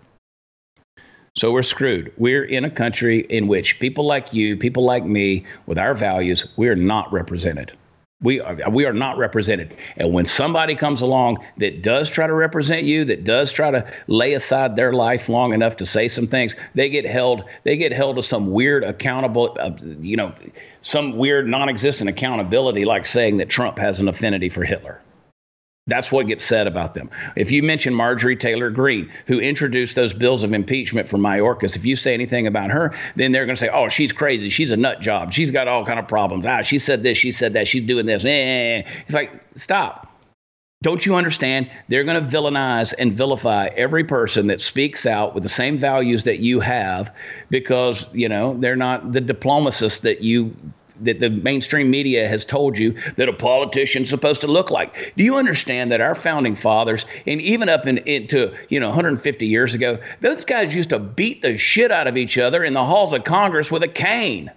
So 1.35 1.51
we're 1.51 1.63
screwed. 1.63 2.13
We're 2.17 2.45
in 2.45 2.63
a 2.63 2.69
country 2.69 3.21
in 3.21 3.47
which 3.47 3.79
people 3.79 4.05
like 4.05 4.31
you, 4.31 4.55
people 4.55 4.83
like 4.83 5.05
me, 5.05 5.43
with 5.65 5.77
our 5.77 5.93
values, 5.93 6.45
we're 6.55 6.75
not 6.75 7.11
represented. 7.11 7.73
We 8.21 8.39
are, 8.39 8.69
we 8.69 8.85
are 8.85 8.93
not 8.93 9.17
represented. 9.17 9.75
And 9.97 10.13
when 10.13 10.25
somebody 10.25 10.73
comes 10.75 11.01
along 11.01 11.43
that 11.57 11.83
does 11.83 12.09
try 12.09 12.25
to 12.25 12.33
represent 12.33 12.83
you, 12.83 13.05
that 13.05 13.25
does 13.25 13.51
try 13.51 13.71
to 13.71 13.85
lay 14.07 14.33
aside 14.33 14.77
their 14.77 14.93
life 14.93 15.27
long 15.27 15.53
enough 15.53 15.77
to 15.77 15.85
say 15.85 16.07
some 16.07 16.27
things, 16.27 16.55
they 16.75 16.89
get 16.89 17.05
held 17.05 17.43
they 17.63 17.75
get 17.75 17.91
held 17.91 18.15
to 18.15 18.21
some 18.21 18.51
weird 18.51 18.85
accountable 18.85 19.57
uh, 19.59 19.71
you 19.99 20.15
know, 20.15 20.33
some 20.81 21.17
weird 21.17 21.47
non-existent 21.47 22.09
accountability 22.09 22.85
like 22.85 23.05
saying 23.05 23.37
that 23.37 23.49
Trump 23.49 23.77
has 23.77 23.99
an 23.99 24.07
affinity 24.07 24.47
for 24.47 24.63
Hitler. 24.63 25.01
That's 25.87 26.11
what 26.11 26.25
gets 26.25 26.43
said 26.43 26.65
about 26.65 26.95
them. 26.95 27.11
If 27.35 27.51
you 27.51 27.61
mention 27.61 27.93
Marjorie 27.93 28.35
Taylor 28.35 28.71
Greene, 28.71 29.11
who 29.27 29.39
introduced 29.39 29.95
those 29.95 30.13
bills 30.13 30.43
of 30.43 30.51
impeachment 30.51 31.07
for 31.07 31.17
Mayorkas, 31.17 31.75
if 31.75 31.85
you 31.85 31.95
say 31.95 32.15
anything 32.15 32.47
about 32.47 32.71
her, 32.71 32.91
then 33.15 33.31
they're 33.31 33.45
going 33.45 33.55
to 33.55 33.59
say, 33.59 33.69
"Oh, 33.69 33.87
she's 33.87 34.11
crazy. 34.11 34.49
She's 34.49 34.71
a 34.71 34.77
nut 34.77 34.99
job. 34.99 35.31
She's 35.31 35.51
got 35.51 35.67
all 35.67 35.85
kind 35.85 35.99
of 35.99 36.07
problems. 36.07 36.47
Ah, 36.47 36.63
she 36.63 36.79
said 36.79 37.03
this. 37.03 37.19
She 37.19 37.29
said 37.29 37.53
that. 37.53 37.67
She's 37.67 37.83
doing 37.83 38.07
this." 38.07 38.25
Eh. 38.25 38.81
It's 39.05 39.13
like, 39.13 39.31
stop. 39.53 40.11
Don't 40.81 41.05
you 41.05 41.15
understand? 41.15 41.69
They're 41.87 42.03
going 42.03 42.23
to 42.23 42.29
villainize 42.29 42.93
and 42.97 43.13
vilify 43.13 43.67
every 43.75 44.03
person 44.03 44.47
that 44.47 44.61
speaks 44.61 45.05
out 45.05 45.35
with 45.35 45.43
the 45.43 45.49
same 45.49 45.77
values 45.77 46.23
that 46.23 46.39
you 46.39 46.61
have, 46.61 47.15
because 47.51 48.07
you 48.11 48.27
know 48.27 48.57
they're 48.59 48.75
not 48.75 49.13
the 49.13 49.21
diplomatists 49.21 49.99
that 49.99 50.21
you 50.21 50.55
that 51.01 51.19
the 51.19 51.29
mainstream 51.29 51.89
media 51.89 52.27
has 52.27 52.45
told 52.45 52.77
you 52.77 52.95
that 53.17 53.29
a 53.29 53.33
politician's 53.33 54.09
supposed 54.09 54.41
to 54.41 54.47
look 54.47 54.71
like. 54.71 55.13
Do 55.17 55.23
you 55.23 55.37
understand 55.37 55.91
that 55.91 56.01
our 56.01 56.15
founding 56.15 56.55
fathers, 56.55 57.05
and 57.25 57.41
even 57.41 57.69
up 57.69 57.85
in, 57.85 57.99
into 57.99 58.53
you 58.69 58.79
know 58.79 58.87
150 58.87 59.45
years 59.45 59.75
ago, 59.75 59.99
those 60.21 60.43
guys 60.43 60.75
used 60.75 60.89
to 60.89 60.99
beat 60.99 61.41
the 61.41 61.57
shit 61.57 61.91
out 61.91 62.07
of 62.07 62.17
each 62.17 62.37
other 62.37 62.63
in 62.63 62.73
the 62.73 62.85
halls 62.85 63.13
of 63.13 63.23
Congress 63.23 63.71
with 63.71 63.83
a 63.83 63.87
cane. 63.87 64.51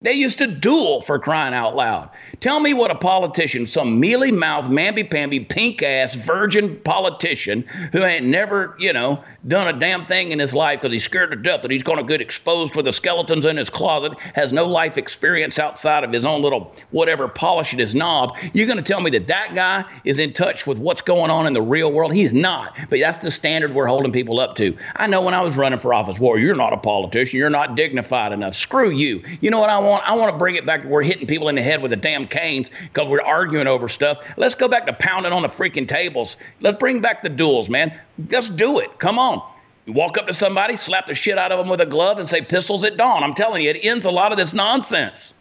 They 0.00 0.12
used 0.12 0.38
to 0.38 0.46
duel 0.46 1.00
for 1.00 1.18
crying 1.18 1.54
out 1.54 1.74
loud. 1.74 2.10
Tell 2.38 2.60
me 2.60 2.72
what 2.72 2.92
a 2.92 2.94
politician, 2.94 3.66
some 3.66 3.98
mealy 3.98 4.30
mouthed, 4.30 4.70
mamby 4.70 5.10
pamby, 5.10 5.40
pink 5.40 5.82
ass, 5.82 6.14
virgin 6.14 6.76
politician 6.84 7.62
who 7.90 8.04
ain't 8.04 8.24
never, 8.24 8.76
you 8.78 8.92
know, 8.92 9.24
done 9.48 9.66
a 9.66 9.76
damn 9.76 10.06
thing 10.06 10.30
in 10.30 10.38
his 10.38 10.54
life 10.54 10.80
because 10.80 10.92
he's 10.92 11.02
scared 11.02 11.32
to 11.32 11.36
death 11.36 11.62
that 11.62 11.72
he's 11.72 11.82
going 11.82 11.98
to 11.98 12.04
get 12.04 12.20
exposed 12.20 12.76
with 12.76 12.84
the 12.84 12.92
skeletons 12.92 13.44
in 13.44 13.56
his 13.56 13.70
closet, 13.70 14.12
has 14.36 14.52
no 14.52 14.66
life 14.66 14.96
experience 14.96 15.58
outside 15.58 16.04
of 16.04 16.12
his 16.12 16.24
own 16.24 16.42
little 16.42 16.72
whatever 16.92 17.26
polishing 17.26 17.80
his 17.80 17.92
knob. 17.92 18.36
You're 18.52 18.68
going 18.68 18.76
to 18.76 18.84
tell 18.84 19.00
me 19.00 19.10
that 19.10 19.26
that 19.26 19.56
guy 19.56 19.84
is 20.04 20.20
in 20.20 20.32
touch 20.32 20.64
with 20.64 20.78
what's 20.78 21.00
going 21.00 21.32
on 21.32 21.44
in 21.44 21.54
the 21.54 21.62
real 21.62 21.90
world? 21.90 22.14
He's 22.14 22.32
not. 22.32 22.78
But 22.88 23.00
that's 23.00 23.18
the 23.18 23.32
standard 23.32 23.74
we're 23.74 23.86
holding 23.86 24.12
people 24.12 24.38
up 24.38 24.54
to. 24.58 24.76
I 24.94 25.08
know 25.08 25.22
when 25.22 25.34
I 25.34 25.40
was 25.40 25.56
running 25.56 25.80
for 25.80 25.92
office, 25.92 26.20
well, 26.20 26.38
you're 26.38 26.54
not 26.54 26.72
a 26.72 26.76
politician. 26.76 27.36
You're 27.36 27.50
not 27.50 27.74
dignified 27.74 28.30
enough. 28.30 28.54
Screw 28.54 28.90
you. 28.90 29.24
You 29.40 29.50
know 29.50 29.58
what 29.58 29.70
I 29.70 29.78
want? 29.78 29.87
I 29.92 30.14
want 30.14 30.32
to 30.32 30.38
bring 30.38 30.56
it 30.56 30.66
back 30.66 30.82
to 30.82 30.88
we're 30.88 31.02
hitting 31.02 31.26
people 31.26 31.48
in 31.48 31.54
the 31.54 31.62
head 31.62 31.82
with 31.82 31.90
the 31.90 31.96
damn 31.96 32.26
canes 32.26 32.70
because 32.92 33.08
we're 33.08 33.22
arguing 33.22 33.66
over 33.66 33.88
stuff. 33.88 34.18
Let's 34.36 34.54
go 34.54 34.68
back 34.68 34.86
to 34.86 34.92
pounding 34.92 35.32
on 35.32 35.42
the 35.42 35.48
freaking 35.48 35.86
tables. 35.86 36.36
Let's 36.60 36.78
bring 36.78 37.00
back 37.00 37.22
the 37.22 37.28
duels, 37.28 37.68
man. 37.68 37.98
Let's 38.30 38.48
do 38.48 38.78
it. 38.78 38.98
Come 38.98 39.18
on. 39.18 39.42
You 39.86 39.94
walk 39.94 40.18
up 40.18 40.26
to 40.26 40.34
somebody, 40.34 40.76
slap 40.76 41.06
the 41.06 41.14
shit 41.14 41.38
out 41.38 41.50
of 41.50 41.58
them 41.58 41.68
with 41.68 41.80
a 41.80 41.86
glove, 41.86 42.18
and 42.18 42.28
say 42.28 42.42
pistols 42.42 42.84
at 42.84 42.96
dawn. 42.96 43.24
I'm 43.24 43.34
telling 43.34 43.62
you, 43.62 43.70
it 43.70 43.80
ends 43.82 44.04
a 44.04 44.10
lot 44.10 44.32
of 44.32 44.38
this 44.38 44.52
nonsense. 44.52 45.32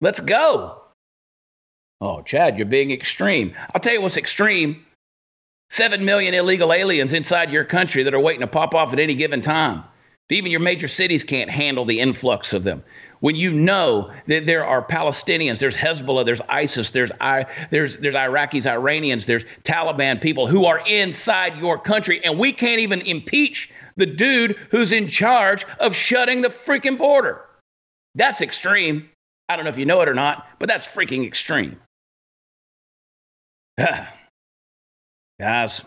Let's 0.00 0.20
go. 0.20 0.82
Oh, 2.00 2.22
Chad, 2.22 2.58
you're 2.58 2.66
being 2.66 2.90
extreme. 2.90 3.54
I'll 3.74 3.80
tell 3.80 3.92
you 3.92 4.00
what's 4.00 4.16
extreme. 4.16 4.84
Seven 5.70 6.04
million 6.04 6.34
illegal 6.34 6.72
aliens 6.72 7.14
inside 7.14 7.50
your 7.50 7.64
country 7.64 8.02
that 8.02 8.12
are 8.12 8.20
waiting 8.20 8.40
to 8.40 8.46
pop 8.46 8.74
off 8.74 8.92
at 8.92 8.98
any 8.98 9.14
given 9.14 9.40
time. 9.40 9.84
Even 10.30 10.50
your 10.50 10.60
major 10.60 10.88
cities 10.88 11.24
can't 11.24 11.50
handle 11.50 11.84
the 11.84 12.00
influx 12.00 12.52
of 12.52 12.64
them. 12.64 12.82
When 13.20 13.36
you 13.36 13.52
know 13.52 14.10
that 14.26 14.46
there 14.46 14.64
are 14.64 14.84
Palestinians, 14.84 15.58
there's 15.58 15.76
Hezbollah, 15.76 16.24
there's 16.24 16.40
ISIS, 16.48 16.90
there's 16.90 17.12
I, 17.20 17.46
there's 17.70 17.98
there's 17.98 18.14
Iraqis, 18.14 18.66
Iranians, 18.66 19.26
there's 19.26 19.44
Taliban 19.62 20.20
people 20.20 20.46
who 20.46 20.64
are 20.66 20.82
inside 20.86 21.58
your 21.58 21.78
country, 21.78 22.24
and 22.24 22.38
we 22.38 22.52
can't 22.52 22.80
even 22.80 23.00
impeach 23.02 23.70
the 23.96 24.06
dude 24.06 24.56
who's 24.70 24.90
in 24.90 25.06
charge 25.06 25.64
of 25.78 25.94
shutting 25.94 26.42
the 26.42 26.48
freaking 26.48 26.98
border. 26.98 27.44
That's 28.14 28.40
extreme. 28.40 29.08
I 29.48 29.56
don't 29.56 29.64
know 29.64 29.70
if 29.70 29.78
you 29.78 29.86
know 29.86 30.00
it 30.00 30.08
or 30.08 30.14
not, 30.14 30.46
but 30.58 30.68
that's 30.68 30.86
freaking 30.86 31.26
extreme. 31.26 31.78
Guys, 35.38 35.82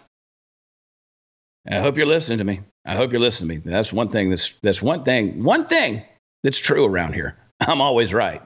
I 1.69 1.79
hope 1.79 1.97
you're 1.97 2.05
listening 2.05 2.37
to 2.37 2.43
me. 2.43 2.61
I 2.85 2.95
hope 2.95 3.11
you're 3.11 3.21
listening 3.21 3.61
to 3.61 3.67
me. 3.67 3.71
That's 3.73 3.91
one 3.91 4.09
thing 4.09 4.29
that's 4.29 4.53
that's 4.61 4.81
one 4.81 5.03
thing, 5.03 5.43
one 5.43 5.65
thing 5.65 6.03
that's 6.43 6.59
true 6.59 6.85
around 6.85 7.13
here. 7.13 7.35
I'm 7.59 7.81
always 7.81 8.13
right. 8.13 8.41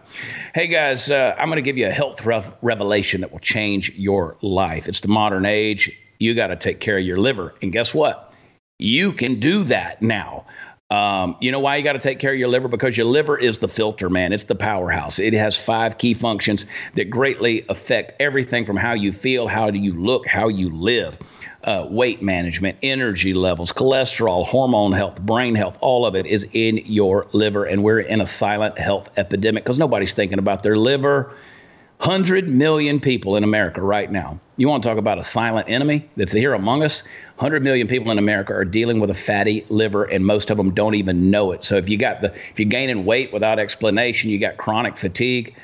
Hey 0.53 0.67
guys, 0.67 1.11
uh, 1.11 1.35
I'm 1.37 1.49
going 1.49 1.57
to 1.57 1.61
give 1.61 1.77
you 1.77 1.87
a 1.87 1.91
health 1.91 2.25
rev- 2.25 2.53
revelation 2.61 3.21
that 3.21 3.31
will 3.31 3.39
change 3.39 3.91
your 3.95 4.37
life. 4.41 4.87
It's 4.87 5.01
the 5.01 5.07
modern 5.09 5.45
age. 5.45 5.91
You 6.19 6.35
got 6.35 6.47
to 6.47 6.55
take 6.55 6.79
care 6.79 6.97
of 6.97 7.03
your 7.03 7.17
liver. 7.17 7.53
And 7.61 7.71
guess 7.71 7.93
what? 7.93 8.33
You 8.77 9.11
can 9.11 9.39
do 9.39 9.65
that 9.65 10.01
now. 10.01 10.45
Um, 10.89 11.35
you 11.39 11.51
know 11.51 11.59
why 11.59 11.75
you 11.75 11.83
got 11.83 11.93
to 11.93 11.99
take 11.99 12.19
care 12.19 12.33
of 12.33 12.39
your 12.39 12.47
liver? 12.47 12.67
Because 12.67 12.97
your 12.97 13.05
liver 13.05 13.37
is 13.37 13.59
the 13.59 13.67
filter, 13.67 14.09
man. 14.09 14.33
It's 14.33 14.45
the 14.45 14.55
powerhouse. 14.55 15.19
It 15.19 15.33
has 15.33 15.55
five 15.55 15.97
key 15.97 16.13
functions 16.13 16.65
that 16.95 17.09
greatly 17.09 17.65
affect 17.69 18.19
everything 18.19 18.65
from 18.65 18.77
how 18.77 18.93
you 18.93 19.11
feel, 19.13 19.47
how 19.47 19.69
do 19.69 19.77
you 19.77 19.93
look, 19.93 20.25
how 20.25 20.47
you 20.47 20.75
live. 20.75 21.17
Uh, 21.61 21.85
weight 21.89 22.21
management, 22.21 22.77
energy 22.81 23.33
levels, 23.33 23.73
cholesterol, 23.73 24.45
hormone 24.45 24.93
health, 24.93 25.21
brain 25.21 25.55
health, 25.55 25.77
all 25.81 26.05
of 26.05 26.15
it 26.15 26.25
is 26.25 26.47
in 26.53 26.77
your 26.85 27.27
liver. 27.33 27.65
And 27.65 27.83
we're 27.83 27.99
in 27.99 28.21
a 28.21 28.25
silent 28.25 28.77
health 28.77 29.09
epidemic 29.17 29.65
because 29.65 29.77
nobody's 29.77 30.13
thinking 30.13 30.39
about 30.39 30.63
their 30.63 30.77
liver. 30.77 31.33
100 31.99 32.47
million 32.47 33.01
people 33.01 33.35
in 33.35 33.43
America 33.43 33.81
right 33.81 34.09
now. 34.09 34.39
You 34.55 34.69
want 34.69 34.83
to 34.83 34.89
talk 34.89 34.97
about 34.97 35.17
a 35.17 35.23
silent 35.23 35.67
enemy 35.67 36.09
that's 36.15 36.31
here 36.31 36.53
among 36.53 36.81
us? 36.81 37.03
100 37.35 37.61
million 37.61 37.87
people 37.87 38.09
in 38.09 38.17
America 38.17 38.53
are 38.53 38.63
dealing 38.63 39.01
with 39.01 39.09
a 39.09 39.13
fatty 39.13 39.65
liver, 39.67 40.05
and 40.05 40.25
most 40.25 40.49
of 40.49 40.55
them 40.55 40.73
don't 40.73 40.95
even 40.95 41.29
know 41.29 41.51
it. 41.51 41.61
So 41.65 41.75
if 41.75 41.89
you 41.89 41.97
got 41.97 42.21
the 42.21 42.33
if 42.51 42.57
you're 42.57 42.69
gaining 42.69 43.03
weight 43.03 43.33
without 43.33 43.59
explanation, 43.59 44.29
you 44.29 44.39
got 44.39 44.55
chronic 44.55 44.95
fatigue. 44.95 45.55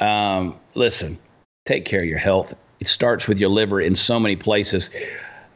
Um, 0.00 0.58
listen, 0.74 1.18
take 1.66 1.84
care 1.84 2.00
of 2.00 2.08
your 2.08 2.18
health. 2.18 2.54
It 2.80 2.86
starts 2.86 3.28
with 3.28 3.38
your 3.38 3.50
liver 3.50 3.78
in 3.78 3.94
so 3.94 4.18
many 4.18 4.36
places. 4.36 4.88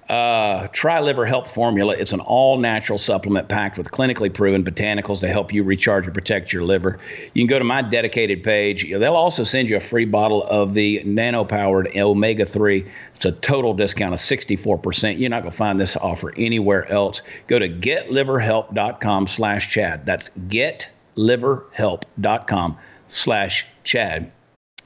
Uh, 0.08 0.68
Try 0.68 1.00
Liver 1.00 1.26
Health 1.26 1.52
Formula. 1.52 1.92
It's 1.94 2.12
an 2.12 2.20
all 2.20 2.58
natural 2.58 2.98
supplement 2.98 3.48
packed 3.48 3.76
with 3.76 3.90
clinically 3.90 4.32
proven 4.32 4.62
botanicals 4.62 5.18
to 5.20 5.28
help 5.28 5.52
you 5.52 5.64
recharge 5.64 6.04
and 6.04 6.14
protect 6.14 6.52
your 6.52 6.62
liver. 6.62 7.00
You 7.34 7.42
can 7.42 7.48
go 7.48 7.58
to 7.58 7.64
my 7.64 7.82
dedicated 7.82 8.44
page. 8.44 8.88
They'll 8.88 9.16
also 9.16 9.42
send 9.42 9.68
you 9.68 9.76
a 9.76 9.80
free 9.80 10.04
bottle 10.04 10.44
of 10.44 10.74
the 10.74 11.02
nano 11.04 11.44
powered 11.44 11.90
omega 11.96 12.46
3. 12.46 12.86
It's 13.16 13.24
a 13.24 13.32
total 13.32 13.74
discount 13.74 14.14
of 14.14 14.20
64%. 14.20 15.18
You're 15.18 15.30
not 15.30 15.42
going 15.42 15.50
to 15.50 15.56
find 15.56 15.80
this 15.80 15.96
offer 15.96 16.32
anywhere 16.36 16.88
else. 16.90 17.22
Go 17.48 17.58
to 17.58 17.68
getliverhelp.com 17.68 19.26
slash 19.26 19.70
Chad. 19.70 20.06
That's 20.06 20.28
getliverhelp.com 20.30 22.78
slash 23.08 23.66
Chad. 23.82 24.30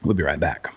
We'll 0.03 0.15
be 0.15 0.23
right 0.23 0.39
back. 0.39 0.73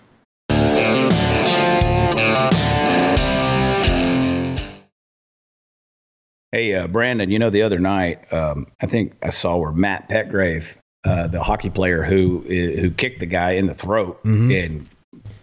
Hey, 6.55 6.73
uh, 6.73 6.87
Brandon, 6.87 7.29
you 7.29 7.37
know, 7.37 7.49
the 7.49 7.63
other 7.63 7.79
night, 7.79 8.31
um, 8.31 8.67
I 8.81 8.85
think 8.85 9.11
I 9.21 9.31
saw 9.31 9.57
where 9.57 9.73
Matt 9.73 10.07
Petgrave, 10.07 10.63
uh, 11.03 11.27
the 11.27 11.43
hockey 11.43 11.69
player 11.69 12.01
who 12.01 12.39
who 12.47 12.91
kicked 12.91 13.19
the 13.19 13.25
guy 13.25 13.51
in 13.51 13.67
the 13.67 13.73
throat 13.73 14.23
Mhm. 14.23 14.63
and 14.65 14.85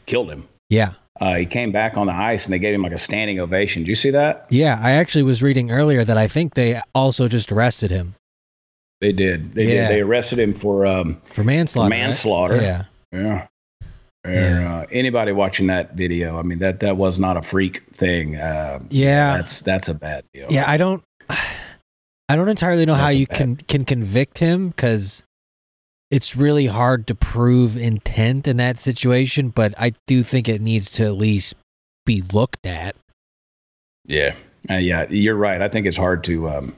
killed 0.06 0.30
him, 0.30 0.44
Yeah. 0.70 0.92
uh, 1.20 1.34
he 1.34 1.44
came 1.44 1.70
back 1.70 1.98
on 1.98 2.06
the 2.06 2.14
ice 2.14 2.46
and 2.46 2.54
they 2.54 2.58
gave 2.58 2.72
him 2.74 2.80
like 2.80 2.92
a 2.92 2.98
standing 2.98 3.38
ovation. 3.40 3.82
Did 3.82 3.88
you 3.88 3.94
see 3.94 4.08
that? 4.08 4.46
Yeah. 4.48 4.80
I 4.82 4.92
actually 4.92 5.24
was 5.24 5.42
reading 5.42 5.70
earlier 5.70 6.02
that 6.02 6.16
I 6.16 6.28
think 6.28 6.54
they 6.54 6.80
also 6.94 7.28
just 7.28 7.52
arrested 7.52 7.90
him 7.90 8.14
They 9.02 9.12
did. 9.12 9.52
They 9.52 9.64
Yeah. 9.74 9.88
did. 9.88 9.96
They 9.96 10.00
arrested 10.00 10.38
him 10.38 10.54
for 10.54 10.86
um, 10.86 11.20
for 11.24 11.44
manslaughter. 11.44 11.90
right? 11.90 12.00
manslaughter. 12.04 12.56
Yeah. 12.56 12.84
Yeah. 13.12 13.46
Uh, 14.25 14.87
anybody 14.93 15.33
watching 15.33 15.66
that 15.66 15.95
video, 15.95 16.39
I 16.39 16.43
mean 16.43 16.59
that 16.61 16.81
that 16.81 16.97
was 16.97 17.18
not 17.18 17.37
a 17.37 17.43
freak 17.43 17.83
thing. 17.95 18.37
Uh, 18.37 18.81
Yeah. 18.91 19.37
that's 19.39 19.61
that's 19.61 19.89
a 19.89 19.95
bad 19.95 20.25
deal. 20.33 20.47
Yeah, 20.51 20.64
I 20.66 20.77
don't 20.77 21.03
I 21.29 22.37
don't 22.37 22.49
entirely 22.49 22.87
know 22.87 22.95
how 22.95 23.07
That's 23.07 23.14
a 23.16 23.18
you 23.18 23.27
bad- 23.27 23.37
can 23.37 23.57
can 23.57 23.85
convict 23.85 24.39
him 24.39 24.73
cuz 24.73 25.23
it's 26.11 26.37
really 26.37 26.66
hard 26.66 27.07
to 27.09 27.14
prove 27.14 27.77
intent 27.77 28.47
in 28.47 28.59
that 28.59 28.79
situation, 28.79 29.49
but 29.49 29.75
I 29.79 29.93
do 30.07 30.23
think 30.23 30.49
it 30.49 30.61
needs 30.61 30.91
to 30.93 31.05
at 31.07 31.14
least 31.14 31.55
be 32.05 32.23
looked 32.33 32.66
at. 32.66 32.95
Yeah, 34.05 34.35
uh, 34.70 34.75
yeah, 34.75 35.07
you're 35.09 35.35
right. 35.37 35.61
I 35.62 35.68
think 35.68 35.87
it's 35.87 35.97
hard 35.97 36.23
to 36.25 36.49
um, 36.49 36.77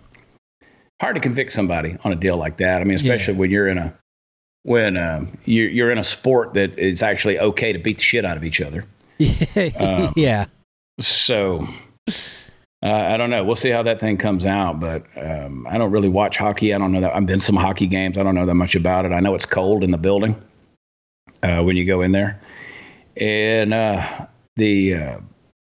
hard 1.00 1.16
to 1.16 1.20
convict 1.20 1.52
somebody 1.52 1.96
on 2.04 2.12
a 2.12 2.16
deal 2.16 2.36
like 2.36 2.56
that. 2.58 2.80
I 2.80 2.84
mean, 2.84 2.94
especially 2.94 3.34
Yeah. 3.34 3.40
when 3.40 3.50
you're 3.50 3.68
in 3.68 3.76
a 3.78 3.92
when 4.64 4.96
um, 4.96 5.38
you're 5.44 5.68
you're 5.68 5.90
in 5.90 5.98
a 5.98 6.04
sport 6.04 6.54
that 6.54 6.78
it's 6.78 7.02
actually 7.02 7.38
okay 7.38 7.72
to 7.72 7.78
beat 7.78 7.98
the 7.98 8.02
shit 8.02 8.24
out 8.24 8.36
of 8.36 8.44
each 8.44 8.60
other. 8.60 8.84
Um, 9.78 10.12
yeah. 10.16 10.46
So 11.00 11.68
uh, 12.84 12.92
I 12.92 13.16
don't 13.16 13.30
know. 13.30 13.44
We'll 13.44 13.54
see 13.54 13.70
how 13.70 13.82
that 13.84 13.98
thing 13.98 14.18
comes 14.18 14.44
out. 14.44 14.80
But 14.80 15.04
um, 15.16 15.66
I 15.68 15.78
don't 15.78 15.90
really 15.90 16.08
watch 16.08 16.36
hockey. 16.36 16.74
I 16.74 16.78
don't 16.78 16.92
know 16.92 17.00
that 17.00 17.14
I've 17.14 17.24
been 17.24 17.38
to 17.38 17.44
some 17.44 17.56
hockey 17.56 17.86
games. 17.86 18.18
I 18.18 18.22
don't 18.22 18.34
know 18.34 18.46
that 18.46 18.54
much 18.54 18.74
about 18.74 19.06
it. 19.06 19.12
I 19.12 19.20
know 19.20 19.34
it's 19.34 19.46
cold 19.46 19.84
in 19.84 19.90
the 19.90 19.98
building 19.98 20.40
uh, 21.42 21.62
when 21.62 21.76
you 21.76 21.86
go 21.86 22.02
in 22.02 22.12
there, 22.12 22.40
and 23.16 23.72
uh, 23.72 24.26
the 24.56 24.94
uh, 24.94 25.18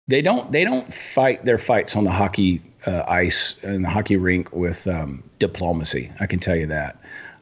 they 0.09 0.23
don't 0.23 0.53
they 0.53 0.65
don't 0.65 0.93
fight 0.93 1.45
their 1.45 1.59
fights 1.59 1.97
on 1.97 2.05
the 2.05 2.13
hockey 2.13 2.63
uh, 2.87 3.03
ice 3.09 3.57
and 3.63 3.85
the 3.85 3.89
hockey 3.89 4.17
rink 4.17 4.53
with 4.53 4.87
um, 4.87 5.23
diplomacy. 5.39 6.13
I 6.21 6.27
can 6.27 6.39
tell 6.39 6.57
you 6.57 6.67
that. 6.69 6.97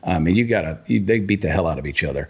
I 0.08 0.18
mean, 0.18 0.36
you 0.36 0.46
gotta 0.46 0.78
they 0.88 1.18
beat 1.18 1.42
the 1.42 1.50
hell 1.50 1.66
out 1.66 1.78
of 1.78 1.86
each 1.86 2.02
other. 2.02 2.28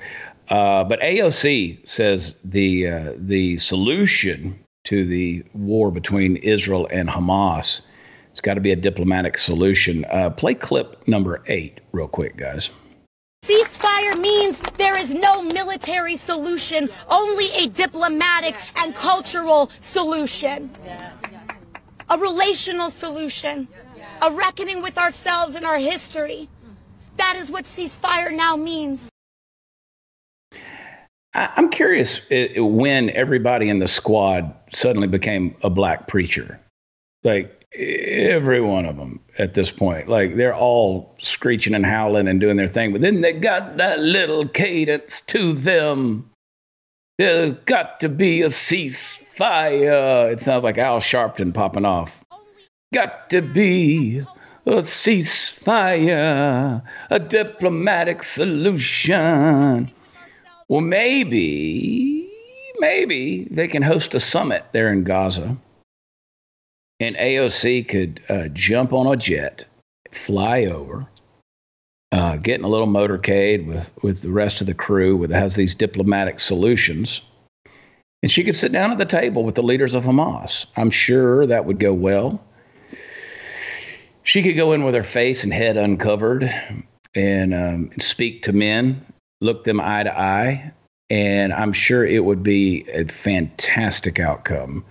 Uh, 0.49 0.83
but 0.85 1.01
AOC 1.01 1.87
says 1.89 2.35
the 2.45 2.89
uh, 2.89 3.13
the 3.17 3.59
solution 3.59 4.59
to 4.85 5.05
the 5.05 5.45
war 5.53 5.91
between 5.91 6.37
Israel 6.37 6.89
and 6.91 7.09
Hamas, 7.09 7.83
it's 8.31 8.41
got 8.41 8.55
to 8.55 8.61
be 8.61 8.73
a 8.73 8.77
diplomatic 8.77 9.37
solution. 9.37 10.05
Uh, 10.07 10.31
play 10.31 10.55
clip 10.55 11.07
number 11.07 11.43
eight, 11.47 11.81
real 11.93 12.09
quick, 12.09 12.37
guys. 12.37 12.71
Ceasefire 13.45 14.19
means 14.19 14.59
there 14.77 14.97
is 14.97 15.13
no 15.13 15.43
military 15.43 16.17
solution, 16.17 16.89
only 17.09 17.51
a 17.53 17.67
diplomatic 17.69 18.55
and 18.77 18.95
cultural 18.95 19.71
solution. 19.81 20.71
A 22.11 22.19
relational 22.19 22.91
solution. 22.91 23.69
A 24.23 24.31
reckoning 24.31 24.83
with 24.83 24.99
ourselves 24.99 25.55
and 25.55 25.65
our 25.65 25.79
history. 25.79 26.49
That 27.19 27.37
is 27.37 27.51
what 27.51 27.65
ceasefire 27.65 28.35
now 28.35 28.57
means. 28.57 29.09
I'm 31.35 31.69
curious 31.69 32.21
uh, 32.33 32.65
when 32.65 33.11
everybody 33.11 33.69
in 33.69 33.79
the 33.79 33.87
squad 33.87 34.55
suddenly 34.73 35.09
became 35.09 35.55
a 35.63 35.71
black 35.71 36.09
preacher. 36.09 36.59
Like 37.23 37.67
every 37.75 38.61
one 38.61 38.87
of 38.87 38.97
them 38.97 39.21
at 39.37 39.55
this 39.55 39.71
point. 39.71 40.09
Like 40.09 40.37
they're 40.37 40.55
all 40.55 41.15
screeching 41.19 41.75
and 41.75 41.85
howling 41.85 42.29
and 42.29 42.41
doing 42.41 42.57
their 42.57 42.69
thing, 42.69 42.93
but 42.93 43.03
then 43.03 43.21
they 43.21 43.35
got 43.35 43.77
that 43.77 44.01
little 44.01 44.49
cadence 44.49 45.21
to 45.23 45.53
them. 45.53 46.31
There's 47.19 47.57
got 47.67 48.01
to 48.01 48.09
be 48.09 48.43
a 48.43 48.47
ceasefire. 48.49 50.33
It 50.33 50.41
sounds 50.41 50.63
like 50.63 50.79
Al 50.79 51.01
Sharpton 51.01 51.53
popping 51.53 51.85
off. 51.85 52.21
Got 52.95 53.31
to 53.31 53.43
be 53.43 54.25
a 54.67 54.83
ceasefire, 54.83 56.13
a 57.11 57.19
diplomatic 57.19 58.23
solution. 58.23 59.91
Well, 60.69 60.81
maybe, 60.81 62.31
maybe 62.79 63.49
they 63.51 63.69
can 63.69 63.83
host 63.83 64.15
a 64.15 64.21
summit 64.21 64.65
there 64.73 64.93
in 64.93 65.05
Gaza, 65.05 65.57
and 67.01 67.17
AOC 67.17 67.89
could 67.89 68.21
uh, 68.29 68.49
jump 68.49 68.93
on 68.93 69.07
a 69.07 69.17
jet, 69.17 69.65
fly 70.13 70.67
over, 70.67 71.07
uh, 72.13 72.37
get 72.37 72.59
in 72.59 72.65
a 72.65 72.69
little 72.69 72.87
motorcade 72.87 73.67
with 73.67 73.91
with 74.03 74.23
the 74.23 74.31
rest 74.31 74.61
of 74.61 74.67
the 74.67 74.75
crew, 74.75 75.17
with 75.17 75.31
has 75.31 75.55
these 75.55 75.75
diplomatic 75.75 76.39
solutions, 76.41 77.21
and 78.23 78.31
she 78.31 78.45
could 78.45 78.55
sit 78.55 78.73
down 78.73 78.91
at 78.91 78.99
the 78.99 79.05
table 79.05 79.45
with 79.45 79.55
the 79.55 79.63
leaders 79.63 79.95
of 79.95 80.05
Hamas. 80.05 80.67
I'm 80.77 80.91
sure 80.91 81.47
that 81.47 81.65
would 81.65 81.79
go 81.79 81.95
well. 81.95 82.43
She 84.29 84.43
could 84.43 84.57
go 84.57 84.73
in 84.73 84.85
with 84.85 84.95
her 84.95 85.03
face 85.03 85.43
and 85.43 85.55
head 85.55 85.79
uncovered 85.79 86.55
and 87.15 87.55
um, 87.55 87.91
speak 87.99 88.43
to 88.43 88.53
men 88.53 89.07
look 89.41 89.65
them 89.65 89.81
eye 89.81 90.03
to 90.03 90.21
eye 90.21 90.71
And 91.09 91.51
I'm 91.51 91.73
sure 91.73 92.05
it 92.05 92.23
would 92.23 92.43
be 92.43 92.85
a 92.93 93.07
fantastic 93.07 94.21
outcome 94.21 94.85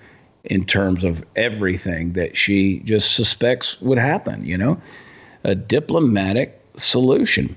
in 0.44 0.66
terms 0.66 1.04
of 1.04 1.24
everything 1.36 2.14
that 2.14 2.36
she 2.36 2.80
just 2.80 3.14
suspects 3.14 3.80
would 3.80 4.00
happen, 4.00 4.44
you 4.44 4.58
know, 4.58 4.82
a 5.44 5.54
diplomatic 5.54 6.60
solution. 6.76 7.56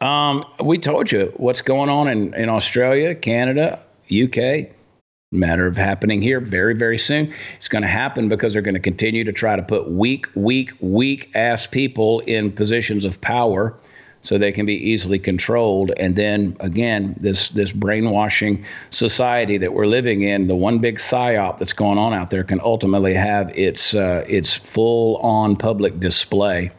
Um, 0.00 0.46
we 0.64 0.78
told 0.78 1.12
you 1.12 1.30
what's 1.36 1.60
going 1.60 1.90
on 1.90 2.08
in, 2.08 2.32
in 2.32 2.48
Australia, 2.48 3.14
Canada, 3.14 3.80
UK. 4.10 4.70
Matter 5.32 5.68
of 5.68 5.76
happening 5.76 6.20
here 6.20 6.40
very, 6.40 6.74
very 6.74 6.98
soon. 6.98 7.32
It's 7.56 7.68
going 7.68 7.82
to 7.82 7.88
happen 7.88 8.28
because 8.28 8.52
they're 8.52 8.62
going 8.62 8.74
to 8.74 8.80
continue 8.80 9.22
to 9.22 9.32
try 9.32 9.54
to 9.54 9.62
put 9.62 9.88
weak, 9.88 10.26
weak, 10.34 10.72
weak 10.80 11.30
ass 11.36 11.68
people 11.68 12.18
in 12.18 12.50
positions 12.50 13.04
of 13.04 13.20
power 13.20 13.78
so 14.22 14.38
they 14.38 14.50
can 14.50 14.66
be 14.66 14.74
easily 14.74 15.20
controlled. 15.20 15.92
And 15.96 16.16
then 16.16 16.56
again, 16.58 17.14
this 17.20 17.50
this 17.50 17.70
brainwashing 17.70 18.64
society 18.90 19.56
that 19.58 19.72
we're 19.72 19.86
living 19.86 20.22
in, 20.22 20.48
the 20.48 20.56
one 20.56 20.80
big 20.80 20.98
psyop 20.98 21.60
that's 21.60 21.74
going 21.74 21.96
on 21.96 22.12
out 22.12 22.30
there, 22.30 22.42
can 22.42 22.60
ultimately 22.60 23.14
have 23.14 23.56
its 23.56 23.94
uh, 23.94 24.24
its 24.26 24.56
full 24.56 25.18
on 25.18 25.54
public 25.54 26.00
display. 26.00 26.72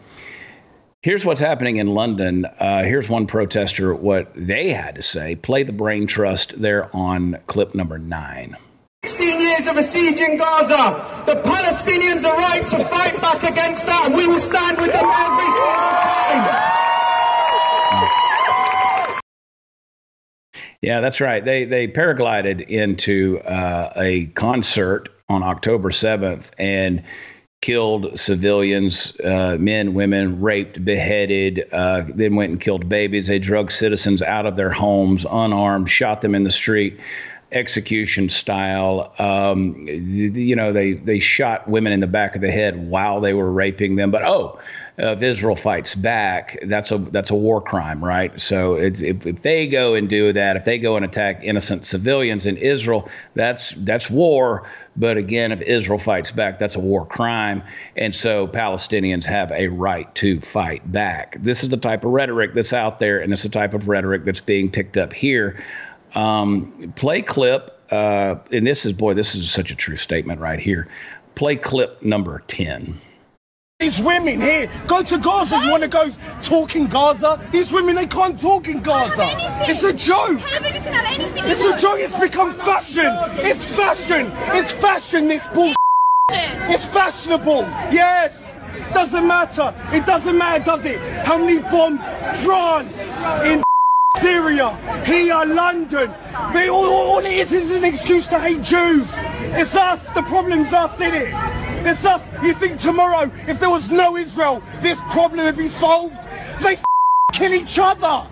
Here's 1.03 1.25
what's 1.25 1.39
happening 1.39 1.77
in 1.77 1.87
London. 1.87 2.45
Uh, 2.45 2.83
here's 2.83 3.09
one 3.09 3.25
protester, 3.25 3.91
what 3.91 4.31
they 4.35 4.69
had 4.69 4.97
to 4.97 5.01
say. 5.01 5.35
Play 5.35 5.63
the 5.63 5.71
brain 5.71 6.05
trust 6.05 6.61
there 6.61 6.95
on 6.95 7.39
clip 7.47 7.73
number 7.73 7.97
nine. 7.97 8.55
16 9.05 9.41
years 9.41 9.65
of 9.65 9.77
a 9.77 9.81
siege 9.81 10.21
in 10.21 10.37
Gaza. 10.37 11.23
The 11.25 11.41
Palestinians 11.41 12.23
are 12.23 12.37
right 12.37 12.67
to 12.67 12.85
fight 12.85 13.19
back 13.19 13.41
against 13.41 13.87
that, 13.87 14.03
and 14.05 14.15
we 14.15 14.27
will 14.27 14.39
stand 14.39 14.77
with 14.77 14.93
them 14.93 15.03
every 15.03 15.51
single 15.57 15.73
time. 15.73 16.61
Yeah, 20.83 20.99
that's 20.99 21.19
right. 21.19 21.43
They 21.43 21.65
they 21.65 21.87
paraglided 21.87 22.61
into 22.67 23.39
uh, 23.39 23.93
a 23.95 24.27
concert 24.27 25.09
on 25.27 25.41
October 25.41 25.89
7th 25.89 26.51
and 26.59 27.01
killed 27.61 28.17
civilians, 28.19 29.13
uh, 29.21 29.55
men, 29.59 29.93
women, 29.93 30.41
raped, 30.41 30.83
beheaded, 30.83 31.67
uh, 31.71 32.03
then 32.07 32.35
went 32.35 32.51
and 32.51 32.59
killed 32.59 32.89
babies. 32.89 33.27
They 33.27 33.37
drug 33.39 33.71
citizens 33.71 34.21
out 34.23 34.47
of 34.47 34.55
their 34.55 34.71
homes 34.71 35.25
unarmed, 35.29 35.89
shot 35.89 36.21
them 36.21 36.33
in 36.33 36.43
the 36.43 36.51
street 36.51 36.99
execution 37.51 38.29
style. 38.29 39.13
Um, 39.19 39.85
you 39.87 40.55
know, 40.55 40.73
they 40.73 40.93
they 40.93 41.19
shot 41.19 41.67
women 41.67 41.93
in 41.93 41.99
the 41.99 42.07
back 42.07 42.35
of 42.35 42.41
the 42.41 42.51
head 42.51 42.89
while 42.89 43.21
they 43.21 43.33
were 43.33 43.51
raping 43.51 43.95
them. 43.95 44.09
But 44.09 44.23
oh, 44.23 44.59
if 45.09 45.21
Israel 45.23 45.55
fights 45.55 45.95
back, 45.95 46.59
that's 46.63 46.91
a 46.91 46.99
that's 46.99 47.31
a 47.31 47.35
war 47.35 47.59
crime, 47.59 48.03
right? 48.03 48.39
So 48.39 48.75
if, 48.75 49.01
if 49.01 49.41
they 49.41 49.65
go 49.65 49.95
and 49.95 50.07
do 50.07 50.31
that, 50.31 50.57
if 50.57 50.65
they 50.65 50.77
go 50.77 50.95
and 50.95 51.03
attack 51.03 51.39
innocent 51.43 51.85
civilians 51.85 52.45
in 52.45 52.57
Israel, 52.57 53.09
that's 53.33 53.73
that's 53.77 54.11
war. 54.11 54.69
But 54.95 55.17
again, 55.17 55.51
if 55.51 55.61
Israel 55.61 55.97
fights 55.97 56.29
back, 56.29 56.59
that's 56.59 56.75
a 56.75 56.79
war 56.79 57.05
crime, 57.05 57.63
and 57.95 58.13
so 58.13 58.47
Palestinians 58.47 59.25
have 59.25 59.51
a 59.51 59.69
right 59.69 60.13
to 60.15 60.39
fight 60.41 60.91
back. 60.91 61.37
This 61.41 61.63
is 61.63 61.71
the 61.71 61.77
type 61.77 62.05
of 62.05 62.11
rhetoric 62.11 62.53
that's 62.53 62.73
out 62.73 62.99
there, 62.99 63.19
and 63.19 63.33
it's 63.33 63.43
the 63.43 63.49
type 63.49 63.73
of 63.73 63.87
rhetoric 63.87 64.23
that's 64.23 64.41
being 64.41 64.69
picked 64.69 64.97
up 64.97 65.13
here. 65.13 65.63
Um, 66.13 66.93
play 66.95 67.23
clip, 67.23 67.79
uh, 67.91 68.35
and 68.51 68.67
this 68.67 68.85
is, 68.85 68.93
boy, 68.93 69.13
this 69.13 69.33
is 69.33 69.49
such 69.49 69.71
a 69.71 69.75
true 69.75 69.97
statement 69.97 70.41
right 70.41 70.59
here. 70.59 70.87
Play 71.35 71.55
clip 71.55 72.03
number 72.03 72.43
10. 72.47 72.99
These 73.81 73.99
women 73.99 74.39
here, 74.39 74.69
go 74.85 75.01
to 75.01 75.17
Gaza. 75.17 75.57
You 75.57 75.71
want 75.71 75.81
to 75.81 75.89
go 75.89 76.07
talk 76.43 76.75
in 76.75 76.85
Gaza? 76.85 77.43
These 77.51 77.71
women, 77.71 77.95
they 77.95 78.05
can't 78.05 78.39
talk 78.39 78.67
in 78.67 78.79
Gaza. 78.83 79.25
It's 79.67 79.83
a 79.83 79.91
joke. 79.91 80.39
It's 80.39 81.65
a 81.65 81.75
joke. 81.79 81.99
It's 81.99 82.15
become 82.15 82.53
fashion. 82.53 83.07
It's 83.43 83.65
fashion. 83.65 84.31
It's 84.55 84.71
fashion, 84.71 85.27
this 85.27 85.47
bull. 85.47 85.73
It's 86.29 86.85
fashionable. 86.85 87.61
Yes. 87.91 88.55
Doesn't 88.93 89.25
matter. 89.25 89.73
It 89.91 90.05
doesn't 90.05 90.37
matter, 90.37 90.63
does 90.63 90.85
it? 90.85 90.99
How 91.25 91.39
many 91.39 91.57
bombs? 91.57 92.01
France, 92.43 93.13
in 93.43 93.63
Syria, 94.19 94.75
here, 95.07 95.43
London. 95.43 96.13
All, 96.35 96.85
all 96.85 97.19
it 97.19 97.33
is 97.33 97.51
is 97.51 97.71
an 97.71 97.83
excuse 97.83 98.27
to 98.27 98.39
hate 98.39 98.61
Jews. 98.61 99.09
It's 99.57 99.75
us. 99.75 100.07
The 100.09 100.21
problem's 100.21 100.71
us, 100.71 100.93
isn't 101.01 101.15
it? 101.15 101.60
It's 101.85 102.05
us. 102.05 102.25
You 102.43 102.53
think 102.53 102.79
tomorrow, 102.79 103.31
if 103.47 103.59
there 103.59 103.69
was 103.69 103.89
no 103.89 104.17
Israel, 104.17 104.61
this 104.81 104.99
problem 105.09 105.45
would 105.45 105.57
be 105.57 105.67
solved? 105.67 106.19
They 106.61 106.77
kill 107.33 107.53
each 107.53 107.79
other. 107.79 108.27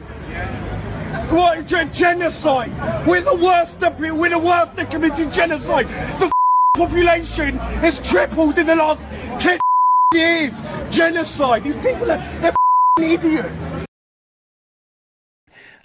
What 1.29 1.65
genocide? 1.65 2.71
We're 3.07 3.21
the 3.21 3.35
worst. 3.35 3.81
We're 3.99 4.29
the 4.29 4.39
worst 4.39 4.75
that 4.75 4.91
committed 4.91 5.31
genocide. 5.31 5.87
The 6.19 6.31
population 6.75 7.57
has 7.57 7.99
tripled 8.07 8.57
in 8.57 8.67
the 8.67 8.75
last 8.75 9.03
ten 9.39 9.59
years. 10.13 10.61
Genocide. 10.91 11.63
These 11.63 11.75
people 11.77 12.11
are 12.11 12.17
they're 12.39 12.53
idiots. 12.99 13.78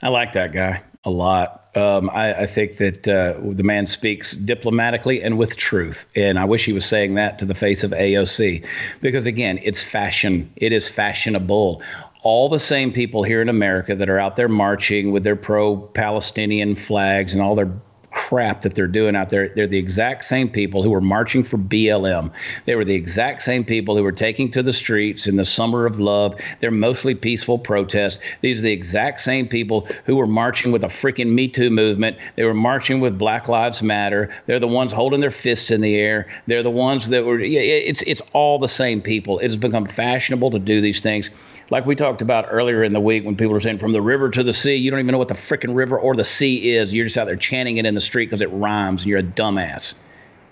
I 0.04 0.08
like 0.08 0.34
that 0.34 0.52
guy 0.52 0.82
a 1.02 1.10
lot. 1.10 1.62
Um, 1.76 2.10
I, 2.10 2.42
I, 2.42 2.46
think 2.46 2.76
that 2.76 3.08
uh, 3.08 3.34
the 3.42 3.62
man 3.62 3.86
speaks 3.86 4.32
diplomatically 4.32 5.22
and 5.22 5.38
with 5.38 5.56
truth. 5.56 6.06
And 6.14 6.38
I 6.38 6.44
wish 6.44 6.66
he 6.66 6.72
was 6.72 6.84
saying 6.84 7.14
that 7.14 7.40
to 7.40 7.46
the 7.46 7.54
face 7.54 7.82
of 7.82 7.90
AOC 7.90 8.64
because, 9.00 9.26
again, 9.26 9.58
it's 9.62 9.82
fashion. 9.82 10.52
It 10.56 10.72
is 10.72 10.88
fashionable. 10.88 11.82
All 12.22 12.48
the 12.48 12.58
same 12.58 12.92
people 12.92 13.22
here 13.22 13.42
in 13.42 13.48
America 13.48 13.96
that 13.96 14.08
are 14.08 14.18
out 14.18 14.36
there 14.36 14.48
marching 14.48 15.10
with 15.10 15.24
their 15.24 15.36
pro 15.36 15.76
Palestinian 15.76 16.76
flags 16.76 17.32
and 17.32 17.42
all 17.42 17.54
their 17.54 17.72
crap 18.14 18.62
that 18.62 18.74
they're 18.74 18.86
doing 18.86 19.16
out 19.16 19.30
there. 19.30 19.48
They're 19.48 19.66
the 19.66 19.78
exact 19.78 20.24
same 20.24 20.48
people 20.48 20.82
who 20.82 20.90
were 20.90 21.00
marching 21.00 21.44
for 21.44 21.58
BLM. 21.58 22.32
They 22.64 22.74
were 22.74 22.84
the 22.84 22.94
exact 22.94 23.42
same 23.42 23.64
people 23.64 23.96
who 23.96 24.02
were 24.02 24.12
taking 24.12 24.50
to 24.52 24.62
the 24.62 24.72
streets 24.72 25.26
in 25.26 25.36
the 25.36 25.44
summer 25.44 25.84
of 25.84 26.00
love. 26.00 26.40
They're 26.60 26.70
mostly 26.70 27.14
peaceful 27.14 27.58
protests. 27.58 28.20
These 28.40 28.60
are 28.60 28.62
the 28.62 28.72
exact 28.72 29.20
same 29.20 29.48
people 29.48 29.88
who 30.06 30.16
were 30.16 30.26
marching 30.26 30.72
with 30.72 30.84
a 30.84 30.88
freaking 30.88 31.32
Me 31.32 31.48
Too 31.48 31.70
movement. 31.70 32.16
They 32.36 32.44
were 32.44 32.54
marching 32.54 33.00
with 33.00 33.18
Black 33.18 33.48
Lives 33.48 33.82
Matter. 33.82 34.30
They're 34.46 34.60
the 34.60 34.68
ones 34.68 34.92
holding 34.92 35.20
their 35.20 35.30
fists 35.30 35.70
in 35.70 35.80
the 35.80 35.96
air. 35.96 36.28
They're 36.46 36.62
the 36.62 36.70
ones 36.70 37.08
that 37.08 37.24
were. 37.24 37.40
It's 37.40 38.02
it's 38.02 38.22
all 38.32 38.58
the 38.58 38.68
same 38.68 39.02
people. 39.02 39.38
It's 39.40 39.56
become 39.56 39.86
fashionable 39.86 40.52
to 40.52 40.58
do 40.58 40.80
these 40.80 41.00
things 41.00 41.30
like 41.70 41.86
we 41.86 41.94
talked 41.94 42.22
about 42.22 42.46
earlier 42.50 42.82
in 42.82 42.92
the 42.92 43.00
week 43.00 43.24
when 43.24 43.36
people 43.36 43.54
are 43.54 43.60
saying 43.60 43.78
from 43.78 43.92
the 43.92 44.02
river 44.02 44.30
to 44.30 44.42
the 44.42 44.52
sea, 44.52 44.76
you 44.76 44.90
don't 44.90 45.00
even 45.00 45.12
know 45.12 45.18
what 45.18 45.28
the 45.28 45.34
freaking 45.34 45.74
river 45.74 45.98
or 45.98 46.14
the 46.14 46.24
sea 46.24 46.74
is. 46.74 46.92
You're 46.92 47.06
just 47.06 47.18
out 47.18 47.26
there 47.26 47.36
chanting 47.36 47.78
it 47.78 47.86
in 47.86 47.94
the 47.94 48.00
street 48.00 48.26
because 48.26 48.40
it 48.40 48.50
rhymes 48.52 49.02
and 49.02 49.10
you're 49.10 49.20
a 49.20 49.22
dumbass. 49.22 49.94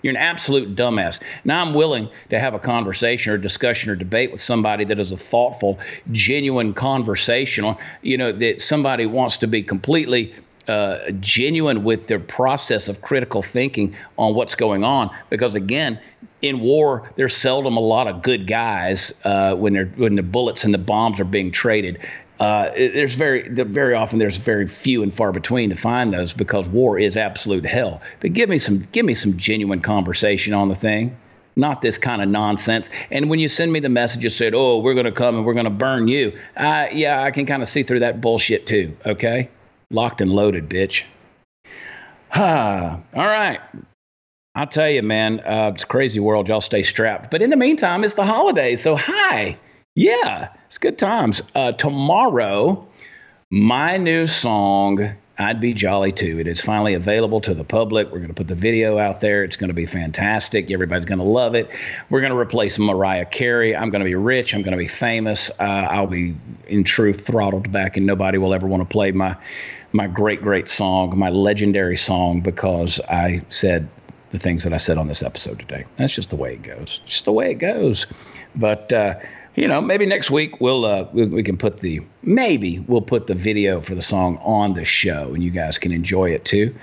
You're 0.01 0.11
an 0.11 0.17
absolute 0.17 0.75
dumbass. 0.75 1.21
Now 1.45 1.61
I'm 1.61 1.73
willing 1.73 2.09
to 2.29 2.39
have 2.39 2.53
a 2.53 2.59
conversation 2.59 3.31
or 3.31 3.37
discussion 3.37 3.89
or 3.89 3.95
debate 3.95 4.31
with 4.31 4.41
somebody 4.41 4.83
that 4.85 4.99
is 4.99 5.11
a 5.11 5.17
thoughtful, 5.17 5.79
genuine 6.11 6.73
conversational, 6.73 7.79
you 8.01 8.17
know, 8.17 8.31
that 8.33 8.59
somebody 8.59 9.05
wants 9.05 9.37
to 9.37 9.47
be 9.47 9.63
completely 9.63 10.33
uh, 10.67 11.11
genuine 11.19 11.83
with 11.83 12.07
their 12.07 12.19
process 12.19 12.89
of 12.89 13.01
critical 13.01 13.41
thinking 13.41 13.95
on 14.17 14.35
what's 14.35 14.55
going 14.55 14.83
on. 14.83 15.09
Because 15.29 15.55
again, 15.55 15.99
in 16.43 16.59
war, 16.59 17.09
there's 17.15 17.35
seldom 17.35 17.77
a 17.77 17.79
lot 17.79 18.07
of 18.07 18.21
good 18.21 18.45
guys 18.45 19.13
uh, 19.23 19.55
when 19.55 19.73
they're 19.73 19.85
when 19.85 20.15
the 20.15 20.21
bullets 20.21 20.65
and 20.65 20.73
the 20.73 20.77
bombs 20.77 21.19
are 21.19 21.25
being 21.25 21.51
traded. 21.51 21.99
Uh, 22.39 22.69
there's 22.75 23.15
very 23.15 23.47
very 23.47 23.95
often 23.95 24.19
there's 24.19 24.37
very 24.37 24.67
few 24.67 25.01
and 25.01 25.13
far 25.13 25.31
between 25.31 25.69
to 25.69 25.75
find 25.75 26.13
those 26.13 26.33
because 26.33 26.67
war 26.67 26.99
is 26.99 27.15
absolute 27.15 27.65
hell. 27.65 28.01
But 28.19 28.33
give 28.33 28.49
me 28.49 28.57
some 28.57 28.83
give 28.91 29.05
me 29.05 29.13
some 29.13 29.37
genuine 29.37 29.79
conversation 29.79 30.53
on 30.53 30.67
the 30.67 30.75
thing, 30.75 31.15
not 31.55 31.81
this 31.81 31.97
kind 31.97 32.21
of 32.21 32.27
nonsense. 32.27 32.89
And 33.09 33.29
when 33.29 33.39
you 33.39 33.47
send 33.47 33.71
me 33.71 33.79
the 33.79 33.87
message, 33.87 34.17
messages 34.17 34.35
said, 34.35 34.53
"Oh, 34.53 34.79
we're 34.79 34.95
going 34.95 35.05
to 35.05 35.13
come 35.13 35.37
and 35.37 35.45
we're 35.45 35.53
going 35.53 35.63
to 35.63 35.69
burn 35.69 36.09
you," 36.09 36.33
uh, 36.57 36.87
yeah, 36.91 37.23
I 37.23 37.31
can 37.31 37.45
kind 37.45 37.61
of 37.61 37.69
see 37.69 37.83
through 37.83 38.01
that 38.01 38.19
bullshit 38.19 38.67
too. 38.67 38.97
Okay, 39.05 39.49
locked 39.91 40.19
and 40.19 40.29
loaded, 40.29 40.69
bitch. 40.69 41.03
Ah, 42.33 42.99
all 43.15 43.27
right. 43.27 43.61
I'll 44.55 44.67
tell 44.67 44.89
you, 44.89 45.01
man, 45.01 45.39
uh, 45.39 45.71
it's 45.73 45.83
a 45.83 45.87
crazy 45.87 46.19
world. 46.19 46.47
Y'all 46.47 46.61
stay 46.61 46.83
strapped. 46.83 47.31
But 47.31 47.41
in 47.41 47.49
the 47.49 47.57
meantime, 47.57 48.03
it's 48.03 48.13
the 48.13 48.25
holidays. 48.25 48.83
So, 48.83 48.95
hi. 48.95 49.57
Yeah, 49.95 50.49
it's 50.67 50.77
good 50.77 50.99
times. 50.99 51.41
Uh, 51.55 51.71
tomorrow, 51.71 52.87
my 53.49 53.97
new 53.97 54.27
song, 54.27 55.15
I'd 55.39 55.59
Be 55.59 55.73
Jolly 55.73 56.11
Too. 56.11 56.39
It 56.39 56.45
is 56.45 56.61
finally 56.61 56.93
available 56.93 57.41
to 57.41 57.55
the 57.55 57.63
public. 57.63 58.11
We're 58.11 58.19
going 58.19 58.27
to 58.27 58.35
put 58.35 58.47
the 58.47 58.53
video 58.53 58.99
out 58.99 59.21
there. 59.21 59.43
It's 59.43 59.57
going 59.57 59.69
to 59.69 59.73
be 59.73 59.87
fantastic. 59.87 60.69
Everybody's 60.69 61.05
going 61.05 61.17
to 61.17 61.25
love 61.25 61.55
it. 61.55 61.71
We're 62.11 62.21
going 62.21 62.31
to 62.31 62.37
replace 62.37 62.77
Mariah 62.77 63.25
Carey. 63.25 63.75
I'm 63.75 63.89
going 63.89 64.01
to 64.01 64.05
be 64.05 64.13
rich. 64.13 64.53
I'm 64.53 64.61
going 64.61 64.73
to 64.73 64.77
be 64.77 64.87
famous. 64.87 65.49
Uh, 65.59 65.63
I'll 65.63 66.05
be, 66.05 66.35
in 66.67 66.83
truth, 66.83 67.25
throttled 67.25 67.71
back, 67.71 67.97
and 67.97 68.05
nobody 68.05 68.37
will 68.37 68.53
ever 68.53 68.67
want 68.67 68.81
to 68.81 68.91
play 68.91 69.11
my 69.11 69.35
my 69.95 70.07
great, 70.07 70.41
great 70.41 70.67
song, 70.67 71.15
my 71.17 71.29
legendary 71.29 71.97
song, 71.97 72.41
because 72.41 72.99
I 73.09 73.43
said 73.49 73.87
the 74.33 74.39
things 74.39 74.63
that 74.63 74.73
I 74.73 74.77
said 74.77 74.97
on 74.97 75.07
this 75.07 75.21
episode 75.21 75.59
today. 75.59 75.85
That's 75.97 76.13
just 76.13 76.31
the 76.31 76.35
way 76.35 76.55
it 76.55 76.63
goes. 76.63 76.99
Just 77.05 77.25
the 77.25 77.31
way 77.31 77.51
it 77.51 77.59
goes. 77.59 78.07
But 78.55 78.91
uh, 78.91 79.19
you 79.55 79.67
know, 79.67 79.79
maybe 79.79 80.07
next 80.07 80.31
week 80.31 80.59
we'll 80.59 80.85
uh, 80.85 81.07
we, 81.13 81.27
we 81.27 81.43
can 81.43 81.55
put 81.55 81.77
the 81.77 82.01
maybe 82.23 82.79
we'll 82.79 83.01
put 83.01 83.27
the 83.27 83.35
video 83.35 83.79
for 83.79 83.93
the 83.93 84.01
song 84.01 84.39
on 84.41 84.73
the 84.73 84.85
show, 84.85 85.33
and 85.35 85.43
you 85.43 85.51
guys 85.51 85.77
can 85.77 85.91
enjoy 85.91 86.31
it 86.31 86.43
too. 86.43 86.75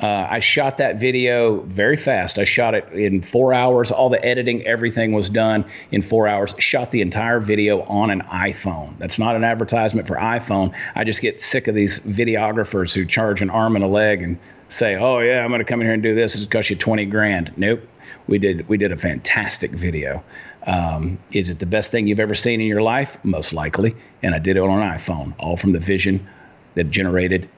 Uh, 0.00 0.28
I 0.30 0.40
shot 0.40 0.76
that 0.76 1.00
video 1.00 1.62
very 1.62 1.96
fast. 1.96 2.38
I 2.38 2.44
shot 2.44 2.74
it 2.74 2.92
in 2.92 3.22
four 3.22 3.52
hours. 3.52 3.90
All 3.90 4.10
the 4.10 4.24
editing, 4.24 4.64
everything 4.64 5.12
was 5.12 5.28
done 5.28 5.64
in 5.90 6.02
four 6.02 6.28
hours. 6.28 6.54
Shot 6.58 6.92
the 6.92 7.00
entire 7.00 7.40
video 7.40 7.82
on 7.82 8.10
an 8.10 8.20
iPhone. 8.20 8.96
That's 8.98 9.18
not 9.18 9.34
an 9.34 9.42
advertisement 9.42 10.06
for 10.06 10.14
iPhone. 10.14 10.72
I 10.94 11.02
just 11.02 11.20
get 11.20 11.40
sick 11.40 11.66
of 11.66 11.74
these 11.74 11.98
videographers 12.00 12.94
who 12.94 13.06
charge 13.06 13.42
an 13.42 13.50
arm 13.50 13.74
and 13.74 13.84
a 13.84 13.88
leg 13.88 14.22
and 14.22 14.38
say, 14.68 14.96
"Oh 14.96 15.18
yeah, 15.20 15.44
I'm 15.44 15.48
going 15.48 15.60
to 15.60 15.64
come 15.64 15.80
in 15.80 15.86
here 15.86 15.94
and 15.94 16.02
do 16.02 16.14
this. 16.14 16.34
It's 16.34 16.46
cost 16.46 16.70
you 16.70 16.76
20 16.76 17.06
grand." 17.06 17.52
Nope. 17.56 17.86
We 18.26 18.38
did 18.38 18.68
we 18.68 18.76
did 18.76 18.92
a 18.92 18.96
fantastic 18.96 19.70
video. 19.70 20.22
Um, 20.66 21.18
is 21.32 21.50
it 21.50 21.58
the 21.58 21.66
best 21.66 21.90
thing 21.90 22.06
you've 22.06 22.20
ever 22.20 22.34
seen 22.34 22.60
in 22.60 22.66
your 22.66 22.82
life? 22.82 23.16
Most 23.24 23.52
likely. 23.52 23.94
And 24.22 24.34
I 24.34 24.38
did 24.38 24.56
it 24.56 24.60
on 24.60 24.70
an 24.70 24.98
iPhone, 24.98 25.34
all 25.38 25.56
from 25.56 25.72
the 25.72 25.80
vision 25.80 26.26
that 26.74 26.90
generated 26.90 27.48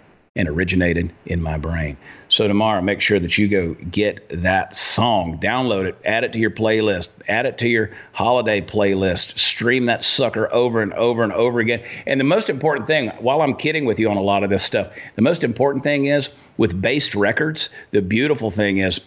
and 0.41 0.49
originated 0.49 1.13
in 1.27 1.43
my 1.43 1.59
brain. 1.59 1.97
So 2.31 2.49
tomorrow, 2.49 2.81
make 2.81 3.01
sure 3.01 3.21
that 3.21 3.37
you 3.37 3.47
go 3.47 3.75
get 3.91 4.43
that 4.43 4.75
song, 4.75 5.39
download 5.39 5.87
it, 5.87 5.99
add 6.05 6.25
it 6.25 6.33
to 6.33 6.39
your 6.39 6.51
playlist, 6.51 7.09
add 7.29 7.45
it 7.45 7.59
to 7.59 7.69
your 7.69 7.91
holiday 8.13 8.61
playlist, 8.61 9.39
stream 9.39 9.87
that 9.87 10.03
sucker 10.03 10.53
over 10.53 10.81
and 10.81 10.95
over 10.95 11.23
and 11.23 11.33
over 11.33 11.61
again. 11.61 11.83
And 12.07 12.19
the 12.19 12.25
most 12.25 12.49
important 12.49 12.87
thing, 12.87 13.09
while 13.19 13.43
I'm 13.43 13.55
kidding 13.55 13.85
with 13.85 13.99
you 13.99 14.09
on 14.09 14.17
a 14.17 14.23
lot 14.23 14.43
of 14.43 14.51
this 14.51 14.63
stuff, 14.63 14.93
the 15.17 15.23
most 15.23 15.45
important 15.45 15.85
thing 15.85 16.07
is 16.07 16.31
with 16.57 16.81
based 16.81 17.15
records, 17.15 17.69
the 17.91 18.01
beautiful 18.01 18.51
thing 18.51 18.79
is 18.79 19.01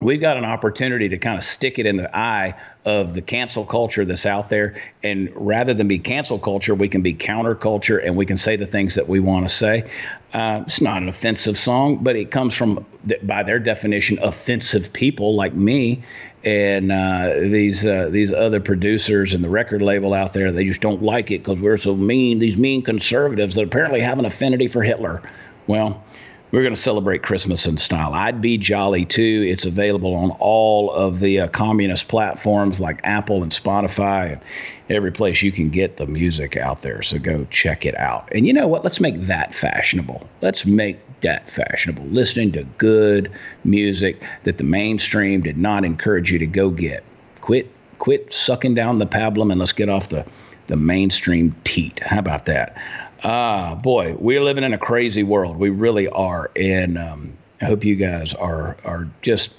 we've 0.00 0.20
got 0.20 0.36
an 0.36 0.44
opportunity 0.44 1.08
to 1.08 1.18
kind 1.18 1.36
of 1.36 1.42
stick 1.42 1.80
it 1.80 1.84
in 1.84 1.96
the 1.96 2.16
eye 2.16 2.54
of 2.84 3.14
the 3.14 3.20
cancel 3.20 3.64
culture 3.64 4.04
that's 4.04 4.26
out 4.26 4.48
there. 4.48 4.80
And 5.02 5.28
rather 5.34 5.74
than 5.74 5.88
be 5.88 5.98
cancel 5.98 6.38
culture, 6.38 6.72
we 6.72 6.88
can 6.88 7.02
be 7.02 7.14
counterculture 7.14 8.04
and 8.04 8.16
we 8.16 8.24
can 8.24 8.36
say 8.36 8.54
the 8.54 8.66
things 8.66 8.94
that 8.94 9.08
we 9.08 9.18
want 9.18 9.48
to 9.48 9.52
say. 9.52 9.90
Uh, 10.32 10.62
it's 10.66 10.80
not 10.80 11.02
an 11.02 11.08
offensive 11.08 11.58
song, 11.58 11.98
but 12.04 12.14
it 12.14 12.30
comes 12.30 12.54
from, 12.54 12.86
by 13.24 13.42
their 13.42 13.58
definition, 13.58 14.20
offensive 14.22 14.92
people 14.92 15.34
like 15.34 15.54
me 15.54 16.04
and 16.44 16.92
uh, 16.92 17.34
these 17.34 17.84
uh, 17.84 18.08
these 18.12 18.32
other 18.32 18.60
producers 18.60 19.34
and 19.34 19.42
the 19.42 19.48
record 19.48 19.82
label 19.82 20.14
out 20.14 20.32
there. 20.32 20.52
They 20.52 20.64
just 20.64 20.80
don't 20.80 21.02
like 21.02 21.32
it 21.32 21.38
because 21.38 21.58
we're 21.60 21.76
so 21.76 21.96
mean. 21.96 22.38
These 22.38 22.56
mean 22.56 22.82
conservatives 22.82 23.56
that 23.56 23.64
apparently 23.64 24.00
have 24.00 24.20
an 24.20 24.24
affinity 24.24 24.68
for 24.68 24.84
Hitler. 24.84 25.20
Well, 25.66 26.04
we're 26.50 26.62
going 26.62 26.74
to 26.74 26.80
celebrate 26.80 27.22
Christmas 27.22 27.66
in 27.66 27.76
style. 27.76 28.14
I'd 28.14 28.40
be 28.40 28.56
jolly 28.56 29.04
too. 29.04 29.44
It's 29.46 29.66
available 29.66 30.14
on 30.14 30.30
all 30.38 30.90
of 30.90 31.20
the 31.20 31.40
uh, 31.40 31.48
communist 31.48 32.08
platforms 32.08 32.80
like 32.80 33.00
Apple 33.04 33.42
and 33.42 33.52
Spotify 33.52 34.32
and 34.32 34.40
every 34.88 35.12
place 35.12 35.42
you 35.42 35.52
can 35.52 35.68
get 35.68 35.98
the 35.98 36.06
music 36.06 36.56
out 36.56 36.80
there. 36.80 37.02
So 37.02 37.18
go 37.18 37.46
check 37.50 37.84
it 37.84 37.96
out. 37.98 38.28
And 38.32 38.46
you 38.46 38.52
know 38.52 38.66
what? 38.66 38.82
Let's 38.82 39.00
make 39.00 39.26
that 39.26 39.54
fashionable. 39.54 40.26
Let's 40.40 40.64
make 40.64 40.98
that 41.20 41.50
fashionable. 41.50 42.04
Listening 42.06 42.52
to 42.52 42.64
good 42.78 43.30
music 43.64 44.22
that 44.44 44.56
the 44.56 44.64
mainstream 44.64 45.42
did 45.42 45.58
not 45.58 45.84
encourage 45.84 46.32
you 46.32 46.38
to 46.38 46.46
go 46.46 46.70
get. 46.70 47.04
Quit 47.40 47.70
quit 47.98 48.32
sucking 48.32 48.74
down 48.74 48.98
the 48.98 49.06
pablum 49.06 49.50
and 49.50 49.58
let's 49.58 49.72
get 49.72 49.88
off 49.88 50.08
the 50.08 50.24
the 50.68 50.76
mainstream 50.76 51.54
teat. 51.64 51.98
How 52.00 52.18
about 52.18 52.46
that? 52.46 52.76
Ah, 53.22 53.74
boy, 53.74 54.14
we're 54.18 54.42
living 54.42 54.64
in 54.64 54.72
a 54.72 54.78
crazy 54.78 55.22
world. 55.22 55.56
We 55.56 55.70
really 55.70 56.08
are, 56.08 56.50
and 56.54 56.96
um, 56.96 57.36
I 57.60 57.64
hope 57.64 57.84
you 57.84 57.96
guys 57.96 58.34
are 58.34 58.76
are 58.84 59.08
just. 59.22 59.54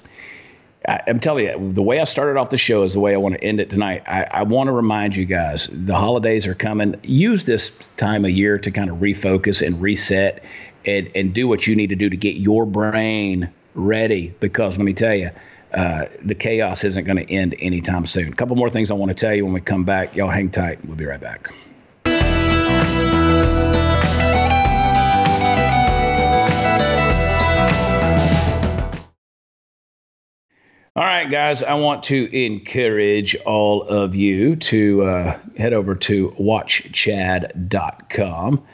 I, 0.87 1.01
am 1.07 1.19
telling 1.19 1.45
you, 1.45 1.71
the 1.73 1.81
way 1.81 1.99
I 1.99 2.05
started 2.05 2.39
off 2.39 2.51
the 2.51 2.57
show 2.57 2.83
is 2.83 2.93
the 2.93 3.01
way 3.01 3.13
I 3.13 3.17
want 3.17 3.35
to 3.35 3.43
end 3.43 3.59
it 3.59 3.69
tonight. 3.69 4.03
I, 4.07 4.23
I 4.23 4.43
want 4.43 4.67
to 4.67 4.71
remind 4.71 5.13
you 5.13 5.25
guys 5.25 5.69
the 5.71 5.95
holidays 5.95 6.47
are 6.47 6.55
coming. 6.55 6.97
Use 7.03 7.43
this 7.43 7.71
time 7.97 8.23
of 8.23 8.31
year 8.31 8.57
to 8.59 8.71
kind 8.71 8.89
of 8.89 8.97
refocus 8.97 9.65
and 9.65 9.81
reset 9.81 10.45
and, 10.85 11.11
and 11.15 11.33
do 11.33 11.49
what 11.49 11.67
you 11.67 11.75
need 11.75 11.89
to 11.89 11.95
do 11.95 12.09
to 12.09 12.15
get 12.15 12.37
your 12.37 12.65
brain 12.65 13.49
ready. 13.75 14.33
Because 14.39 14.77
let 14.77 14.85
me 14.85 14.93
tell 14.93 15.13
you, 15.13 15.31
uh, 15.73 16.05
the 16.23 16.35
chaos 16.35 16.85
isn't 16.85 17.03
going 17.03 17.17
to 17.17 17.29
end 17.29 17.55
anytime 17.59 18.05
soon. 18.05 18.29
A 18.29 18.35
couple 18.35 18.55
more 18.55 18.69
things 18.69 18.89
I 18.89 18.93
want 18.93 19.09
to 19.09 19.15
tell 19.15 19.35
you 19.35 19.43
when 19.43 19.53
we 19.53 19.59
come 19.59 19.83
back. 19.83 20.15
Y'all 20.15 20.29
hang 20.29 20.49
tight. 20.49 20.83
We'll 20.85 20.95
be 20.95 21.05
right 21.05 21.19
back. 21.19 21.51
Right, 31.23 31.29
guys, 31.29 31.61
I 31.63 31.73
want 31.73 32.03
to 32.03 32.33
encourage 32.33 33.35
all 33.45 33.83
of 33.83 34.15
you 34.15 34.55
to 34.55 35.03
uh, 35.03 35.37
head 35.57 35.73
over 35.73 35.95
to 35.95 36.29
watchchad.com 36.39 38.65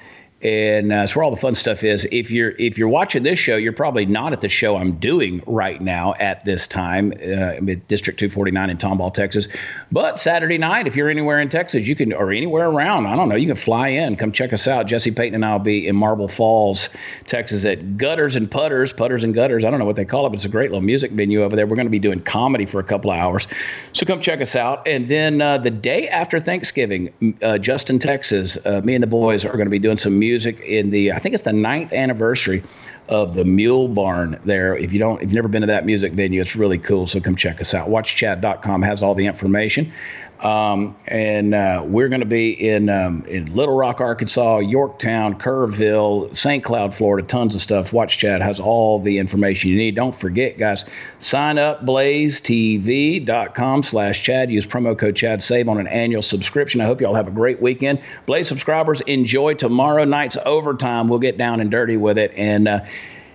and 0.45 0.93
uh, 0.93 1.07
where 1.07 1.23
all 1.23 1.31
the 1.31 1.37
fun 1.37 1.55
stuff 1.55 1.83
is. 1.83 2.07
If 2.11 2.29
you're 2.29 2.51
if 2.51 2.77
you're 2.77 2.87
watching 2.87 3.23
this 3.23 3.39
show, 3.39 3.55
you're 3.55 3.73
probably 3.73 4.05
not 4.05 4.31
at 4.31 4.41
the 4.41 4.49
show 4.49 4.77
I'm 4.77 4.91
doing 4.99 5.41
right 5.47 5.81
now 5.81 6.13
at 6.19 6.45
this 6.45 6.67
time, 6.67 7.13
uh, 7.13 7.55
District 7.87 8.19
249 8.19 8.69
in 8.69 8.77
Tomball, 8.77 9.11
Texas. 9.11 9.47
But 9.91 10.19
Saturday 10.19 10.59
night, 10.59 10.85
if 10.85 10.95
you're 10.95 11.09
anywhere 11.09 11.39
in 11.39 11.49
Texas, 11.49 11.87
you 11.87 11.95
can 11.95 12.13
or 12.13 12.31
anywhere 12.31 12.69
around, 12.69 13.07
I 13.07 13.15
don't 13.15 13.27
know, 13.27 13.35
you 13.35 13.47
can 13.47 13.55
fly 13.55 13.87
in, 13.87 14.17
come 14.17 14.31
check 14.31 14.53
us 14.53 14.67
out. 14.67 14.85
Jesse 14.85 15.09
Payton 15.09 15.33
and 15.33 15.43
I'll 15.43 15.57
be 15.57 15.87
in 15.87 15.95
Marble 15.95 16.27
Falls, 16.27 16.89
Texas, 17.25 17.65
at 17.65 17.97
Gutters 17.97 18.35
and 18.35 18.49
Putters, 18.49 18.93
Putters 18.93 19.23
and 19.23 19.33
Gutters. 19.33 19.63
I 19.63 19.71
don't 19.71 19.79
know 19.79 19.85
what 19.85 19.95
they 19.95 20.05
call 20.05 20.27
it, 20.27 20.29
but 20.29 20.35
it's 20.35 20.45
a 20.45 20.49
great 20.49 20.69
little 20.69 20.85
music 20.85 21.11
venue 21.11 21.41
over 21.41 21.55
there. 21.55 21.65
We're 21.65 21.75
going 21.75 21.87
to 21.87 21.91
be 21.91 21.97
doing 21.97 22.21
comedy 22.21 22.67
for 22.67 22.79
a 22.79 22.83
couple 22.83 23.09
of 23.09 23.17
hours, 23.17 23.47
so 23.93 24.05
come 24.05 24.21
check 24.21 24.41
us 24.41 24.55
out. 24.55 24.87
And 24.87 25.07
then 25.07 25.41
uh, 25.41 25.57
the 25.57 25.71
day 25.71 26.07
after 26.07 26.39
Thanksgiving, 26.39 27.35
uh, 27.41 27.57
Justin, 27.57 27.97
Texas, 27.97 28.59
uh, 28.63 28.81
me 28.83 28.93
and 28.93 29.01
the 29.01 29.07
boys 29.07 29.43
are 29.43 29.53
going 29.53 29.65
to 29.65 29.71
be 29.71 29.79
doing 29.79 29.97
some 29.97 30.19
music 30.19 30.34
music 30.35 30.59
in 30.59 30.89
the 30.89 31.13
I 31.13 31.19
think 31.19 31.33
it's 31.33 31.45
the 31.45 31.53
ninth 31.53 31.93
anniversary 31.93 32.61
of 33.07 33.35
the 33.35 33.45
Mule 33.45 33.87
Barn 33.87 34.37
there. 34.43 34.75
If 34.75 34.91
you 34.91 34.99
don't, 34.99 35.21
if 35.21 35.23
you've 35.23 35.33
never 35.33 35.47
been 35.47 35.61
to 35.61 35.67
that 35.67 35.85
music 35.85 36.11
venue, 36.11 36.41
it's 36.41 36.57
really 36.57 36.77
cool. 36.77 37.07
So 37.07 37.21
come 37.21 37.37
check 37.37 37.61
us 37.61 37.73
out. 37.73 37.87
WatchChad.com 37.87 38.81
has 38.81 39.01
all 39.01 39.15
the 39.15 39.27
information. 39.27 39.93
Um, 40.39 40.95
and 41.07 41.55
uh, 41.55 41.83
we're 41.85 42.09
going 42.09 42.19
to 42.21 42.27
be 42.27 42.51
in 42.51 42.89
um, 42.89 43.25
in 43.27 43.55
Little 43.55 43.75
Rock, 43.75 44.01
Arkansas, 44.01 44.59
Yorktown, 44.59 45.39
Kerrville, 45.39 46.35
St. 46.35 46.63
Cloud, 46.63 46.93
Florida. 46.93 47.25
Tons 47.27 47.55
of 47.55 47.61
stuff. 47.61 47.93
Watch 47.93 48.17
Chad 48.17 48.41
has 48.41 48.59
all 48.59 48.99
the 48.99 49.17
information 49.17 49.69
you 49.69 49.77
need. 49.77 49.95
Don't 49.95 50.15
forget, 50.15 50.57
guys, 50.57 50.85
sign 51.19 51.57
up 51.57 51.85
blazetv.com 51.85 53.83
slash 53.83 54.23
Chad. 54.23 54.51
Use 54.51 54.65
promo 54.65 54.97
code 54.97 55.15
Chad. 55.15 55.41
Save 55.41 55.69
on 55.69 55.79
an 55.79 55.87
annual 55.87 56.21
subscription. 56.21 56.81
I 56.81 56.85
hope 56.85 56.99
you 57.01 57.07
all 57.07 57.15
have 57.15 57.27
a 57.27 57.31
great 57.31 57.61
weekend. 57.61 58.01
Blaze 58.25 58.47
subscribers, 58.47 59.01
enjoy 59.01 59.53
tomorrow 59.53 60.03
night's 60.03 60.37
overtime. 60.45 61.07
We'll 61.07 61.19
get 61.19 61.37
down 61.37 61.61
and 61.61 61.71
dirty 61.71 61.97
with 61.97 62.17
it. 62.17 62.33
And 62.35 62.67
uh, 62.67 62.81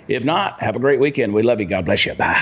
if 0.06 0.24
not, 0.24 0.60
have 0.60 0.76
a 0.76 0.80
great 0.80 1.00
weekend. 1.00 1.32
We 1.32 1.42
love 1.42 1.60
you. 1.60 1.66
God 1.66 1.84
bless 1.86 2.04
you. 2.04 2.14
Bye. 2.14 2.36